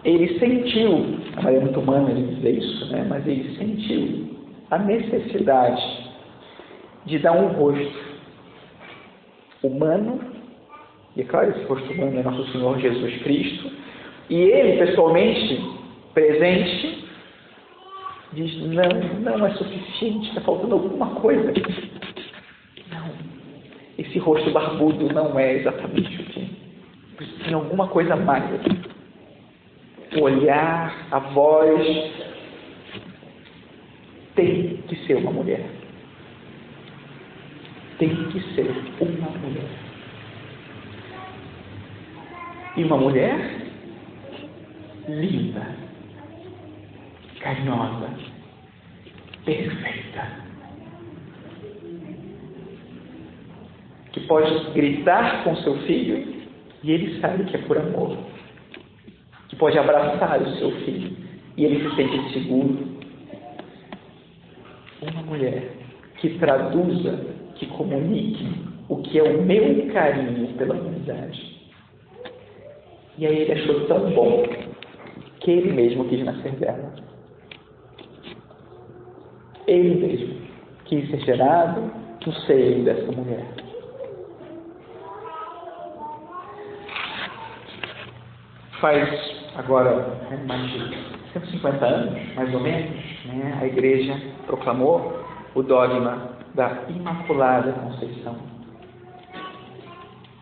ele 0.04 0.38
sentiu, 0.38 1.20
é 1.38 1.60
muito 1.60 1.80
humano 1.80 2.10
ele 2.10 2.36
dizer 2.36 2.58
isso, 2.60 2.92
né? 2.92 3.06
mas 3.10 3.26
ele 3.26 3.56
sentiu 3.58 4.36
a 4.70 4.78
necessidade 4.78 5.82
de 7.06 7.18
dar 7.20 7.34
um 7.34 7.48
rosto 7.48 8.06
humano, 9.64 10.20
e 11.16 11.22
é 11.22 11.24
claro, 11.24 11.50
esse 11.50 11.64
rosto 11.66 11.92
humano 11.92 12.20
é 12.20 12.24
nosso 12.24 12.52
Senhor 12.52 12.80
Jesus 12.80 13.24
Cristo, 13.24 13.72
e 14.30 14.36
ele 14.36 14.86
pessoalmente, 14.86 15.60
presente, 16.14 17.05
diz: 18.36 18.56
não, 18.62 19.38
não 19.38 19.46
é 19.46 19.50
suficiente, 19.52 20.30
está 20.30 20.42
faltando 20.42 20.76
alguma 20.76 21.16
coisa. 21.16 21.52
Não, 22.92 23.10
esse 23.98 24.20
rosto 24.20 24.52
barbudo 24.52 25.12
não 25.14 25.40
é 25.40 25.56
exatamente 25.56 26.22
o 26.22 26.26
que. 26.26 26.66
Tem 27.44 27.54
alguma 27.54 27.88
coisa 27.88 28.16
mais 28.16 28.44
aqui 28.56 28.96
o 30.18 30.22
olhar, 30.22 31.08
a 31.12 31.20
voz, 31.20 32.14
tem 34.36 34.78
que 34.88 34.96
ser 35.06 35.16
uma 35.16 35.32
mulher. 35.32 35.66
Tem 38.00 38.10
que 38.10 38.40
ser 38.54 38.70
uma 39.00 39.30
mulher. 39.30 39.70
E 42.76 42.84
uma 42.84 42.98
mulher 42.98 43.62
linda, 45.08 45.66
carinhosa, 47.46 48.10
perfeita. 49.46 50.46
Que 54.12 54.20
pode 54.22 54.72
gritar 54.72 55.44
com 55.44 55.56
seu 55.58 55.78
filho 55.82 56.44
e 56.84 56.92
ele 56.92 57.22
sabe 57.22 57.44
que 57.46 57.56
é 57.56 57.60
por 57.60 57.78
amor 57.78 58.18
que 59.48 59.56
pode 59.58 59.78
abraçar 59.78 60.42
o 60.42 60.56
seu 60.56 60.72
filho 60.82 61.16
e 61.56 61.66
ele 61.66 61.88
se 61.88 61.96
sente 61.96 62.34
seguro. 62.34 62.96
Uma 65.04 65.22
mulher 65.22 65.70
que 66.18 66.40
traduza, 66.40 67.28
que 67.56 67.68
comunique 67.68 68.48
o 68.90 69.04
que 69.04 69.20
é 69.20 69.24
o 69.24 69.44
meu 69.44 69.94
carinho 69.94 70.48
pela 70.58 70.74
humanidade. 70.74 71.62
E 73.20 73.28
aí 73.28 73.38
ele 73.38 73.52
achou 73.52 73.86
tão 73.86 74.10
bom 74.14 74.44
que 75.42 75.52
ele 75.52 75.74
mesmo 75.74 76.06
quis 76.06 76.26
nascer 76.26 76.54
dela. 76.54 77.05
Ele 79.68 79.96
mesmo 79.96 80.36
quis 80.86 81.10
ser 81.10 81.20
gerado 81.22 81.92
no 82.26 82.34
seio 82.42 82.84
dessa 82.84 83.12
mulher. 83.12 83.46
Faz 88.80 89.36
agora 89.56 89.96
né, 90.30 90.44
mais 90.48 90.70
de 90.72 91.34
150 91.34 91.86
anos, 91.86 92.36
mais 92.36 92.54
ou 92.54 92.60
menos, 92.60 93.26
né, 93.26 93.58
a 93.62 93.66
igreja 93.66 94.16
proclamou 94.46 95.20
o 95.56 95.64
dogma 95.64 96.36
da 96.54 96.84
Imaculada 96.90 97.72
Conceição. 97.72 98.36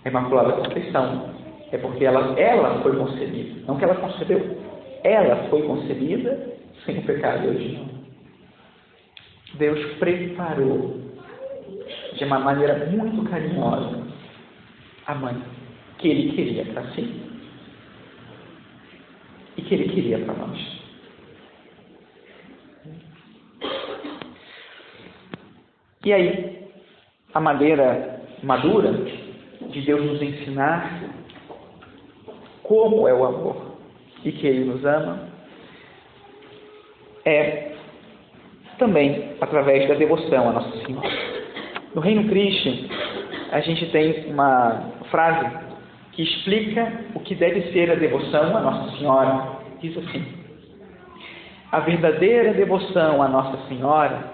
A 0.03 0.09
Imaculada 0.09 0.53
Conceição 0.53 1.29
é 1.71 1.77
porque 1.77 2.03
ela, 2.05 2.37
ela 2.39 2.81
foi 2.81 2.95
concebida, 2.95 3.61
não 3.67 3.77
que 3.77 3.85
ela 3.85 3.95
concebeu, 3.95 4.57
ela 5.03 5.47
foi 5.49 5.63
concebida 5.63 6.53
sem 6.85 6.99
o 6.99 7.03
pecado 7.03 7.47
original. 7.47 8.02
Deus 9.55 9.79
preparou 9.97 11.01
de 12.17 12.23
uma 12.25 12.39
maneira 12.39 12.85
muito 12.89 13.29
carinhosa 13.29 14.03
a 15.05 15.15
mãe 15.15 15.41
que 15.97 16.07
ele 16.07 16.31
queria 16.33 16.65
para 16.65 16.83
si 16.93 17.33
e 19.57 19.61
que 19.61 19.73
Ele 19.73 19.89
queria 19.89 20.19
para 20.19 20.33
nós. 20.33 20.83
E 26.05 26.11
aí, 26.11 26.67
a 27.33 27.39
maneira 27.39 28.21
madura 28.41 28.91
de 29.69 29.81
Deus 29.81 30.05
nos 30.05 30.21
ensinar 30.21 31.01
como 32.63 33.07
é 33.07 33.13
o 33.13 33.25
amor 33.25 33.77
e 34.23 34.31
que 34.31 34.45
Ele 34.45 34.65
nos 34.65 34.83
ama 34.83 35.29
é 37.25 37.73
também 38.77 39.32
através 39.43 39.87
da 39.87 39.95
devoção 39.95 40.49
a 40.49 40.53
Nossa 40.53 40.85
Senhora. 40.85 41.09
No 41.93 42.01
Reino 42.01 42.27
Cristo, 42.29 42.69
a 43.51 43.59
gente 43.59 43.85
tem 43.87 44.31
uma 44.31 44.91
frase 45.11 45.45
que 46.13 46.23
explica 46.23 46.91
o 47.13 47.19
que 47.19 47.35
deve 47.35 47.73
ser 47.73 47.91
a 47.91 47.95
devoção 47.95 48.55
à 48.55 48.61
Nossa 48.61 48.97
Senhora. 48.97 49.59
Diz 49.81 49.97
assim: 49.97 50.25
A 51.71 51.81
verdadeira 51.81 52.53
devoção 52.53 53.21
à 53.21 53.27
Nossa 53.27 53.67
Senhora 53.67 54.31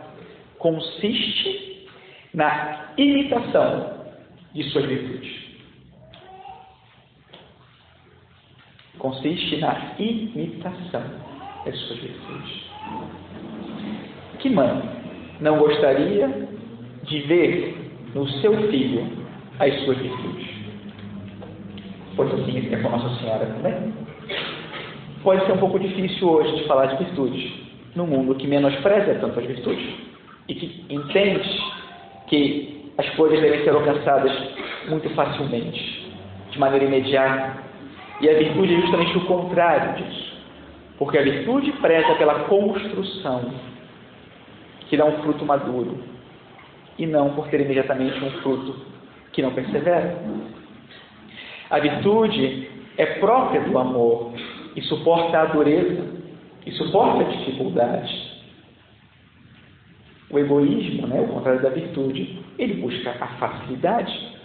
consiste 0.59 1.87
na 2.33 2.91
imitação 2.97 4.05
de 4.53 4.63
suas 4.69 4.85
virtudes. 4.85 5.49
Consiste 8.99 9.57
na 9.57 9.95
imitação 9.97 11.03
das 11.65 11.77
suas 11.79 11.99
virtudes. 11.99 12.69
Que 14.39 14.49
mãe 14.49 14.98
não 15.41 15.57
gostaria 15.57 16.47
de 17.03 17.19
ver 17.21 17.75
no 18.13 18.27
seu 18.27 18.55
filho 18.69 19.07
as 19.59 19.73
suas 19.83 19.97
virtudes? 19.97 20.47
Pois 22.15 22.33
assim 22.33 22.69
é 22.71 22.77
com 22.77 22.89
Nossa 22.89 23.19
Senhora 23.19 23.45
também. 23.45 23.93
Pode 25.23 25.45
ser 25.45 25.51
um 25.53 25.57
pouco 25.57 25.79
difícil 25.79 26.29
hoje 26.29 26.55
de 26.55 26.63
falar 26.65 26.87
de 26.87 27.03
virtudes, 27.03 27.51
num 27.95 28.07
mundo 28.07 28.35
que 28.35 28.47
menospreza 28.47 29.15
tanto 29.19 29.39
as 29.39 29.45
virtudes 29.45 29.95
e 30.47 30.55
que 30.55 30.85
entende 30.89 31.61
que 32.27 32.91
as 32.97 33.09
coisas 33.11 33.39
devem 33.39 33.63
ser 33.63 33.71
alcançadas 33.71 34.31
muito 34.87 35.09
facilmente, 35.11 36.11
de 36.51 36.59
maneira 36.59 36.85
imediata. 36.85 37.57
E 38.21 38.29
a 38.29 38.33
virtude 38.33 38.75
é 38.75 38.81
justamente 38.81 39.17
o 39.17 39.25
contrário 39.25 40.03
disso. 40.03 40.29
Porque 40.97 41.17
a 41.17 41.21
virtude 41.21 41.71
preza 41.73 42.15
pela 42.15 42.43
construção, 42.45 43.53
que 44.89 44.97
dá 44.97 45.05
um 45.05 45.21
fruto 45.21 45.45
maduro, 45.45 45.97
e 46.97 47.05
não 47.05 47.33
por 47.33 47.47
ter 47.47 47.61
imediatamente 47.61 48.21
um 48.23 48.31
fruto 48.41 48.75
que 49.31 49.41
não 49.41 49.53
persevera. 49.53 50.17
A 51.69 51.79
virtude 51.79 52.69
é 52.97 53.05
própria 53.19 53.61
do 53.61 53.77
amor 53.77 54.33
e 54.75 54.81
suporta 54.81 55.39
a 55.39 55.45
dureza 55.45 56.03
e 56.65 56.71
suporta 56.71 57.23
dificuldades. 57.25 58.29
O 60.31 60.37
egoísmo, 60.37 61.07
né, 61.07 61.21
o 61.21 61.27
contrário 61.27 61.61
da 61.61 61.69
virtude, 61.69 62.39
ele 62.57 62.81
busca 62.81 63.11
a 63.11 63.27
facilidade 63.27 64.37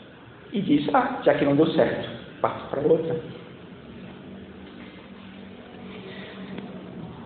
e 0.52 0.60
diz: 0.60 0.88
Ah, 0.94 1.20
já 1.24 1.34
que 1.34 1.44
não 1.44 1.56
deu 1.56 1.66
certo, 1.72 2.08
passo 2.40 2.66
para 2.68 2.80
outra. 2.80 3.20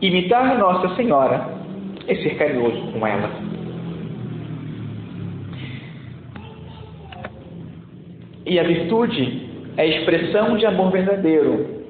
Imitar 0.00 0.56
Nossa 0.58 0.94
Senhora 0.94 1.58
é 2.08 2.14
ser 2.16 2.36
carinhoso 2.36 2.92
com 2.92 3.06
ela. 3.06 3.30
E 8.46 8.58
a 8.58 8.62
virtude 8.62 9.46
é 9.76 9.82
a 9.82 9.86
expressão 9.86 10.56
de 10.56 10.64
amor 10.64 10.90
verdadeiro, 10.90 11.84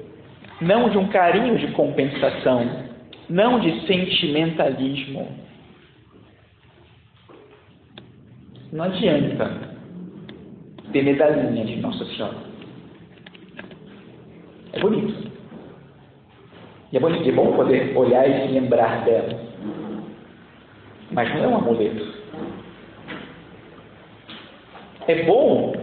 não 0.59 0.89
de 0.89 0.97
um 0.97 1.07
carinho 1.07 1.57
de 1.57 1.67
compensação, 1.71 2.89
não 3.29 3.59
de 3.61 3.87
sentimentalismo. 3.87 5.27
Não 8.73 8.83
adianta 8.83 9.69
ter 10.91 11.01
medalhinha 11.01 11.65
de 11.65 11.77
Nossa 11.77 12.03
Senhora. 12.05 12.35
É 14.73 14.79
bonito. 14.79 15.29
E 16.91 16.97
é, 16.97 16.99
é 16.99 17.31
bom 17.31 17.53
poder 17.53 17.95
olhar 17.95 18.27
e 18.27 18.47
se 18.47 18.53
lembrar 18.53 19.05
dela. 19.05 19.48
Mas 21.11 21.33
não 21.33 21.43
é 21.43 21.47
um 21.47 21.57
amuleto. 21.57 22.19
É 25.07 25.23
bom 25.23 25.73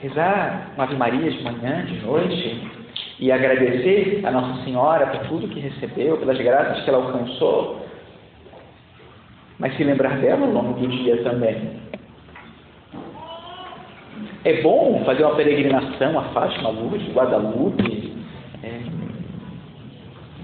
rezar 0.00 0.72
uma 0.74 0.84
Ave 0.84 0.96
Maria 0.96 1.30
de 1.30 1.42
manhã, 1.42 1.84
de 1.84 2.00
noite, 2.00 2.70
e 3.18 3.32
agradecer 3.32 4.22
a 4.24 4.30
Nossa 4.30 4.62
Senhora 4.64 5.06
por 5.08 5.26
tudo 5.28 5.48
que 5.48 5.60
recebeu, 5.60 6.18
pelas 6.18 6.38
graças 6.38 6.82
que 6.82 6.88
ela 6.88 7.04
alcançou, 7.04 7.86
mas 9.58 9.76
se 9.76 9.84
lembrar 9.84 10.18
dela 10.18 10.46
ao 10.46 10.52
longo 10.52 10.78
do 10.78 10.88
dia 10.88 11.22
também. 11.22 11.76
É 14.44 14.62
bom 14.62 15.02
fazer 15.04 15.24
uma 15.24 15.34
peregrinação 15.34 16.18
a 16.18 16.22
Fátima, 16.24 16.70
Lourdes, 16.70 17.12
Guadalupe, 17.12 18.14
é, 18.62 18.80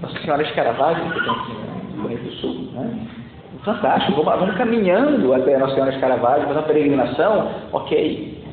Nossa 0.01 0.19
Senhora 0.19 0.43
de 0.43 0.53
Caravaggio, 0.53 1.11
que 1.13 1.19
tem 1.19 1.29
aqui 1.29 1.51
no 1.95 2.07
Rio 2.07 2.17
do 2.19 2.31
Sul, 2.33 2.71
né? 2.73 3.22
Fantástico, 3.63 4.23
vamos, 4.23 4.39
vamos 4.41 4.57
caminhando 4.57 5.33
até 5.33 5.57
Nossa 5.57 5.73
Senhora 5.73 5.91
de 5.93 5.99
Caravaggio, 5.99 6.47
fazer 6.47 6.59
uma 6.59 6.67
peregrinação, 6.67 7.51
ok. 7.71 8.43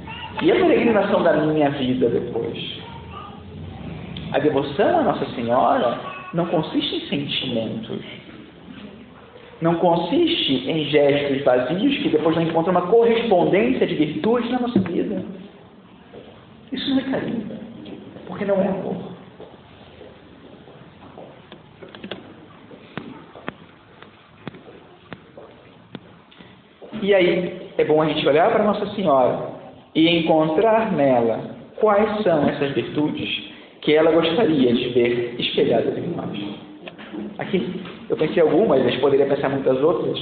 E 0.43 0.53
a 0.53 0.55
peregrinação 0.55 1.23
da 1.23 1.33
minha 1.33 1.71
vida 1.71 2.09
depois? 2.09 2.81
A 4.33 4.39
devoção 4.39 5.01
à 5.01 5.03
Nossa 5.03 5.27
Senhora 5.35 5.99
não 6.33 6.47
consiste 6.47 6.97
em 6.97 7.01
sentimentos. 7.09 8.01
Não 9.61 9.75
consiste 9.75 10.71
em 10.71 10.85
gestos 10.85 11.43
vazios 11.43 11.99
que 11.99 12.09
depois 12.09 12.37
não 12.37 12.45
encontram 12.45 12.73
uma 12.73 12.87
correspondência 12.87 13.87
de 13.87 13.95
virtude 13.95 14.49
na 14.49 14.61
nossa 14.61 14.79
vida. 14.79 15.23
Isso 16.73 16.89
não 16.91 17.01
é 17.01 17.03
carinho, 17.03 17.47
porque 18.27 18.45
não 18.45 18.55
é 18.63 18.69
amor. 18.69 19.10
E 27.03 27.15
aí 27.15 27.71
é 27.79 27.85
bom 27.85 28.03
a 28.03 28.07
gente 28.07 28.27
olhar 28.29 28.51
para 28.51 28.65
Nossa 28.65 28.87
Senhora 28.95 29.51
e 29.95 30.09
encontrar 30.19 30.93
nela 30.93 31.41
quais 31.81 32.23
são 32.23 32.49
essas 32.49 32.73
virtudes 32.73 33.51
que 33.81 33.95
ela 33.95 34.11
gostaria 34.11 34.73
de 34.73 34.89
ver 34.91 35.35
espelhadas 35.39 35.97
em 35.97 36.09
nós. 36.09 36.39
Aqui 37.39 37.81
eu 38.09 38.17
pensei 38.17 38.43
algumas, 38.43 38.83
mas 38.85 38.97
poderia 38.97 39.27
pensar 39.27 39.49
muitas 39.49 39.83
outras, 39.83 40.19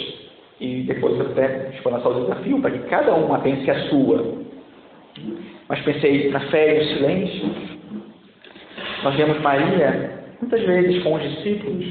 e 0.61 0.83
depois 0.83 1.21
até 1.21 1.73
lançar 1.85 2.09
o 2.11 2.21
desafio 2.23 2.61
para 2.61 2.71
que 2.71 2.79
cada 2.89 3.13
uma 3.15 3.41
pense 3.41 3.69
a 3.69 3.89
sua. 3.89 4.39
Mas 5.69 5.81
pensei 5.81 6.31
na 6.31 6.41
fé 6.41 6.75
e 6.75 6.79
no 6.79 6.95
silêncio. 6.95 7.51
Nós 9.03 9.15
vemos 9.17 9.41
Maria 9.41 10.19
muitas 10.41 10.63
vezes 10.63 11.03
com 11.03 11.15
os 11.15 11.23
discípulos, 11.23 11.87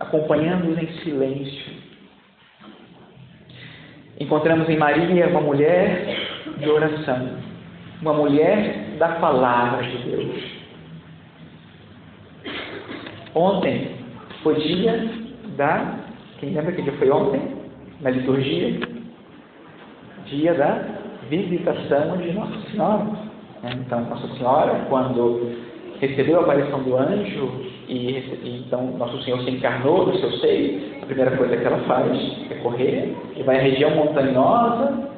acompanhando-os 0.00 0.78
em 0.82 0.86
silêncio. 1.02 1.87
Encontramos 4.20 4.68
em 4.68 4.76
Maria 4.76 5.28
uma 5.28 5.40
mulher 5.40 6.16
de 6.58 6.68
oração, 6.68 7.28
uma 8.02 8.12
mulher 8.12 8.96
da 8.98 9.10
palavra 9.10 9.84
de 9.84 9.98
Deus. 9.98 10.44
Ontem 13.32 13.92
foi 14.42 14.56
dia 14.56 15.08
da. 15.56 15.98
Quem 16.40 16.50
lembra 16.50 16.72
que 16.72 16.82
dia 16.82 16.92
foi 16.94 17.10
ontem? 17.10 17.40
Na 18.00 18.10
liturgia? 18.10 18.80
Dia 20.26 20.54
da 20.54 20.84
visitação 21.30 22.16
de 22.16 22.32
Nossa 22.32 22.70
Senhora. 22.70 23.06
Então, 23.62 24.00
Nossa 24.00 24.26
Senhora, 24.34 24.86
quando 24.88 25.56
recebeu 26.00 26.40
a 26.40 26.42
aparição 26.42 26.82
do 26.82 26.96
anjo 26.96 27.64
e, 27.88 27.94
e, 27.94 28.64
então 28.66 28.96
Nosso 28.98 29.22
Senhor 29.22 29.40
se 29.42 29.50
encarnou 29.50 30.06
no 30.06 30.18
seu 30.18 30.32
seio, 30.38 30.97
primeira 31.08 31.36
coisa 31.36 31.56
que 31.56 31.66
ela 31.66 31.78
faz 31.78 32.10
é 32.50 32.54
correr 32.56 33.16
e 33.34 33.42
vai 33.42 33.56
à 33.56 33.62
região 33.62 33.90
montanhosa 33.90 35.08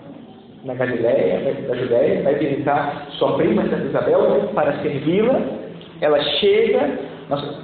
na 0.65 0.75
Galiléia, 0.75 1.55
da 1.67 1.75
Judéia, 1.75 2.23
vai 2.23 2.35
visitar 2.35 3.07
sua 3.13 3.37
prima 3.37 3.63
Santa 3.63 3.87
Isabel 3.87 4.51
para 4.55 4.81
servi-la. 4.83 5.41
Ela 6.01 6.21
chega, 6.39 6.99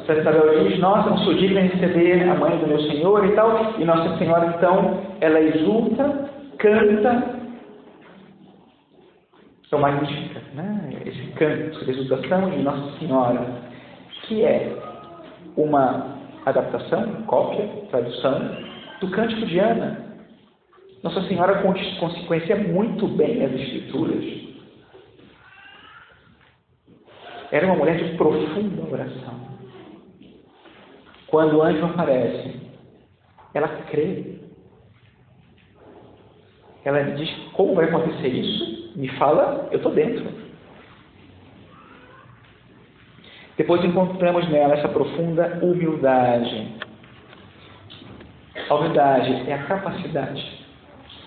Santa 0.07 0.21
Isabel 0.21 0.65
diz: 0.65 0.79
Nossa, 0.79 1.11
não 1.11 1.19
sou 1.19 1.35
digna 1.35 1.61
receber 1.61 2.29
a 2.29 2.35
mãe 2.35 2.57
do 2.59 2.67
meu 2.67 2.81
Senhor 2.83 3.25
e 3.25 3.33
tal. 3.33 3.75
E 3.79 3.85
Nossa 3.85 4.17
Senhora, 4.19 4.55
então, 4.57 4.99
ela 5.21 5.41
exulta, 5.41 6.31
canta. 6.59 7.37
É 9.73 9.77
o 9.77 9.81
magnífica, 9.81 10.41
né? 10.55 10.91
esse 11.05 11.21
canto 11.33 11.85
de 11.85 11.91
exultação 11.91 12.49
de 12.51 12.63
Nossa 12.63 12.99
Senhora, 12.99 13.47
que 14.23 14.43
é 14.43 14.73
uma 15.57 16.16
adaptação, 16.47 17.25
cópia, 17.25 17.67
tradução 17.91 18.57
do 19.01 19.11
Cântico 19.11 19.45
de 19.47 19.59
Ana, 19.59 20.07
nossa 21.03 21.21
Senhora 21.29 21.63
conhecia 22.27 22.57
muito 22.57 23.07
bem 23.09 23.45
as 23.45 23.53
Escrituras. 23.53 24.25
Era 27.53 27.67
uma 27.67 27.77
mulher 27.77 27.97
de 27.97 28.17
profunda 28.17 28.83
oração. 28.91 29.35
Quando 31.29 31.59
o 31.59 31.63
anjo 31.63 31.85
aparece, 31.85 32.61
ela 33.55 33.69
crê. 33.91 34.41
Ela 36.85 37.03
diz: 37.03 37.31
Como 37.53 37.75
vai 37.75 37.85
acontecer 37.87 38.29
isso? 38.29 38.93
Me 38.97 39.09
fala, 39.17 39.69
eu 39.71 39.77
estou 39.77 39.93
dentro. 39.93 40.46
Depois 43.57 43.83
encontramos 43.85 44.49
nela 44.51 44.75
essa 44.75 44.89
profunda 44.89 45.59
humildade. 45.63 46.69
A 48.69 48.75
humildade 48.75 49.45
é 49.49 49.55
a 49.55 49.63
capacidade 49.65 50.67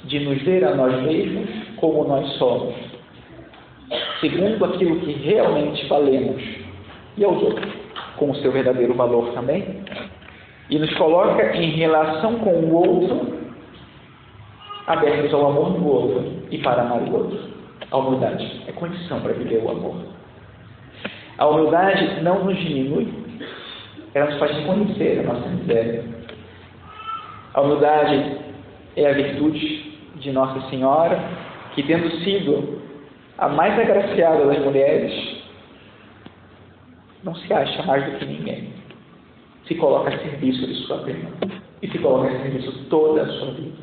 de 0.03 0.19
nos 0.19 0.41
ver 0.43 0.63
a 0.63 0.75
nós 0.75 1.01
mesmos 1.01 1.49
como 1.77 2.03
nós 2.03 2.27
somos, 2.33 2.75
segundo 4.21 4.63
aquilo 4.65 4.99
que 4.99 5.11
realmente 5.13 5.85
valemos, 5.87 6.41
e 7.17 7.23
aos 7.23 7.41
outros, 7.41 7.71
com 8.17 8.31
o 8.31 8.35
seu 8.35 8.51
verdadeiro 8.51 8.93
valor 8.93 9.33
também, 9.33 9.83
e 10.69 10.77
nos 10.77 10.93
coloca 10.95 11.55
em 11.55 11.71
relação 11.71 12.35
com 12.39 12.51
o 12.51 12.73
outro, 12.75 13.39
abertos 14.85 15.33
ao 15.33 15.47
amor 15.47 15.71
do 15.71 15.87
outro 15.87 16.31
e 16.51 16.57
para 16.59 16.81
amar 16.83 17.01
o 17.01 17.13
outro. 17.13 17.39
A 17.91 17.97
humildade 17.97 18.63
é 18.67 18.71
condição 18.71 19.19
para 19.21 19.33
viver 19.33 19.63
o 19.63 19.69
amor. 19.69 20.18
A 21.39 21.47
humildade 21.47 22.21
não 22.21 22.43
nos 22.43 22.57
diminui, 22.57 23.07
ela 24.13 24.29
nos 24.29 24.39
faz 24.39 24.55
reconhecer 24.57 25.21
a 25.21 25.33
nossa 25.33 25.47
miséria. 25.47 26.03
A 27.53 27.61
humildade 27.61 28.37
é 28.97 29.09
a 29.09 29.13
virtude 29.13 29.97
de 30.15 30.31
Nossa 30.33 30.69
Senhora, 30.69 31.17
que 31.73 31.83
tendo 31.83 32.11
sido 32.25 32.81
a 33.37 33.47
mais 33.47 33.79
agraciada 33.79 34.45
das 34.47 34.59
mulheres, 34.59 35.13
não 37.23 37.33
se 37.33 37.53
acha 37.53 37.83
mais 37.83 38.03
do 38.03 38.19
que 38.19 38.25
ninguém. 38.25 38.73
Se 39.65 39.75
coloca 39.75 40.09
a 40.09 40.19
serviço 40.19 40.67
de 40.67 40.75
sua 40.87 40.97
prima 40.97 41.29
e 41.81 41.87
se 41.87 41.99
coloca 41.99 42.27
a 42.27 42.41
serviço 42.41 42.85
toda 42.89 43.21
a 43.21 43.27
sua 43.27 43.51
vida. 43.51 43.77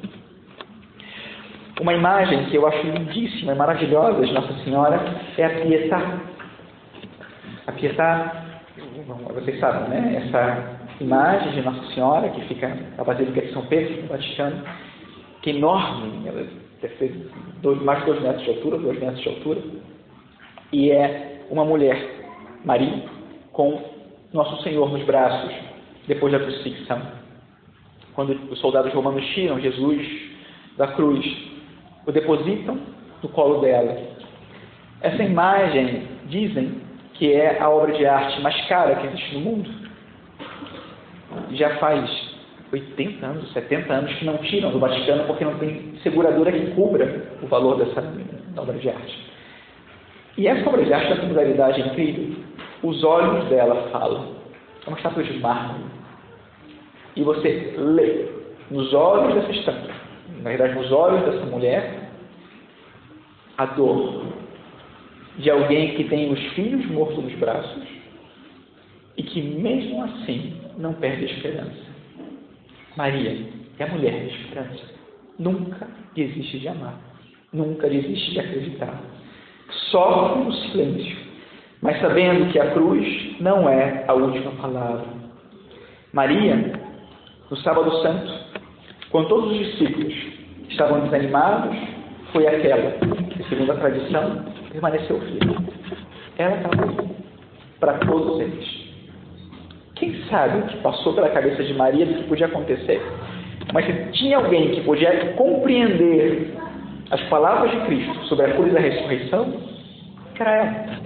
Uma 1.80 1.94
imagem 1.94 2.44
que 2.46 2.56
eu 2.56 2.66
acho 2.66 2.86
lindíssima 2.86 3.52
e 3.52 3.56
maravilhosa 3.56 4.26
de 4.26 4.32
Nossa 4.34 4.52
Senhora 4.62 5.00
é 5.38 5.44
a 5.46 5.50
Pietà. 5.60 6.35
A 7.66 7.72
Pietà, 7.72 8.44
vocês 9.34 9.58
sabem, 9.58 9.88
né? 9.88 10.22
Essa 10.24 10.78
imagem 11.00 11.52
de 11.52 11.62
Nossa 11.62 11.84
Senhora 11.92 12.28
que 12.28 12.42
fica 12.42 12.68
na 12.96 13.02
Basílica 13.02 13.40
de 13.40 13.52
São 13.52 13.66
Pedro, 13.66 14.02
no 14.02 14.08
Vaticano, 14.08 14.62
que 15.42 15.50
é 15.50 15.54
enorme, 15.54 16.28
ela 16.28 16.46
deve 16.80 16.94
ter 16.94 17.30
dois, 17.62 17.82
mais 17.82 17.98
de 18.00 18.06
dois 18.06 18.22
metros 18.22 18.44
de 18.44 18.50
altura, 18.50 18.78
dois 18.78 19.00
metros 19.00 19.20
de 19.20 19.28
altura, 19.28 19.60
e 20.72 20.92
é 20.92 21.42
uma 21.50 21.64
mulher, 21.64 22.00
Maria, 22.64 23.02
com 23.52 23.82
Nosso 24.32 24.62
Senhor 24.62 24.88
nos 24.90 25.04
braços, 25.04 25.52
depois 26.06 26.32
da 26.32 26.38
crucifixão. 26.38 27.02
Quando 28.14 28.30
os 28.50 28.60
soldados 28.60 28.92
romanos 28.94 29.26
tiram 29.34 29.60
Jesus 29.60 30.06
da 30.78 30.86
cruz, 30.88 31.26
o 32.06 32.12
depositam 32.12 32.78
no 33.22 33.28
colo 33.30 33.60
dela. 33.60 33.96
Essa 35.00 35.22
imagem, 35.22 36.04
dizem, 36.26 36.85
que 37.18 37.32
é 37.32 37.60
a 37.60 37.68
obra 37.68 37.92
de 37.92 38.06
arte 38.06 38.40
mais 38.40 38.60
cara 38.66 38.96
que 38.96 39.06
existe 39.06 39.34
no 39.34 39.40
mundo. 39.40 39.70
Já 41.52 41.76
faz 41.76 42.08
80 42.72 43.26
anos, 43.26 43.52
70 43.52 43.92
anos 43.92 44.12
que 44.14 44.24
não 44.24 44.38
tiram 44.38 44.70
do 44.70 44.78
Vaticano 44.78 45.24
porque 45.24 45.44
não 45.44 45.58
tem 45.58 45.94
seguradora 46.02 46.52
que 46.52 46.72
cubra 46.72 47.24
o 47.42 47.46
valor 47.46 47.78
dessa 47.78 48.02
obra 48.56 48.78
de 48.78 48.88
arte. 48.88 49.26
E 50.36 50.46
essa 50.46 50.68
obra 50.68 50.84
de 50.84 50.92
arte 50.92 51.06
tem 51.06 51.14
uma 51.14 51.22
singularidade 51.22 51.80
incrível. 51.80 52.36
Os 52.82 53.02
olhos 53.04 53.48
dela 53.48 53.88
falam. 53.90 54.36
É 54.84 54.88
uma 54.88 54.96
estátua 54.96 55.22
de 55.22 55.38
mármore. 55.38 55.84
E 57.16 57.22
você 57.22 57.74
lê 57.78 58.26
nos 58.70 58.92
olhos 58.92 59.34
dessa 59.34 59.52
estátua, 59.52 59.94
na 60.42 60.50
verdade, 60.50 60.74
nos 60.74 60.92
olhos 60.92 61.24
dessa 61.24 61.46
mulher, 61.46 62.10
a 63.56 63.64
dor 63.66 64.26
de 65.38 65.50
alguém 65.50 65.94
que 65.94 66.04
tem 66.04 66.32
os 66.32 66.40
filhos 66.54 66.86
mortos 66.86 67.22
nos 67.22 67.34
braços 67.34 67.82
e 69.16 69.22
que, 69.22 69.40
mesmo 69.40 70.02
assim, 70.04 70.54
não 70.78 70.94
perde 70.94 71.24
a 71.24 71.28
esperança. 71.28 71.86
Maria 72.96 73.46
é 73.78 73.84
a 73.84 73.88
mulher 73.88 74.12
da 74.12 74.32
esperança. 74.32 74.84
Nunca 75.38 75.86
desiste 76.14 76.58
de 76.58 76.68
amar. 76.68 76.98
Nunca 77.52 77.88
desiste 77.88 78.32
de 78.32 78.40
acreditar. 78.40 79.00
Sofre 79.90 80.44
no 80.44 80.52
silêncio, 80.52 81.16
mas 81.82 82.00
sabendo 82.00 82.50
que 82.52 82.58
a 82.58 82.70
cruz 82.72 83.40
não 83.40 83.68
é 83.68 84.04
a 84.06 84.14
última 84.14 84.52
palavra. 84.52 85.06
Maria, 86.12 86.72
no 87.50 87.56
Sábado 87.58 87.90
Santo, 88.02 88.32
quando 89.10 89.28
todos 89.28 89.52
os 89.52 89.58
discípulos 89.58 90.14
estavam 90.68 91.00
desanimados, 91.00 91.76
foi 92.32 92.46
aquela 92.46 92.92
que, 92.92 93.48
segundo 93.48 93.72
a 93.72 93.76
tradição, 93.76 94.44
permaneceu 94.76 95.18
firme. 95.20 95.56
Ela 96.38 96.56
estava 96.56 97.04
para 97.80 97.94
todos 97.98 98.40
eles. 98.40 98.86
Quem 99.94 100.22
sabe 100.26 100.58
o 100.58 100.62
que 100.66 100.76
passou 100.78 101.14
pela 101.14 101.30
cabeça 101.30 101.64
de 101.64 101.72
Maria 101.72 102.04
do 102.04 102.14
que 102.14 102.28
podia 102.28 102.46
acontecer? 102.46 103.00
Mas 103.72 103.86
se 103.86 104.12
tinha 104.12 104.36
alguém 104.36 104.74
que 104.74 104.82
podia 104.82 105.32
compreender 105.34 106.54
as 107.10 107.20
palavras 107.24 107.70
de 107.70 107.86
Cristo 107.86 108.24
sobre 108.26 108.46
a 108.46 108.54
cura 108.54 108.70
da 108.72 108.80
ressurreição, 108.80 109.54
era 110.38 110.56
ela. 110.56 111.00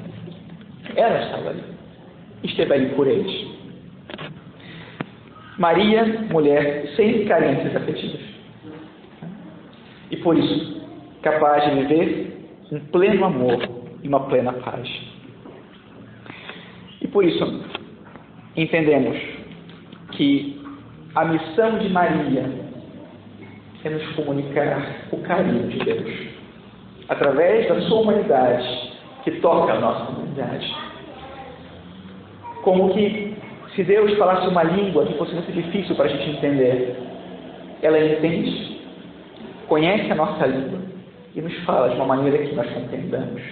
Ela 0.97 1.23
estava 1.23 1.51
ali. 1.51 1.63
Esteve 2.43 2.75
ali 2.75 2.87
por 2.97 3.07
eles. 3.07 3.49
Maria, 5.59 6.05
mulher 6.31 6.89
sem 6.97 7.25
carências 7.27 7.77
afetivas. 7.77 8.21
E 10.11 10.17
por 10.17 10.37
isso, 10.37 10.83
capaz 11.23 11.65
de 11.65 11.83
viver 11.83 12.30
um 12.73 12.79
pleno 12.87 13.25
amor 13.25 13.59
e 14.03 14.09
uma 14.09 14.21
plena 14.21 14.53
paz. 14.53 14.89
E 17.01 17.09
por 17.09 17.25
isso, 17.25 17.65
entendemos 18.57 19.19
que 20.13 20.61
a 21.15 21.25
missão 21.25 21.79
de 21.79 21.89
Maria 21.89 22.51
é 23.83 23.91
nos 23.91 24.07
comunicar 24.15 25.07
o 25.11 25.17
carinho 25.19 25.69
de 25.69 25.79
Deus 25.79 26.31
através 27.09 27.69
da 27.69 27.81
sua 27.83 28.03
humanidade 28.03 28.93
que 29.25 29.33
toca 29.41 29.73
a 29.73 29.81
nossa 29.81 30.13
humanidade. 30.13 30.77
Como 32.63 32.93
que 32.95 33.37
se 33.75 33.83
Deus 33.83 34.17
falasse 34.17 34.47
uma 34.47 34.63
língua 34.63 35.07
que 35.07 35.15
fosse 35.15 35.35
muito 35.35 35.51
difícil 35.51 35.97
para 35.97 36.05
a 36.05 36.09
gente 36.09 36.37
entender, 36.37 36.97
ela 37.83 37.99
entende, 37.99 38.81
conhece 39.67 40.13
a 40.13 40.15
nossa 40.15 40.47
língua 40.47 40.90
e 41.35 41.41
nos 41.41 41.57
fala 41.65 41.89
de 41.91 41.97
uma 41.97 42.07
maneira 42.07 42.39
que 42.39 42.55
nós 42.55 42.71
compreendamos. 42.73 43.43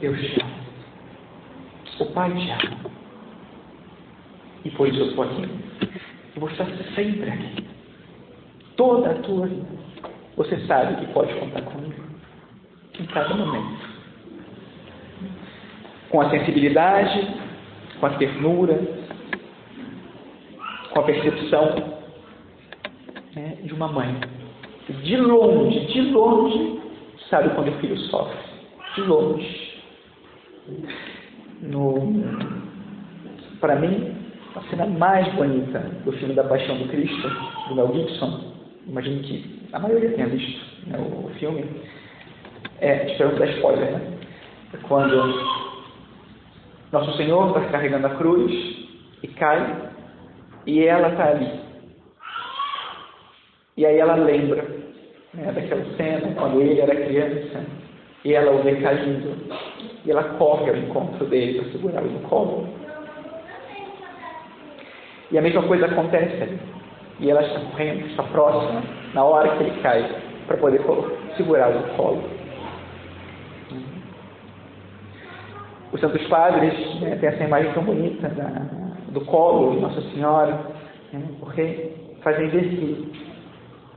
Deus 0.00 0.18
te 0.18 0.40
ama. 0.40 0.56
O 2.00 2.06
Pai 2.12 2.32
te 2.32 2.50
ama. 2.50 2.90
E 4.64 4.70
por 4.70 4.88
isso 4.88 4.98
eu 4.98 5.08
estou 5.08 5.24
aqui. 5.24 5.48
E 6.34 6.40
vou 6.40 6.50
estar 6.50 6.66
sempre 6.94 7.30
aqui. 7.30 7.64
Toda 8.76 9.10
a 9.10 9.14
tua 9.14 9.46
vida. 9.46 9.66
Você 10.36 10.58
sabe 10.66 10.96
que 10.96 11.12
pode 11.12 11.32
contar 11.34 11.62
comigo. 11.62 12.02
Em 12.98 13.06
cada 13.06 13.34
momento. 13.34 13.96
Com 16.10 16.20
a 16.20 16.30
sensibilidade, 16.30 17.28
com 18.00 18.06
a 18.06 18.10
ternura, 18.10 18.80
com 20.92 21.00
a 21.00 21.02
percepção 21.02 21.96
né, 23.34 23.58
de 23.62 23.72
uma 23.72 23.88
mãe. 23.88 24.18
De 24.88 25.16
longe, 25.16 25.86
de 25.86 26.00
longe, 26.12 26.80
sabe 27.28 27.50
quando 27.50 27.68
o 27.68 27.78
filho 27.80 27.98
sofre. 27.98 28.36
De 28.94 29.00
longe. 29.02 29.82
Para 33.60 33.76
mim, 33.76 34.14
a 34.54 34.60
cena 34.70 34.86
mais 34.86 35.32
bonita 35.34 35.80
do 36.04 36.12
filme 36.12 36.34
da 36.34 36.44
Paixão 36.44 36.78
do 36.78 36.88
Cristo, 36.88 37.28
do 37.68 37.74
Mel 37.74 37.92
Gibson, 37.94 38.52
imagino 38.86 39.22
que 39.22 39.66
a 39.72 39.78
maioria 39.78 40.12
tenha 40.12 40.28
visto 40.28 40.64
né, 40.86 40.98
o 40.98 41.28
filme, 41.38 41.64
é, 42.80 43.10
esperando 43.10 43.38
da 43.38 43.46
spoiler, 43.46 43.92
né? 43.92 44.18
É 44.72 44.76
quando 44.88 45.16
Nosso 46.92 47.16
Senhor 47.16 47.48
está 47.48 47.68
carregando 47.70 48.06
a 48.06 48.14
cruz 48.14 48.52
e 49.22 49.28
cai, 49.28 49.90
e 50.66 50.84
ela 50.84 51.08
está 51.08 51.30
ali. 51.30 51.65
E 53.76 53.84
aí 53.84 53.98
ela 53.98 54.14
lembra 54.14 54.64
né, 55.34 55.52
daquela 55.52 55.84
cena, 55.96 56.34
quando 56.34 56.60
ele 56.60 56.80
era 56.80 56.94
criança, 56.94 57.64
e 58.24 58.32
ela 58.32 58.52
o 58.52 58.62
vê 58.62 58.76
caindo, 58.76 59.36
e 60.04 60.10
ela 60.10 60.24
corre 60.38 60.70
ao 60.70 60.76
encontro 60.76 61.26
dele 61.26 61.60
para 61.60 61.72
segurá-lo 61.72 62.10
no 62.10 62.20
colo. 62.20 62.68
E 65.30 65.38
a 65.38 65.42
mesma 65.42 65.62
coisa 65.64 65.86
acontece. 65.86 66.58
E 67.18 67.30
ela 67.30 67.42
está 67.42 67.60
correndo, 67.60 68.06
está 68.06 68.22
próxima, 68.24 68.82
na 69.14 69.24
hora 69.24 69.56
que 69.56 69.64
ele 69.64 69.80
cai, 69.82 70.08
para 70.46 70.56
poder 70.56 70.80
segurar 71.36 71.70
o 71.70 71.82
colo. 71.96 72.22
Os 75.92 76.00
Santos 76.00 76.26
Padres 76.28 77.00
né, 77.00 77.16
têm 77.16 77.28
essa 77.28 77.44
imagem 77.44 77.72
tão 77.72 77.84
bonita 77.84 78.28
da, 78.28 78.48
do 79.08 79.20
colo 79.22 79.72
de 79.76 79.80
Nossa 79.80 80.00
Senhora, 80.12 80.60
né, 81.12 81.22
porque 81.40 81.90
fazem 82.22 82.50
que 82.50 83.25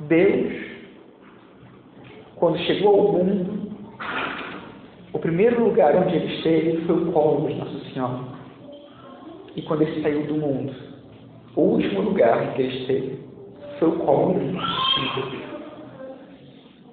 Deus, 0.07 0.53
quando 2.37 2.57
chegou 2.59 2.99
ao 2.99 3.13
mundo, 3.13 3.69
o 5.11 5.19
primeiro 5.19 5.61
lugar 5.61 5.93
onde 5.95 6.15
ele 6.15 6.35
esteve 6.35 6.85
foi 6.85 7.03
o 7.03 7.11
colo 7.11 7.47
de 7.47 7.55
Nossa 7.55 7.79
Senhora. 7.91 8.19
E 9.57 9.61
quando 9.63 9.81
ele 9.81 10.01
saiu 10.01 10.25
do 10.27 10.35
mundo, 10.35 10.73
o 11.55 11.61
último 11.61 12.01
lugar 12.01 12.53
que 12.53 12.61
ele 12.61 12.77
esteve 12.77 13.19
foi 13.77 13.89
o 13.89 13.99
colo 13.99 14.35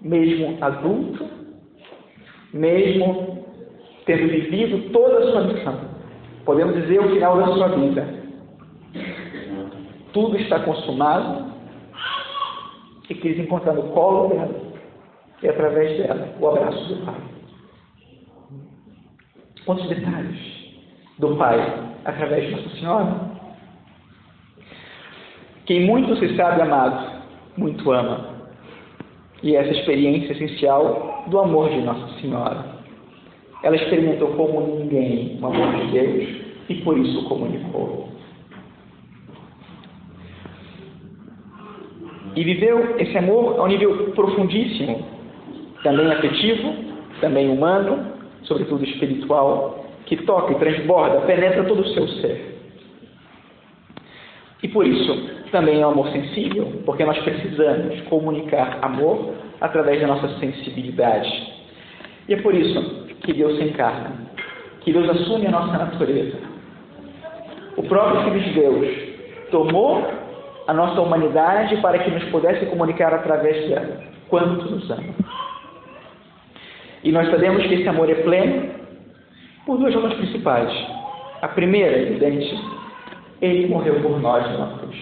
Mesmo 0.03 0.59
adulto, 0.61 1.27
mesmo 2.53 3.47
tendo 4.05 4.29
vivido 4.29 4.91
toda 4.93 5.19
a 5.19 5.31
sua 5.31 5.45
missão, 5.45 5.81
podemos 6.45 6.75
dizer 6.75 6.99
o 7.01 7.11
final 7.11 7.37
da 7.37 7.47
sua 7.53 7.69
vida. 7.69 8.15
Tudo 10.13 10.37
está 10.39 10.59
consumado 10.61 11.46
e 13.09 13.15
quis 13.15 13.39
encontrar 13.39 13.75
no 13.75 13.85
colo 13.93 14.29
dela 14.29 14.67
e 15.43 15.49
através 15.49 15.99
dela 15.99 16.35
o 16.41 16.49
abraço 16.49 16.95
do 16.95 17.05
Pai. 17.05 17.15
Quantos 19.65 19.89
detalhes 19.89 20.39
do 21.19 21.37
Pai 21.37 21.59
através 22.05 22.47
de 22.47 22.51
Nossa 22.53 22.77
Senhora? 22.77 23.37
Quem 25.67 25.85
muito 25.85 26.17
se 26.17 26.37
sabe 26.37 26.63
amado, 26.63 27.23
muito 27.57 27.91
ama. 27.91 28.37
E 29.43 29.55
essa 29.57 29.71
experiência 29.71 30.33
essencial 30.33 31.25
do 31.27 31.39
amor 31.41 31.71
de 31.71 31.81
Nossa 31.83 32.21
Senhora. 32.21 32.77
Ela 33.63 33.77
experimentou 33.77 34.29
como 34.35 34.79
ninguém 34.79 35.39
o 35.41 35.47
amor 35.47 35.75
de 35.77 35.93
Deus 35.93 36.47
e 36.69 36.75
por 36.77 36.97
isso 36.99 37.21
o 37.21 37.29
comunicou. 37.29 38.06
E 42.37 42.45
viveu 42.45 42.97
esse 42.99 43.17
amor 43.17 43.59
a 43.59 43.63
um 43.63 43.67
nível 43.67 44.13
profundíssimo, 44.13 45.05
também 45.83 46.07
afetivo, 46.13 46.75
também 47.21 47.49
humano, 47.49 48.13
sobretudo 48.43 48.85
espiritual, 48.85 49.87
que 50.05 50.19
toca 50.19 50.53
e 50.53 50.57
transborda, 50.57 51.23
penetra 51.23 51.65
todo 51.65 51.81
o 51.81 51.89
seu 51.89 52.07
ser. 52.09 52.57
E 54.63 54.69
por 54.69 54.87
isso, 54.87 55.31
também 55.51 55.81
é 55.81 55.87
um 55.87 55.91
amor 55.91 56.09
sensível, 56.09 56.83
porque 56.85 57.05
nós 57.05 57.19
precisamos 57.19 58.01
comunicar 58.03 58.79
amor 58.83 59.33
através 59.61 60.01
da 60.01 60.07
nossa 60.07 60.29
sensibilidade. 60.39 61.55
E 62.29 62.35
é 62.35 62.37
por 62.43 62.55
isso 62.55 63.07
que 63.23 63.33
Deus 63.33 63.57
se 63.57 63.65
encarna, 63.65 64.13
que 64.83 64.93
Deus 64.93 65.09
assume 65.09 65.47
a 65.47 65.51
nossa 65.51 65.79
natureza, 65.79 66.37
o 67.77 67.83
próprio 67.83 68.25
Filho 68.25 68.41
de 68.41 68.51
Deus 68.51 68.97
tomou 69.51 70.26
a 70.67 70.75
nossa 70.75 71.01
humanidade 71.01 71.77
para 71.79 71.99
que 71.99 72.11
nos 72.11 72.25
pudesse 72.25 72.67
comunicar 72.67 73.15
através 73.15 73.69
dela. 73.69 74.01
Quanto 74.29 74.71
nos 74.71 74.91
ama. 74.91 75.15
E 77.05 77.13
nós 77.13 77.31
sabemos 77.31 77.65
que 77.65 77.75
esse 77.75 77.89
amor 77.89 78.11
é 78.11 78.15
pleno 78.17 78.69
por 79.65 79.79
duas 79.79 79.95
razões 79.95 80.15
principais. 80.15 80.73
A 81.41 81.49
primeira, 81.49 81.99
evidente, 81.99 82.59
ele 83.41 83.69
morreu 83.69 84.01
por 84.01 84.21
nós 84.21 84.43
na 84.59 84.79
cruz. 84.79 84.97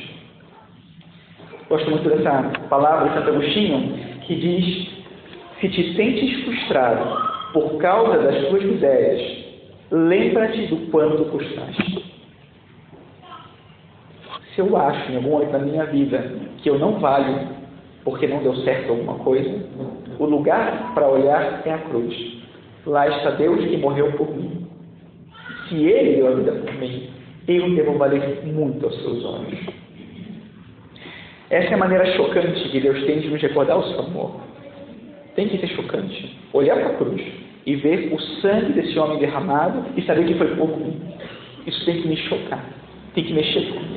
Gosto 1.68 1.90
muito 1.90 2.08
dessa 2.08 2.42
palavra 2.68 3.08
de 3.08 3.14
Santo 3.14 3.30
Agostinho, 3.30 4.20
que 4.22 4.34
diz: 4.34 4.88
Se 5.60 5.68
te 5.70 5.94
sentes 5.96 6.44
frustrado 6.44 7.32
por 7.54 7.78
causa 7.78 8.18
das 8.18 8.48
tuas 8.48 8.62
ideias, 8.64 9.44
lembra-te 9.90 10.66
do 10.66 10.90
quanto 10.90 11.24
custaste. 11.26 12.03
Se 14.54 14.60
eu 14.60 14.76
acho 14.76 15.10
em 15.10 15.16
algum 15.16 15.30
momento 15.30 15.50
da 15.50 15.58
minha 15.58 15.84
vida 15.86 16.32
que 16.58 16.70
eu 16.70 16.78
não 16.78 17.00
valho 17.00 17.48
porque 18.04 18.26
não 18.26 18.42
deu 18.42 18.54
certo 18.56 18.90
alguma 18.90 19.14
coisa, 19.14 19.50
o 20.18 20.24
lugar 20.26 20.92
para 20.94 21.08
olhar 21.08 21.62
é 21.64 21.72
a 21.72 21.78
cruz. 21.78 22.14
Lá 22.86 23.08
está 23.08 23.30
Deus 23.30 23.64
que 23.64 23.76
morreu 23.78 24.12
por 24.12 24.30
mim. 24.36 24.66
Se 25.68 25.76
Ele 25.82 26.16
deu 26.16 26.28
a 26.28 26.34
vida 26.34 26.52
por 26.52 26.74
mim, 26.74 27.10
eu 27.48 27.74
devo 27.74 27.98
valer 27.98 28.44
muito 28.44 28.84
aos 28.84 28.94
seus 29.02 29.24
olhos. 29.24 29.58
Essa 31.50 31.70
é 31.70 31.74
a 31.74 31.78
maneira 31.78 32.06
chocante 32.16 32.68
que 32.68 32.80
Deus 32.80 33.04
tem 33.04 33.20
de 33.20 33.28
nos 33.28 33.40
recordar 33.40 33.78
o 33.78 33.84
seu 33.84 34.00
amor. 34.00 34.40
Tem 35.34 35.48
que 35.48 35.58
ser 35.58 35.68
chocante. 35.68 36.38
Olhar 36.52 36.76
para 36.76 36.90
a 36.90 36.96
cruz 36.96 37.22
e 37.66 37.76
ver 37.76 38.12
o 38.12 38.20
sangue 38.40 38.72
desse 38.72 38.98
homem 38.98 39.18
derramado 39.18 39.84
e 39.96 40.02
saber 40.02 40.26
que 40.26 40.34
foi 40.34 40.54
por 40.54 40.68
mim. 40.78 41.00
Isso 41.66 41.84
tem 41.84 42.02
que 42.02 42.08
me 42.08 42.16
chocar. 42.16 42.64
Tem 43.14 43.24
que 43.24 43.32
mexer 43.32 43.72
comigo. 43.72 43.93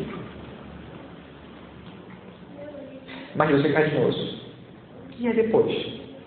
Mas 3.37 3.49
Deus 3.49 3.63
é 3.65 3.69
carinhoso. 3.69 4.37
E 5.19 5.27
é 5.27 5.33
depois 5.33 5.71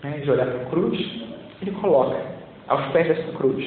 né, 0.03 0.19
de 0.23 0.31
olhar 0.31 0.47
para 0.47 0.63
a 0.63 0.67
cruz, 0.67 0.99
ele 1.61 1.73
coloca 1.73 2.17
aos 2.69 2.87
pés 2.93 3.09
dessa 3.09 3.33
cruz 3.33 3.65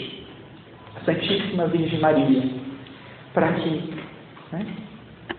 a 0.95 1.05
Santíssima 1.05 1.67
Virgem 1.67 1.99
Maria, 1.99 2.43
para 3.33 3.51
que 3.53 3.93
né, 4.51 4.65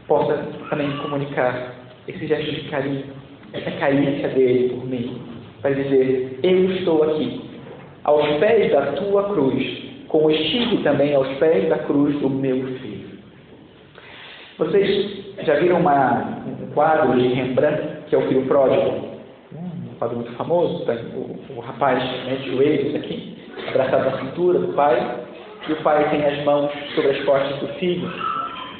possa 0.07 0.37
também 0.69 0.91
comunicar 0.99 1.75
esse 2.07 2.27
gesto 2.27 2.51
de 2.51 2.69
carinho, 2.69 3.05
essa 3.53 3.71
carência 3.73 4.29
dele 4.29 4.71
por 4.71 4.87
mim, 4.87 5.23
para 5.63 5.75
dizer: 5.75 6.41
Eu 6.43 6.71
estou 6.73 7.03
aqui, 7.05 7.41
aos 8.05 8.39
pés 8.39 8.71
da 8.71 8.93
tua 8.93 9.31
cruz, 9.33 9.83
como 10.09 10.31
estive 10.31 10.83
também 10.83 11.15
aos 11.15 11.29
pés 11.39 11.69
da 11.69 11.79
cruz 11.79 12.19
do 12.21 12.29
meu 12.29 12.67
filho. 12.79 13.15
Vocês 14.59 15.25
já 15.45 15.55
viram 15.55 15.81
uma, 15.81 16.45
um 16.47 16.54
quadro 16.75 17.19
de 17.19 17.29
Rembrandt, 17.29 17.83
que 18.09 18.15
é 18.15 18.19
o 18.19 18.29
Filho 18.29 18.47
Pródigo? 18.47 19.15
Um 19.55 19.95
quadro 19.99 20.17
muito 20.17 20.33
famoso, 20.33 20.85
tá? 20.85 20.93
o, 20.93 21.57
o 21.57 21.61
rapaz 21.61 22.03
né, 22.25 22.37
de 22.43 22.51
joelhos 22.51 22.95
aqui, 22.97 23.39
abraçado 23.69 24.11
na 24.11 24.19
cintura 24.19 24.59
do 24.59 24.73
pai, 24.75 25.25
e 25.69 25.73
o 25.73 25.77
pai 25.77 26.11
tem 26.11 26.25
as 26.25 26.45
mãos 26.45 26.71
sobre 26.95 27.13
as 27.13 27.25
costas 27.25 27.59
do 27.61 27.69
filho, 27.79 28.13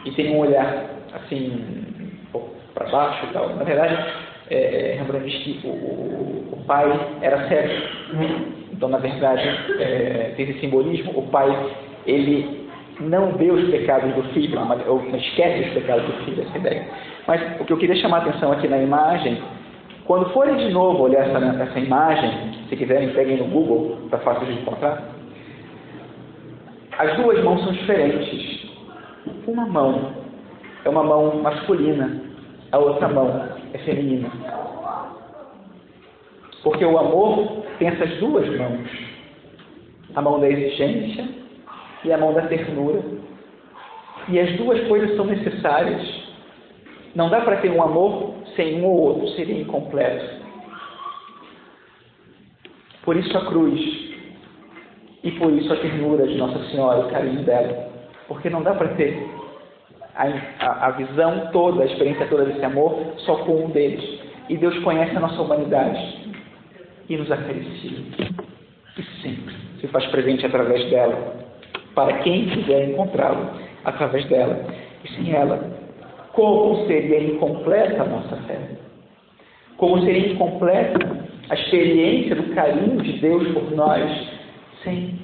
e 0.05 0.11
tem 0.11 0.35
um 0.35 0.41
olhar 0.41 0.85
assim, 1.15 1.53
um 2.01 2.31
pouco 2.33 2.51
para 2.75 2.89
baixo 2.91 3.27
e 3.27 3.33
tal. 3.33 3.49
Na 3.51 3.65
verdade, 3.65 3.97
é, 4.51 4.97
Rembrandt 4.99 5.27
diz 5.27 5.61
que 5.61 5.67
o, 5.67 5.71
o, 5.71 6.49
o 6.53 6.65
pai 6.67 6.87
era 7.23 7.49
cego. 7.49 7.73
Então, 8.73 8.89
na 8.89 8.99
verdade, 8.99 9.49
é, 9.79 10.35
tem 10.37 10.51
esse 10.51 10.61
simbolismo. 10.61 11.13
O 11.17 11.23
pai, 11.29 11.49
ele 12.07 12.64
não 13.01 13.33
vê 13.33 13.51
os 13.51 13.69
pecados 13.71 14.15
do 14.15 14.23
filho, 14.35 14.59
ou 14.87 15.03
esquece 15.17 15.69
os 15.69 15.75
pecados 15.75 16.05
do 16.07 16.13
filho, 16.25 16.43
essa 16.43 16.59
ideia. 16.59 16.87
Mas 17.27 17.61
o 17.61 17.65
que 17.65 17.73
eu 17.73 17.77
queria 17.77 17.97
chamar 17.97 18.19
a 18.19 18.21
atenção 18.29 18.53
aqui 18.53 18.69
na 18.69 18.79
imagem, 18.79 19.43
quando 20.05 20.31
forem 20.31 20.57
de 20.57 20.73
novo 20.73 21.05
olhar 21.05 21.27
essa, 21.27 21.39
essa 21.39 21.79
imagem, 21.81 22.31
se 22.69 22.77
quiserem, 22.77 23.11
peguem 23.11 23.39
no 23.39 23.47
Google, 23.47 23.99
para 24.11 24.19
fácil 24.21 24.47
de 24.47 24.53
encontrar. 24.53 25.03
As 26.99 27.17
duas 27.17 27.43
mãos 27.43 27.65
são 27.65 27.73
diferentes. 27.73 28.71
Uma 29.47 29.67
mão 29.67 30.13
é 30.85 30.89
uma 30.89 31.03
mão 31.03 31.43
masculina, 31.43 32.21
a 32.71 32.79
outra 32.79 33.09
mão 33.09 33.49
é 33.73 33.79
feminina. 33.79 34.31
Porque 36.63 36.85
o 36.85 36.99
amor 36.99 37.65
tem 37.79 37.89
essas 37.89 38.11
duas 38.19 38.47
mãos: 38.57 38.89
a 40.15 40.23
mão 40.23 40.39
da 40.41 40.49
exigência 40.49 41.44
e 42.05 42.13
a 42.13 42.19
mão 42.19 42.33
da 42.33 42.43
ternura. 42.43 43.03
E 44.29 44.39
as 44.39 44.57
duas 44.57 44.81
coisas 44.87 45.17
são 45.17 45.25
necessárias. 45.25 46.03
Não 47.15 47.29
dá 47.29 47.41
para 47.41 47.57
ter 47.57 47.71
um 47.71 47.83
amor 47.83 48.35
sem 48.57 48.81
um 48.81 48.87
ou 48.87 49.01
outro, 49.01 49.29
seria 49.31 49.61
incompleto. 49.61 50.45
Por 53.03 53.17
isso 53.17 53.37
a 53.37 53.47
cruz. 53.47 54.15
E 55.23 55.31
por 55.33 55.53
isso 55.53 55.73
a 55.73 55.77
ternura 55.77 56.27
de 56.27 56.37
Nossa 56.37 56.59
Senhora, 56.71 57.07
o 57.07 57.11
carinho 57.11 57.43
dela. 57.45 57.93
Porque 58.29 58.51
não 58.51 58.63
dá 58.63 58.75
para 58.75 58.89
ter 58.95 59.27
a, 60.15 60.27
a, 60.61 60.87
a, 60.87 60.91
visão 60.93 61.49
toda, 61.53 61.83
a 61.83 61.87
experiência 61.87 62.27
toda 62.27 62.45
desse 62.45 62.65
amor 62.65 63.15
só 63.19 63.37
com 63.37 63.65
um 63.65 63.71
deles. 63.71 64.21
E 64.49 64.57
Deus 64.57 64.79
conhece 64.81 65.17
a 65.17 65.21
nossa 65.21 65.41
humanidade 65.41 66.33
e 67.09 67.17
nos 67.17 67.31
acaricia. 67.31 67.99
E 68.99 69.03
sempre 69.23 69.55
se 69.81 69.87
faz 69.89 70.07
presente 70.07 70.47
através 70.47 70.89
dela 70.91 71.44
para 71.95 72.19
quem 72.19 72.47
quiser 72.47 72.91
encontrá-lo 72.91 73.51
através 73.85 74.25
dela. 74.27 74.65
E 75.05 75.09
sem 75.15 75.33
ela, 75.33 75.59
como 76.33 76.87
seria 76.87 77.23
incompleta 77.23 78.03
a 78.03 78.07
nossa 78.07 78.37
fé? 78.43 78.59
Como 79.77 80.01
seria 80.03 80.33
incompleta 80.33 80.99
a 81.51 81.55
experiência 81.55 82.37
do 82.37 82.55
carinho 82.55 83.01
de 83.03 83.13
Deus 83.21 83.49
por 83.53 83.71
nós 83.73 84.29
sem 84.83 85.19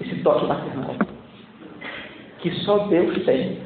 esse 0.00 0.16
toque 0.22 0.46
maternal? 0.46 0.96
Que 2.40 2.50
só 2.64 2.78
Deus 2.86 3.24
tem. 3.24 3.58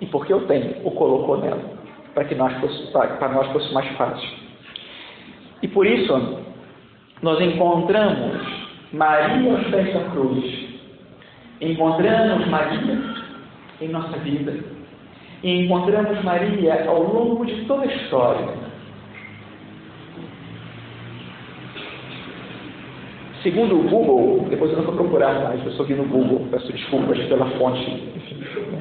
E 0.00 0.06
porque 0.06 0.32
eu 0.32 0.46
tenho, 0.46 0.86
o 0.86 0.90
colocou 0.90 1.38
nela, 1.38 1.62
para 2.12 2.24
que 2.24 2.34
nós 2.34 2.52
fosse, 2.60 2.90
para 2.92 3.28
nós 3.28 3.50
fosse 3.52 3.72
mais 3.72 3.88
fácil. 3.96 4.28
E 5.62 5.68
por 5.68 5.86
isso, 5.86 6.40
nós 7.22 7.40
encontramos 7.40 8.63
Maria 8.94 9.52
aos 9.52 9.66
pés 9.68 9.92
da 9.92 10.00
cruz. 10.10 10.44
Encontramos 11.60 12.46
Maria 12.48 12.98
em 13.80 13.88
nossa 13.88 14.16
vida. 14.18 14.54
E 15.42 15.64
encontramos 15.64 16.22
Maria 16.22 16.84
ao 16.88 17.02
longo 17.02 17.44
de 17.44 17.64
toda 17.66 17.82
a 17.82 17.94
história. 17.94 18.64
Segundo 23.42 23.78
o 23.78 23.82
Google, 23.82 24.46
depois 24.48 24.70
eu 24.70 24.78
não 24.78 24.84
vou 24.84 24.94
procurar 24.94 25.44
mais, 25.44 25.62
eu 25.66 25.72
só 25.72 25.82
vi 25.82 25.92
no 25.92 26.04
Google, 26.04 26.46
peço 26.50 26.72
desculpas 26.72 27.18
pela 27.24 27.44
fonte 27.58 28.02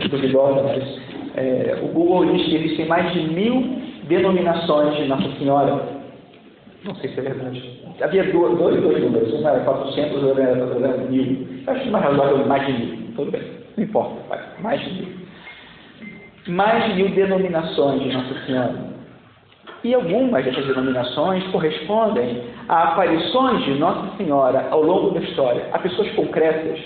duvidosa, 0.10 0.64
mas 0.64 1.02
é, 1.36 1.80
o 1.84 1.88
Google 1.88 2.34
diz 2.34 2.46
que 2.46 2.56
existem 2.56 2.86
mais 2.86 3.12
de 3.12 3.28
mil 3.28 3.78
denominações 4.08 4.96
de 4.96 5.06
Nossa 5.06 5.30
Senhora 5.38 6.04
não 6.84 6.96
sei 6.96 7.10
se 7.12 7.20
é 7.20 7.24
verdade. 7.24 7.83
Havia 8.02 8.24
dois, 8.32 8.58
dois, 8.58 9.02
números. 9.02 9.34
Um 9.34 9.48
era 9.48 9.60
400, 9.60 10.24
o 10.24 10.28
outro 10.28 10.42
era 10.42 10.98
mil. 11.10 11.48
Acho 11.68 11.82
que 11.82 11.90
mais 11.90 12.04
razoável 12.04 12.46
mais 12.46 12.66
de 12.66 12.74
mil. 12.74 13.14
Tudo 13.16 13.32
bem. 13.32 13.44
Não 13.78 13.84
importa. 13.84 14.46
Mais 14.60 14.82
de 14.82 14.94
mil. 14.94 15.08
Mais 16.48 16.86
de 16.86 16.96
mil 16.96 17.10
denominações 17.10 18.02
de 18.02 18.12
Nossa 18.12 18.46
Senhora. 18.46 18.94
E 19.84 19.94
algumas 19.94 20.46
dessas 20.46 20.66
denominações 20.66 21.44
correspondem 21.48 22.44
a 22.70 22.94
aparições 22.94 23.64
de 23.66 23.74
Nossa 23.76 24.16
Senhora 24.18 24.68
ao 24.72 24.82
longo 24.82 25.12
da 25.12 25.20
história, 25.20 25.68
a 25.74 25.80
pessoas 25.80 26.10
concretas. 26.12 26.80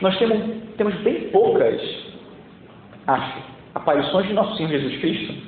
Nós 0.00 0.16
temos, 0.18 0.38
temos 0.76 0.94
bem 0.96 1.30
poucas, 1.30 1.80
acho, 3.06 3.38
aparições 3.74 4.28
de 4.28 4.34
Nosso 4.34 4.56
Senhor 4.56 4.70
Jesus 4.70 5.00
Cristo 5.00 5.47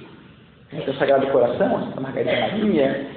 tem 0.71 0.89
o 0.89 0.99
Sagrado 0.99 1.27
Coração, 1.29 1.85
Santa 1.87 2.01
Margarida 2.01 2.41
Maria. 2.41 3.11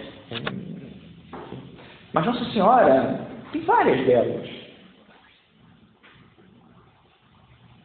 Mas 2.11 2.25
Nossa 2.25 2.45
Senhora 2.51 3.27
tem 3.51 3.61
várias 3.61 4.05
delas. 4.07 4.49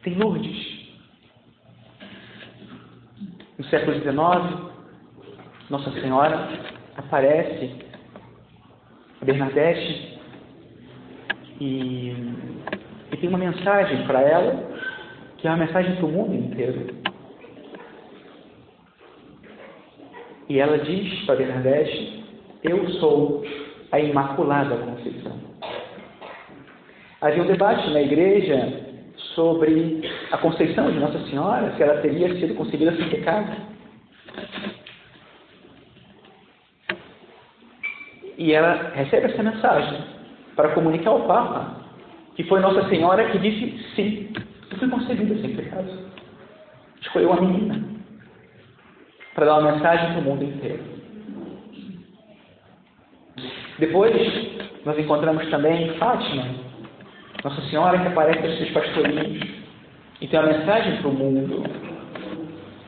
Tem 0.03 0.15
Lourdes. 0.15 0.79
No 3.57 3.65
século 3.65 3.93
XIX, 3.99 4.15
Nossa 5.69 5.91
Senhora 5.91 6.49
aparece 6.97 7.75
a 9.21 9.25
Bernadette 9.25 10.19
e, 11.59 12.09
e 13.11 13.17
tem 13.17 13.29
uma 13.29 13.37
mensagem 13.37 14.07
para 14.07 14.21
ela, 14.21 14.63
que 15.37 15.47
é 15.47 15.51
uma 15.51 15.65
mensagem 15.65 15.95
para 15.97 16.05
o 16.05 16.11
mundo 16.11 16.33
inteiro. 16.33 16.98
E 20.49 20.59
ela 20.59 20.79
diz 20.79 21.25
para 21.25 21.35
Bernadette: 21.35 22.23
Eu 22.63 22.89
sou 22.93 23.45
a 23.91 23.99
Imaculada 23.99 24.75
Conceição. 24.77 25.39
Havia 27.21 27.43
um 27.43 27.47
debate 27.47 27.87
na 27.91 28.01
igreja 28.01 28.89
sobre 29.35 30.01
a 30.31 30.37
conceição 30.37 30.91
de 30.91 30.99
Nossa 30.99 31.19
Senhora, 31.27 31.71
se 31.75 31.83
ela 31.83 32.01
teria 32.01 32.33
sido 32.39 32.55
concebida 32.55 32.95
sem 32.95 33.09
pecado. 33.09 33.69
E 38.37 38.53
ela 38.53 38.91
recebe 38.95 39.27
essa 39.27 39.43
mensagem 39.43 40.01
para 40.55 40.69
comunicar 40.69 41.11
ao 41.11 41.27
Papa 41.27 41.77
que 42.35 42.43
foi 42.45 42.61
Nossa 42.61 42.87
Senhora 42.87 43.29
que 43.29 43.37
disse 43.37 43.77
sim, 43.95 44.33
eu 44.71 44.77
fui 44.77 44.89
concebida 44.89 45.35
sem 45.41 45.55
pecado. 45.55 45.89
Escolheu 47.01 47.31
uma 47.31 47.41
menina 47.41 47.98
para 49.39 49.45
dar 49.45 49.59
uma 49.59 49.71
mensagem 49.71 50.11
para 50.11 50.19
o 50.19 50.23
mundo 50.23 50.43
inteiro. 50.43 50.83
Depois, 53.79 54.13
nós 54.83 54.99
encontramos 54.99 55.49
também 55.49 55.93
Fátima, 55.93 56.45
Nossa 57.41 57.61
Senhora 57.69 57.99
que 57.99 58.07
aparece 58.07 58.45
aos 58.45 58.57
seus 58.57 58.71
pastorinhos 58.71 59.41
e 60.19 60.27
tem 60.27 60.39
uma 60.41 60.51
mensagem 60.51 60.97
para 60.97 61.07
o 61.07 61.13
mundo. 61.13 61.63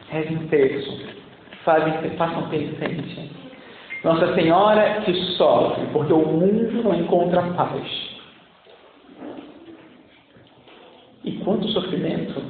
Rezem 0.10 0.40
um 0.40 0.48
terço, 0.50 1.00
façam 2.18 2.50
penitência. 2.50 3.30
Nossa 4.04 4.36
Senhora 4.36 5.04
que 5.06 5.14
sofre 5.38 5.86
porque 5.94 6.12
o 6.12 6.26
mundo 6.26 6.84
não 6.84 6.94
encontra 6.94 7.44
paz. 7.54 8.20
E 11.24 11.32
quanto 11.46 11.66
sofrimento 11.70 12.44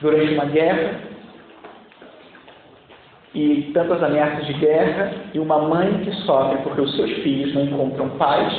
durante 0.00 0.34
uma 0.34 0.46
guerra 0.46 1.07
e 3.34 3.70
tantas 3.74 4.02
ameaças 4.02 4.46
de 4.46 4.54
guerra 4.54 5.12
e 5.34 5.38
uma 5.38 5.58
mãe 5.58 6.00
que 6.04 6.12
sofre 6.24 6.58
porque 6.62 6.80
os 6.80 6.96
seus 6.96 7.10
filhos 7.22 7.54
não 7.54 7.64
encontram 7.64 8.08
paz 8.10 8.52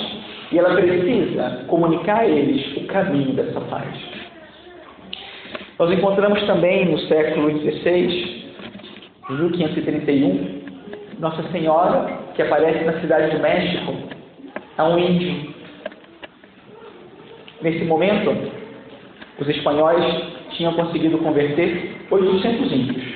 e 0.51 0.59
ela 0.59 0.76
precisa 0.76 1.65
comunicar 1.67 2.20
a 2.20 2.28
eles 2.28 2.78
o 2.78 2.86
caminho 2.88 3.34
dessa 3.34 3.59
paz. 3.61 3.88
Nós 5.78 5.91
encontramos 5.91 6.41
também 6.43 6.86
no 6.86 6.99
século 6.99 7.57
XVI, 7.59 8.45
1531, 9.30 10.61
Nossa 11.20 11.43
Senhora 11.51 12.20
que 12.36 12.41
aparece 12.41 12.84
na 12.84 12.99
cidade 13.01 13.36
do 13.36 13.41
México 13.41 13.93
a 14.78 14.84
um 14.86 14.97
índio 14.97 15.49
Nesse 17.61 17.84
momento, 17.84 18.34
os 19.38 19.49
espanhóis 19.49 20.05
tinham 20.51 20.74
conseguido 20.74 21.17
converter 21.17 21.93
800 22.09 22.72
índios. 22.72 23.09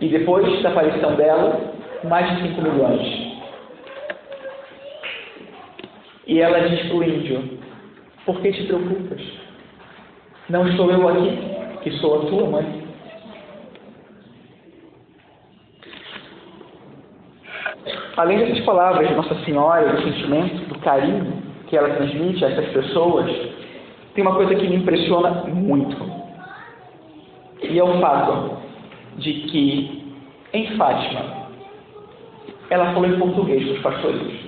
E 0.00 0.08
depois 0.08 0.62
da 0.62 0.70
aparição 0.70 1.14
dela, 1.14 1.72
mais 2.04 2.36
de 2.36 2.48
5 2.48 2.62
milhões. 2.62 3.36
E 6.26 6.40
ela 6.40 6.68
diz 6.68 6.86
para 6.88 6.96
o 6.96 7.04
índio: 7.04 7.58
Por 8.26 8.40
que 8.40 8.52
te 8.52 8.64
preocupas? 8.64 9.22
Não 10.48 10.68
estou 10.68 10.90
eu 10.90 11.08
aqui, 11.08 11.38
que 11.82 11.90
sou 11.98 12.22
a 12.22 12.26
tua 12.26 12.50
mãe. 12.50 12.86
Além 18.16 18.38
dessas 18.38 18.60
palavras 18.64 19.08
de 19.08 19.14
Nossa 19.14 19.34
Senhora, 19.44 19.92
do 19.92 20.02
sentimento, 20.02 20.68
do 20.68 20.78
carinho, 20.80 21.42
que 21.68 21.76
ela 21.76 21.94
transmite 21.94 22.44
a 22.44 22.50
essas 22.50 22.68
pessoas, 22.68 23.30
tem 24.14 24.24
uma 24.24 24.34
coisa 24.34 24.54
que 24.54 24.68
me 24.68 24.76
impressiona 24.76 25.44
muito. 25.44 25.96
E 27.62 27.78
é 27.78 27.84
o 27.84 28.00
fato 28.00 28.55
de 29.18 29.32
que, 29.48 30.14
em 30.52 30.76
Fátima, 30.76 31.48
ela 32.70 32.92
falou 32.92 33.06
em 33.06 33.18
português 33.18 33.64
para 33.64 33.74
os 33.74 33.82
pastores. 33.82 34.46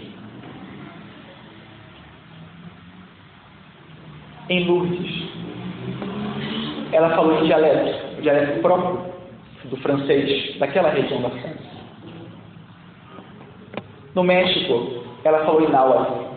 Em 4.48 4.64
Lourdes, 4.64 5.28
ela 6.92 7.10
falou 7.10 7.40
em 7.40 7.46
dialeto, 7.46 8.22
dialeto 8.22 8.60
próprio 8.60 9.08
do 9.64 9.76
francês 9.78 10.58
daquela 10.58 10.90
região 10.90 11.20
da 11.22 11.30
França. 11.30 11.68
No 14.14 14.24
México, 14.24 15.04
ela 15.24 15.44
falou 15.44 15.62
em 15.62 15.70
náhuatl, 15.70 16.28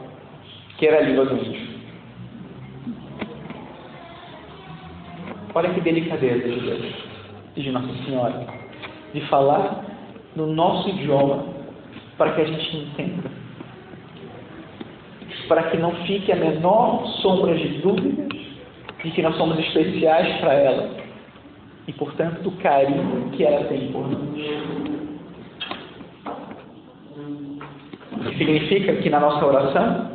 que 0.78 0.88
era 0.88 0.98
a 0.98 1.02
língua 1.02 1.26
do 1.26 1.38
índio. 1.38 1.72
Olha 5.54 5.70
que 5.74 5.82
delicadeza 5.82 6.48
de 6.48 6.60
Deus 6.60 7.01
de 7.56 7.72
Nossa 7.72 7.94
Senhora 8.06 8.46
de 9.14 9.22
falar 9.28 9.86
no 10.36 10.48
nosso 10.48 10.90
idioma 10.90 11.44
para 12.18 12.32
que 12.34 12.42
a 12.42 12.46
gente 12.46 12.78
entenda. 12.78 13.30
Para 15.48 15.64
que 15.64 15.78
não 15.78 15.92
fique 16.06 16.32
a 16.32 16.36
menor 16.36 17.06
sombra 17.22 17.56
de 17.56 17.68
dúvidas 17.80 18.30
de 19.04 19.12
que 19.12 19.22
nós 19.22 19.36
somos 19.36 19.58
especiais 19.60 20.40
para 20.40 20.54
ela 20.54 20.92
e, 21.88 21.94
portanto, 21.94 22.42
do 22.42 22.52
carinho 22.58 23.32
que 23.32 23.44
ela 23.44 23.66
tem 23.66 23.92
por 23.92 24.08
nós. 24.08 24.22
Significa 28.38 28.96
que 28.98 29.10
na 29.10 29.20
nossa 29.20 29.46
oração 29.46 30.12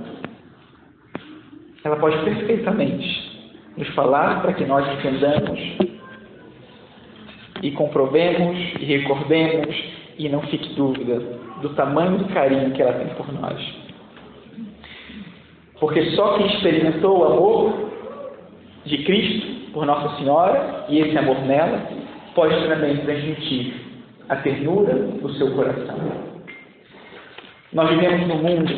ela 1.84 1.96
pode 1.96 2.16
perfeitamente 2.24 3.52
nos 3.76 3.88
falar 3.94 4.42
para 4.42 4.54
que 4.54 4.64
nós 4.64 4.86
entendamos 4.98 5.95
e 7.62 7.70
comprovemos 7.72 8.56
e 8.80 8.84
recordemos 8.84 9.74
e 10.18 10.28
não 10.28 10.42
fique 10.42 10.74
dúvida 10.74 11.18
do 11.62 11.70
tamanho 11.70 12.18
do 12.18 12.26
carinho 12.26 12.72
que 12.72 12.82
ela 12.82 12.92
tem 12.94 13.08
por 13.14 13.32
nós. 13.32 13.60
Porque 15.78 16.02
só 16.12 16.38
quem 16.38 16.46
experimentou 16.46 17.18
o 17.18 17.24
amor 17.24 17.90
de 18.84 18.98
Cristo 19.04 19.72
por 19.72 19.84
Nossa 19.84 20.16
Senhora 20.16 20.86
e 20.88 21.00
esse 21.00 21.16
amor 21.18 21.38
nela 21.40 21.82
pode 22.34 22.54
também 22.66 22.96
transmitir 22.98 23.74
a 24.28 24.36
ternura 24.36 24.94
do 24.94 25.32
seu 25.34 25.54
coração. 25.54 25.96
Nós 27.72 27.90
vivemos 27.90 28.26
num 28.26 28.38
mundo 28.38 28.72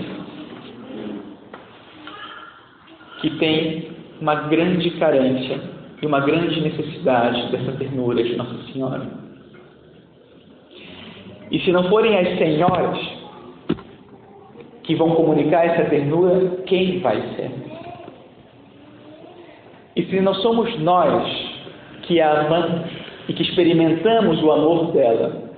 que 3.21 3.31
tem 3.39 3.91
uma 4.21 4.35
grande 4.49 4.91
carência 4.93 5.78
e 6.01 6.07
uma 6.07 6.21
grande 6.21 6.61
necessidade 6.61 7.51
dessa 7.51 7.73
ternura 7.73 8.23
de 8.23 8.37
Nossa 8.37 8.57
Senhora. 8.73 9.07
E 11.51 11.59
se 11.61 11.73
não 11.73 11.89
forem 11.89 12.17
as 12.17 12.39
senhoras 12.39 12.99
que 14.83 14.95
vão 14.95 15.11
comunicar 15.15 15.65
essa 15.65 15.89
ternura, 15.89 16.63
quem 16.67 17.01
vai 17.01 17.21
ser? 17.35 17.51
E 19.97 20.05
se 20.05 20.21
não 20.21 20.35
somos 20.35 20.79
nós 20.81 21.29
que 22.03 22.21
a 22.21 22.41
amamos 22.41 22.91
e 23.29 23.33
que 23.33 23.43
experimentamos 23.43 24.43
o 24.43 24.53
amor 24.53 24.93
dela, 24.93 25.51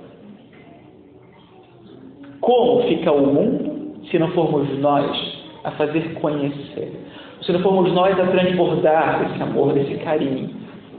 como 2.41 2.87
fica 2.87 3.11
o 3.11 3.27
mundo 3.27 4.05
se 4.09 4.17
não 4.17 4.31
formos 4.31 4.67
nós 4.79 5.39
a 5.63 5.71
fazer 5.71 6.13
conhecer? 6.15 7.00
Se 7.41 7.51
não 7.51 7.61
formos 7.61 7.91
nós 7.93 8.19
a 8.19 8.27
transbordar 8.27 9.31
esse 9.31 9.41
amor, 9.41 9.73
desse 9.73 9.95
carinho, 10.03 10.49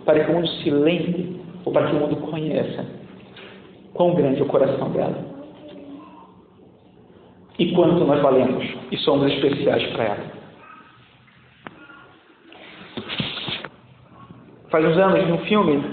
para 0.05 0.25
que 0.25 0.31
o 0.31 0.35
mundo 0.35 0.49
se 0.49 0.71
lembre, 0.71 1.41
ou 1.65 1.73
para 1.73 1.87
que 1.87 1.97
o 1.97 2.01
mundo 2.01 2.17
conheça 2.17 2.85
quão 3.95 4.15
grande 4.15 4.41
é 4.41 4.43
o 4.43 4.47
coração 4.47 4.91
dela. 4.91 5.33
E 7.59 7.73
quanto 7.73 8.05
nós 8.05 8.21
valemos 8.21 8.65
e 8.91 8.97
somos 8.99 9.31
especiais 9.33 9.87
para 9.93 10.05
ela. 10.05 10.43
Faz 14.71 14.85
uns 14.87 14.97
anos, 14.97 15.27
de 15.27 15.33
um 15.33 15.39
filme 15.41 15.85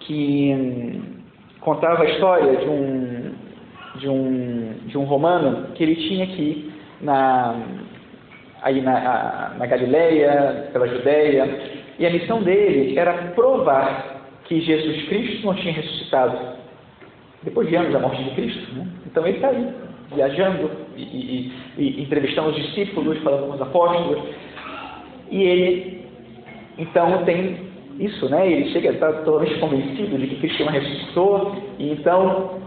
que 0.00 0.52
hum, 0.52 1.02
contava 1.60 2.02
a 2.02 2.10
história 2.10 2.56
de 2.56 2.68
um, 2.68 3.34
de 4.00 4.08
um, 4.08 4.72
de 4.86 4.98
um 4.98 5.04
romano 5.04 5.68
que 5.74 5.84
ele 5.84 5.94
tinha 5.94 6.24
ir 6.24 6.72
na, 7.00 7.54
aí 8.66 8.80
na, 8.80 9.54
na 9.56 9.66
Galileia, 9.66 10.70
pela 10.72 10.88
Judéia, 10.88 11.48
e 12.00 12.04
a 12.04 12.10
missão 12.10 12.42
dele 12.42 12.98
era 12.98 13.12
provar 13.34 14.24
que 14.44 14.60
Jesus 14.60 15.08
Cristo 15.08 15.46
não 15.46 15.54
tinha 15.54 15.72
ressuscitado 15.72 16.36
depois 17.44 17.68
de 17.68 17.76
anos 17.76 17.92
da 17.92 18.00
morte 18.00 18.24
de 18.24 18.30
Cristo. 18.30 18.74
Né? 18.74 18.88
Então 19.06 19.24
ele 19.24 19.36
está 19.36 19.48
aí, 19.50 19.68
viajando 20.12 20.68
e, 20.96 21.02
e, 21.02 21.52
e, 21.78 22.02
entrevistando 22.02 22.48
os 22.48 22.56
discípulos, 22.56 23.18
falando 23.22 23.46
com 23.46 23.54
os 23.54 23.62
apóstolos, 23.62 24.24
e 25.30 25.42
ele 25.44 26.04
então 26.76 27.24
tem 27.24 27.58
isso, 28.00 28.28
né? 28.28 28.50
Ele 28.50 28.70
chega, 28.72 28.90
está 28.90 29.12
totalmente 29.12 29.60
convencido 29.60 30.18
de 30.18 30.26
que 30.26 30.40
Cristo 30.40 30.64
não 30.64 30.72
ressuscitou, 30.72 31.56
e 31.78 31.92
então 31.92 32.60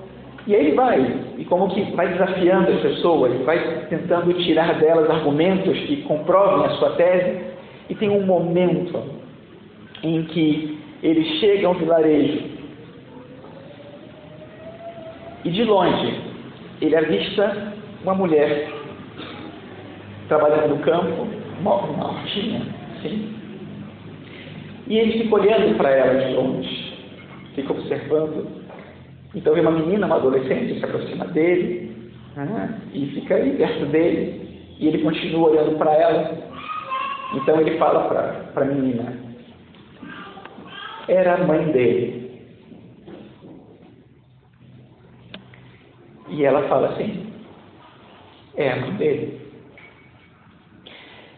e 0.50 0.56
ele 0.56 0.72
vai, 0.72 1.00
e 1.38 1.46
como 1.46 1.70
que 1.70 1.80
vai 1.96 2.08
desafiando 2.08 2.72
as 2.72 2.80
pessoas, 2.80 3.40
vai 3.46 3.86
tentando 3.88 4.34
tirar 4.34 4.80
delas 4.80 5.08
argumentos 5.08 5.78
que 5.82 5.98
comprovem 5.98 6.66
a 6.66 6.70
sua 6.72 6.96
tese, 6.96 7.40
e 7.88 7.94
tem 7.94 8.10
um 8.10 8.26
momento 8.26 9.00
em 10.02 10.24
que 10.24 10.80
ele 11.04 11.24
chega 11.40 11.68
a 11.68 11.70
um 11.70 11.76
vilarejo 11.76 12.42
e 15.46 15.52
de 15.52 15.64
longe 15.66 16.20
ele 16.82 16.96
avista 16.96 17.74
uma 18.02 18.16
mulher 18.16 18.72
trabalhando 20.28 20.70
no 20.70 20.80
campo, 20.80 21.28
uma 21.60 21.76
hortinha, 21.76 22.62
sim. 23.04 23.36
E 24.88 24.98
ele 24.98 25.24
fica 25.24 25.36
olhando 25.36 25.78
para 25.78 25.92
ela 25.92 26.26
de 26.26 26.34
longe, 26.34 26.98
fica 27.54 27.72
observando. 27.72 28.59
Então 29.36 29.54
vem 29.54 29.62
uma 29.62 29.72
menina, 29.72 30.08
uma 30.08 30.16
adolescente, 30.16 30.80
se 30.80 30.86
aproxima 30.86 31.26
dele, 31.26 32.12
né, 32.36 32.82
e 32.94 33.06
fica 33.08 33.36
ali 33.36 33.58
perto 33.58 33.86
dele, 33.88 34.66
e 34.80 34.88
ele 34.88 35.04
continua 35.04 35.50
olhando 35.50 35.78
para 35.78 35.94
ela. 35.94 36.50
Então 37.36 37.62
ele 37.62 37.78
fala 37.78 38.08
para 38.54 38.64
a 38.64 38.66
menina, 38.66 39.14
era 41.08 41.36
a 41.36 41.44
mãe 41.46 41.72
dele. 41.72 42.20
E 46.30 46.44
ela 46.44 46.68
fala 46.68 46.90
assim, 46.90 47.32
é 48.56 48.72
a 48.72 48.76
mãe 48.78 48.94
dele. 48.94 49.42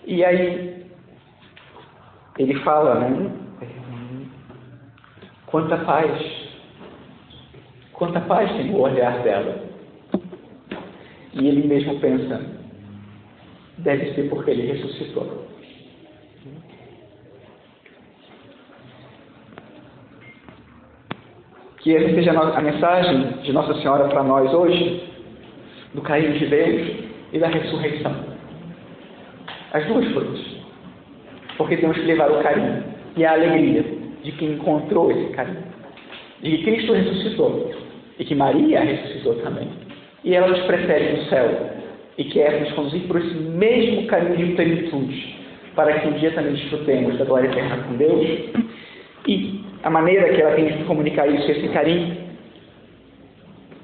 E 0.05 0.23
aí 0.23 0.85
ele 2.37 2.55
fala, 2.61 2.95
né? 2.95 3.31
Quanta 5.45 5.77
paz, 5.79 6.40
quanta 8.02 8.20
paz 8.22 8.52
tem 8.54 8.72
o 8.72 8.80
olhar 8.80 9.22
dela. 9.22 9.64
E 11.34 11.47
ele 11.47 11.68
mesmo 11.68 11.99
pensa, 11.99 12.41
deve 13.78 14.16
ser 14.16 14.28
porque 14.28 14.49
ele 14.49 14.72
ressuscitou. 14.72 15.45
Que 21.78 21.95
essa 21.95 22.16
seja 22.16 22.32
a 22.32 22.62
mensagem 22.62 23.22
de 23.43 23.54
Nossa 23.54 23.76
Senhora 23.76 24.10
para 24.10 24.24
nós 24.24 24.52
hoje, 24.52 25.04
do 25.93 26.02
carinho 26.02 26.39
de 26.39 26.47
Deus 26.47 27.06
e 27.32 27.38
da 27.38 27.49
ressurreição. 27.49 28.16
As 29.74 29.86
duas 29.86 30.12
coisas. 30.12 30.39
Porque 31.56 31.78
temos 31.78 31.97
que 31.97 32.06
levar 32.06 32.32
o 32.32 32.41
carinho 32.41 32.84
e 33.16 33.24
a 33.24 33.34
alegria 33.34 33.84
de 34.24 34.32
quem 34.32 34.54
encontrou 34.54 35.12
esse 35.12 35.32
carinho. 35.34 35.70
De 36.41 36.58
que 36.58 36.64
Cristo 36.64 36.93
ressuscitou 36.93 37.90
e 38.22 38.24
que 38.24 38.36
Maria 38.36 38.82
ressuscitou 38.82 39.34
também. 39.41 39.67
E 40.24 40.36
ela 40.36 40.47
nos 40.47 40.61
precede 40.61 41.17
no 41.17 41.26
céu 41.26 41.72
e 42.19 42.24
quer 42.26 42.61
nos 42.61 42.72
conduzir 42.74 43.01
por 43.07 43.17
esse 43.17 43.34
mesmo 43.34 44.05
caminho 44.05 44.38
de 44.38 44.53
plenitude, 44.53 45.36
para 45.76 45.99
que 45.99 46.07
um 46.07 46.11
dia 46.11 46.32
também 46.32 46.53
desfrutemos 46.53 47.17
da 47.17 47.26
glória 47.26 47.47
eterna 47.47 47.78
com 47.78 47.95
Deus 47.95 48.28
e 49.28 49.65
a 49.82 49.89
maneira 49.89 50.30
que 50.30 50.39
ela 50.39 50.55
tem 50.55 50.65
de 50.65 50.84
comunicar 50.84 51.28
isso, 51.28 51.49
esse 51.49 51.67
carinho. 51.69 52.15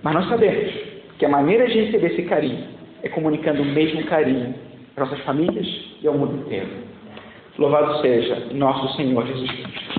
Mas 0.04 0.14
nós 0.14 0.30
sabemos 0.30 0.72
que 1.18 1.26
a 1.26 1.30
maneira 1.30 1.66
de 1.66 1.86
receber 1.86 2.12
esse 2.12 2.22
carinho 2.24 2.64
é 3.02 3.10
comunicando 3.10 3.64
o 3.64 3.66
mesmo 3.66 4.04
carinho 4.04 4.54
para 4.94 5.06
nossas 5.06 5.20
famílias 5.22 5.68
e 6.04 6.08
ao 6.08 6.14
mundo 6.14 6.46
inteiro. 6.46 6.70
Louvado 7.58 8.02
seja 8.02 8.50
nosso 8.54 8.96
Senhor 8.98 9.26
Jesus 9.26 9.50
Cristo. 9.50 9.98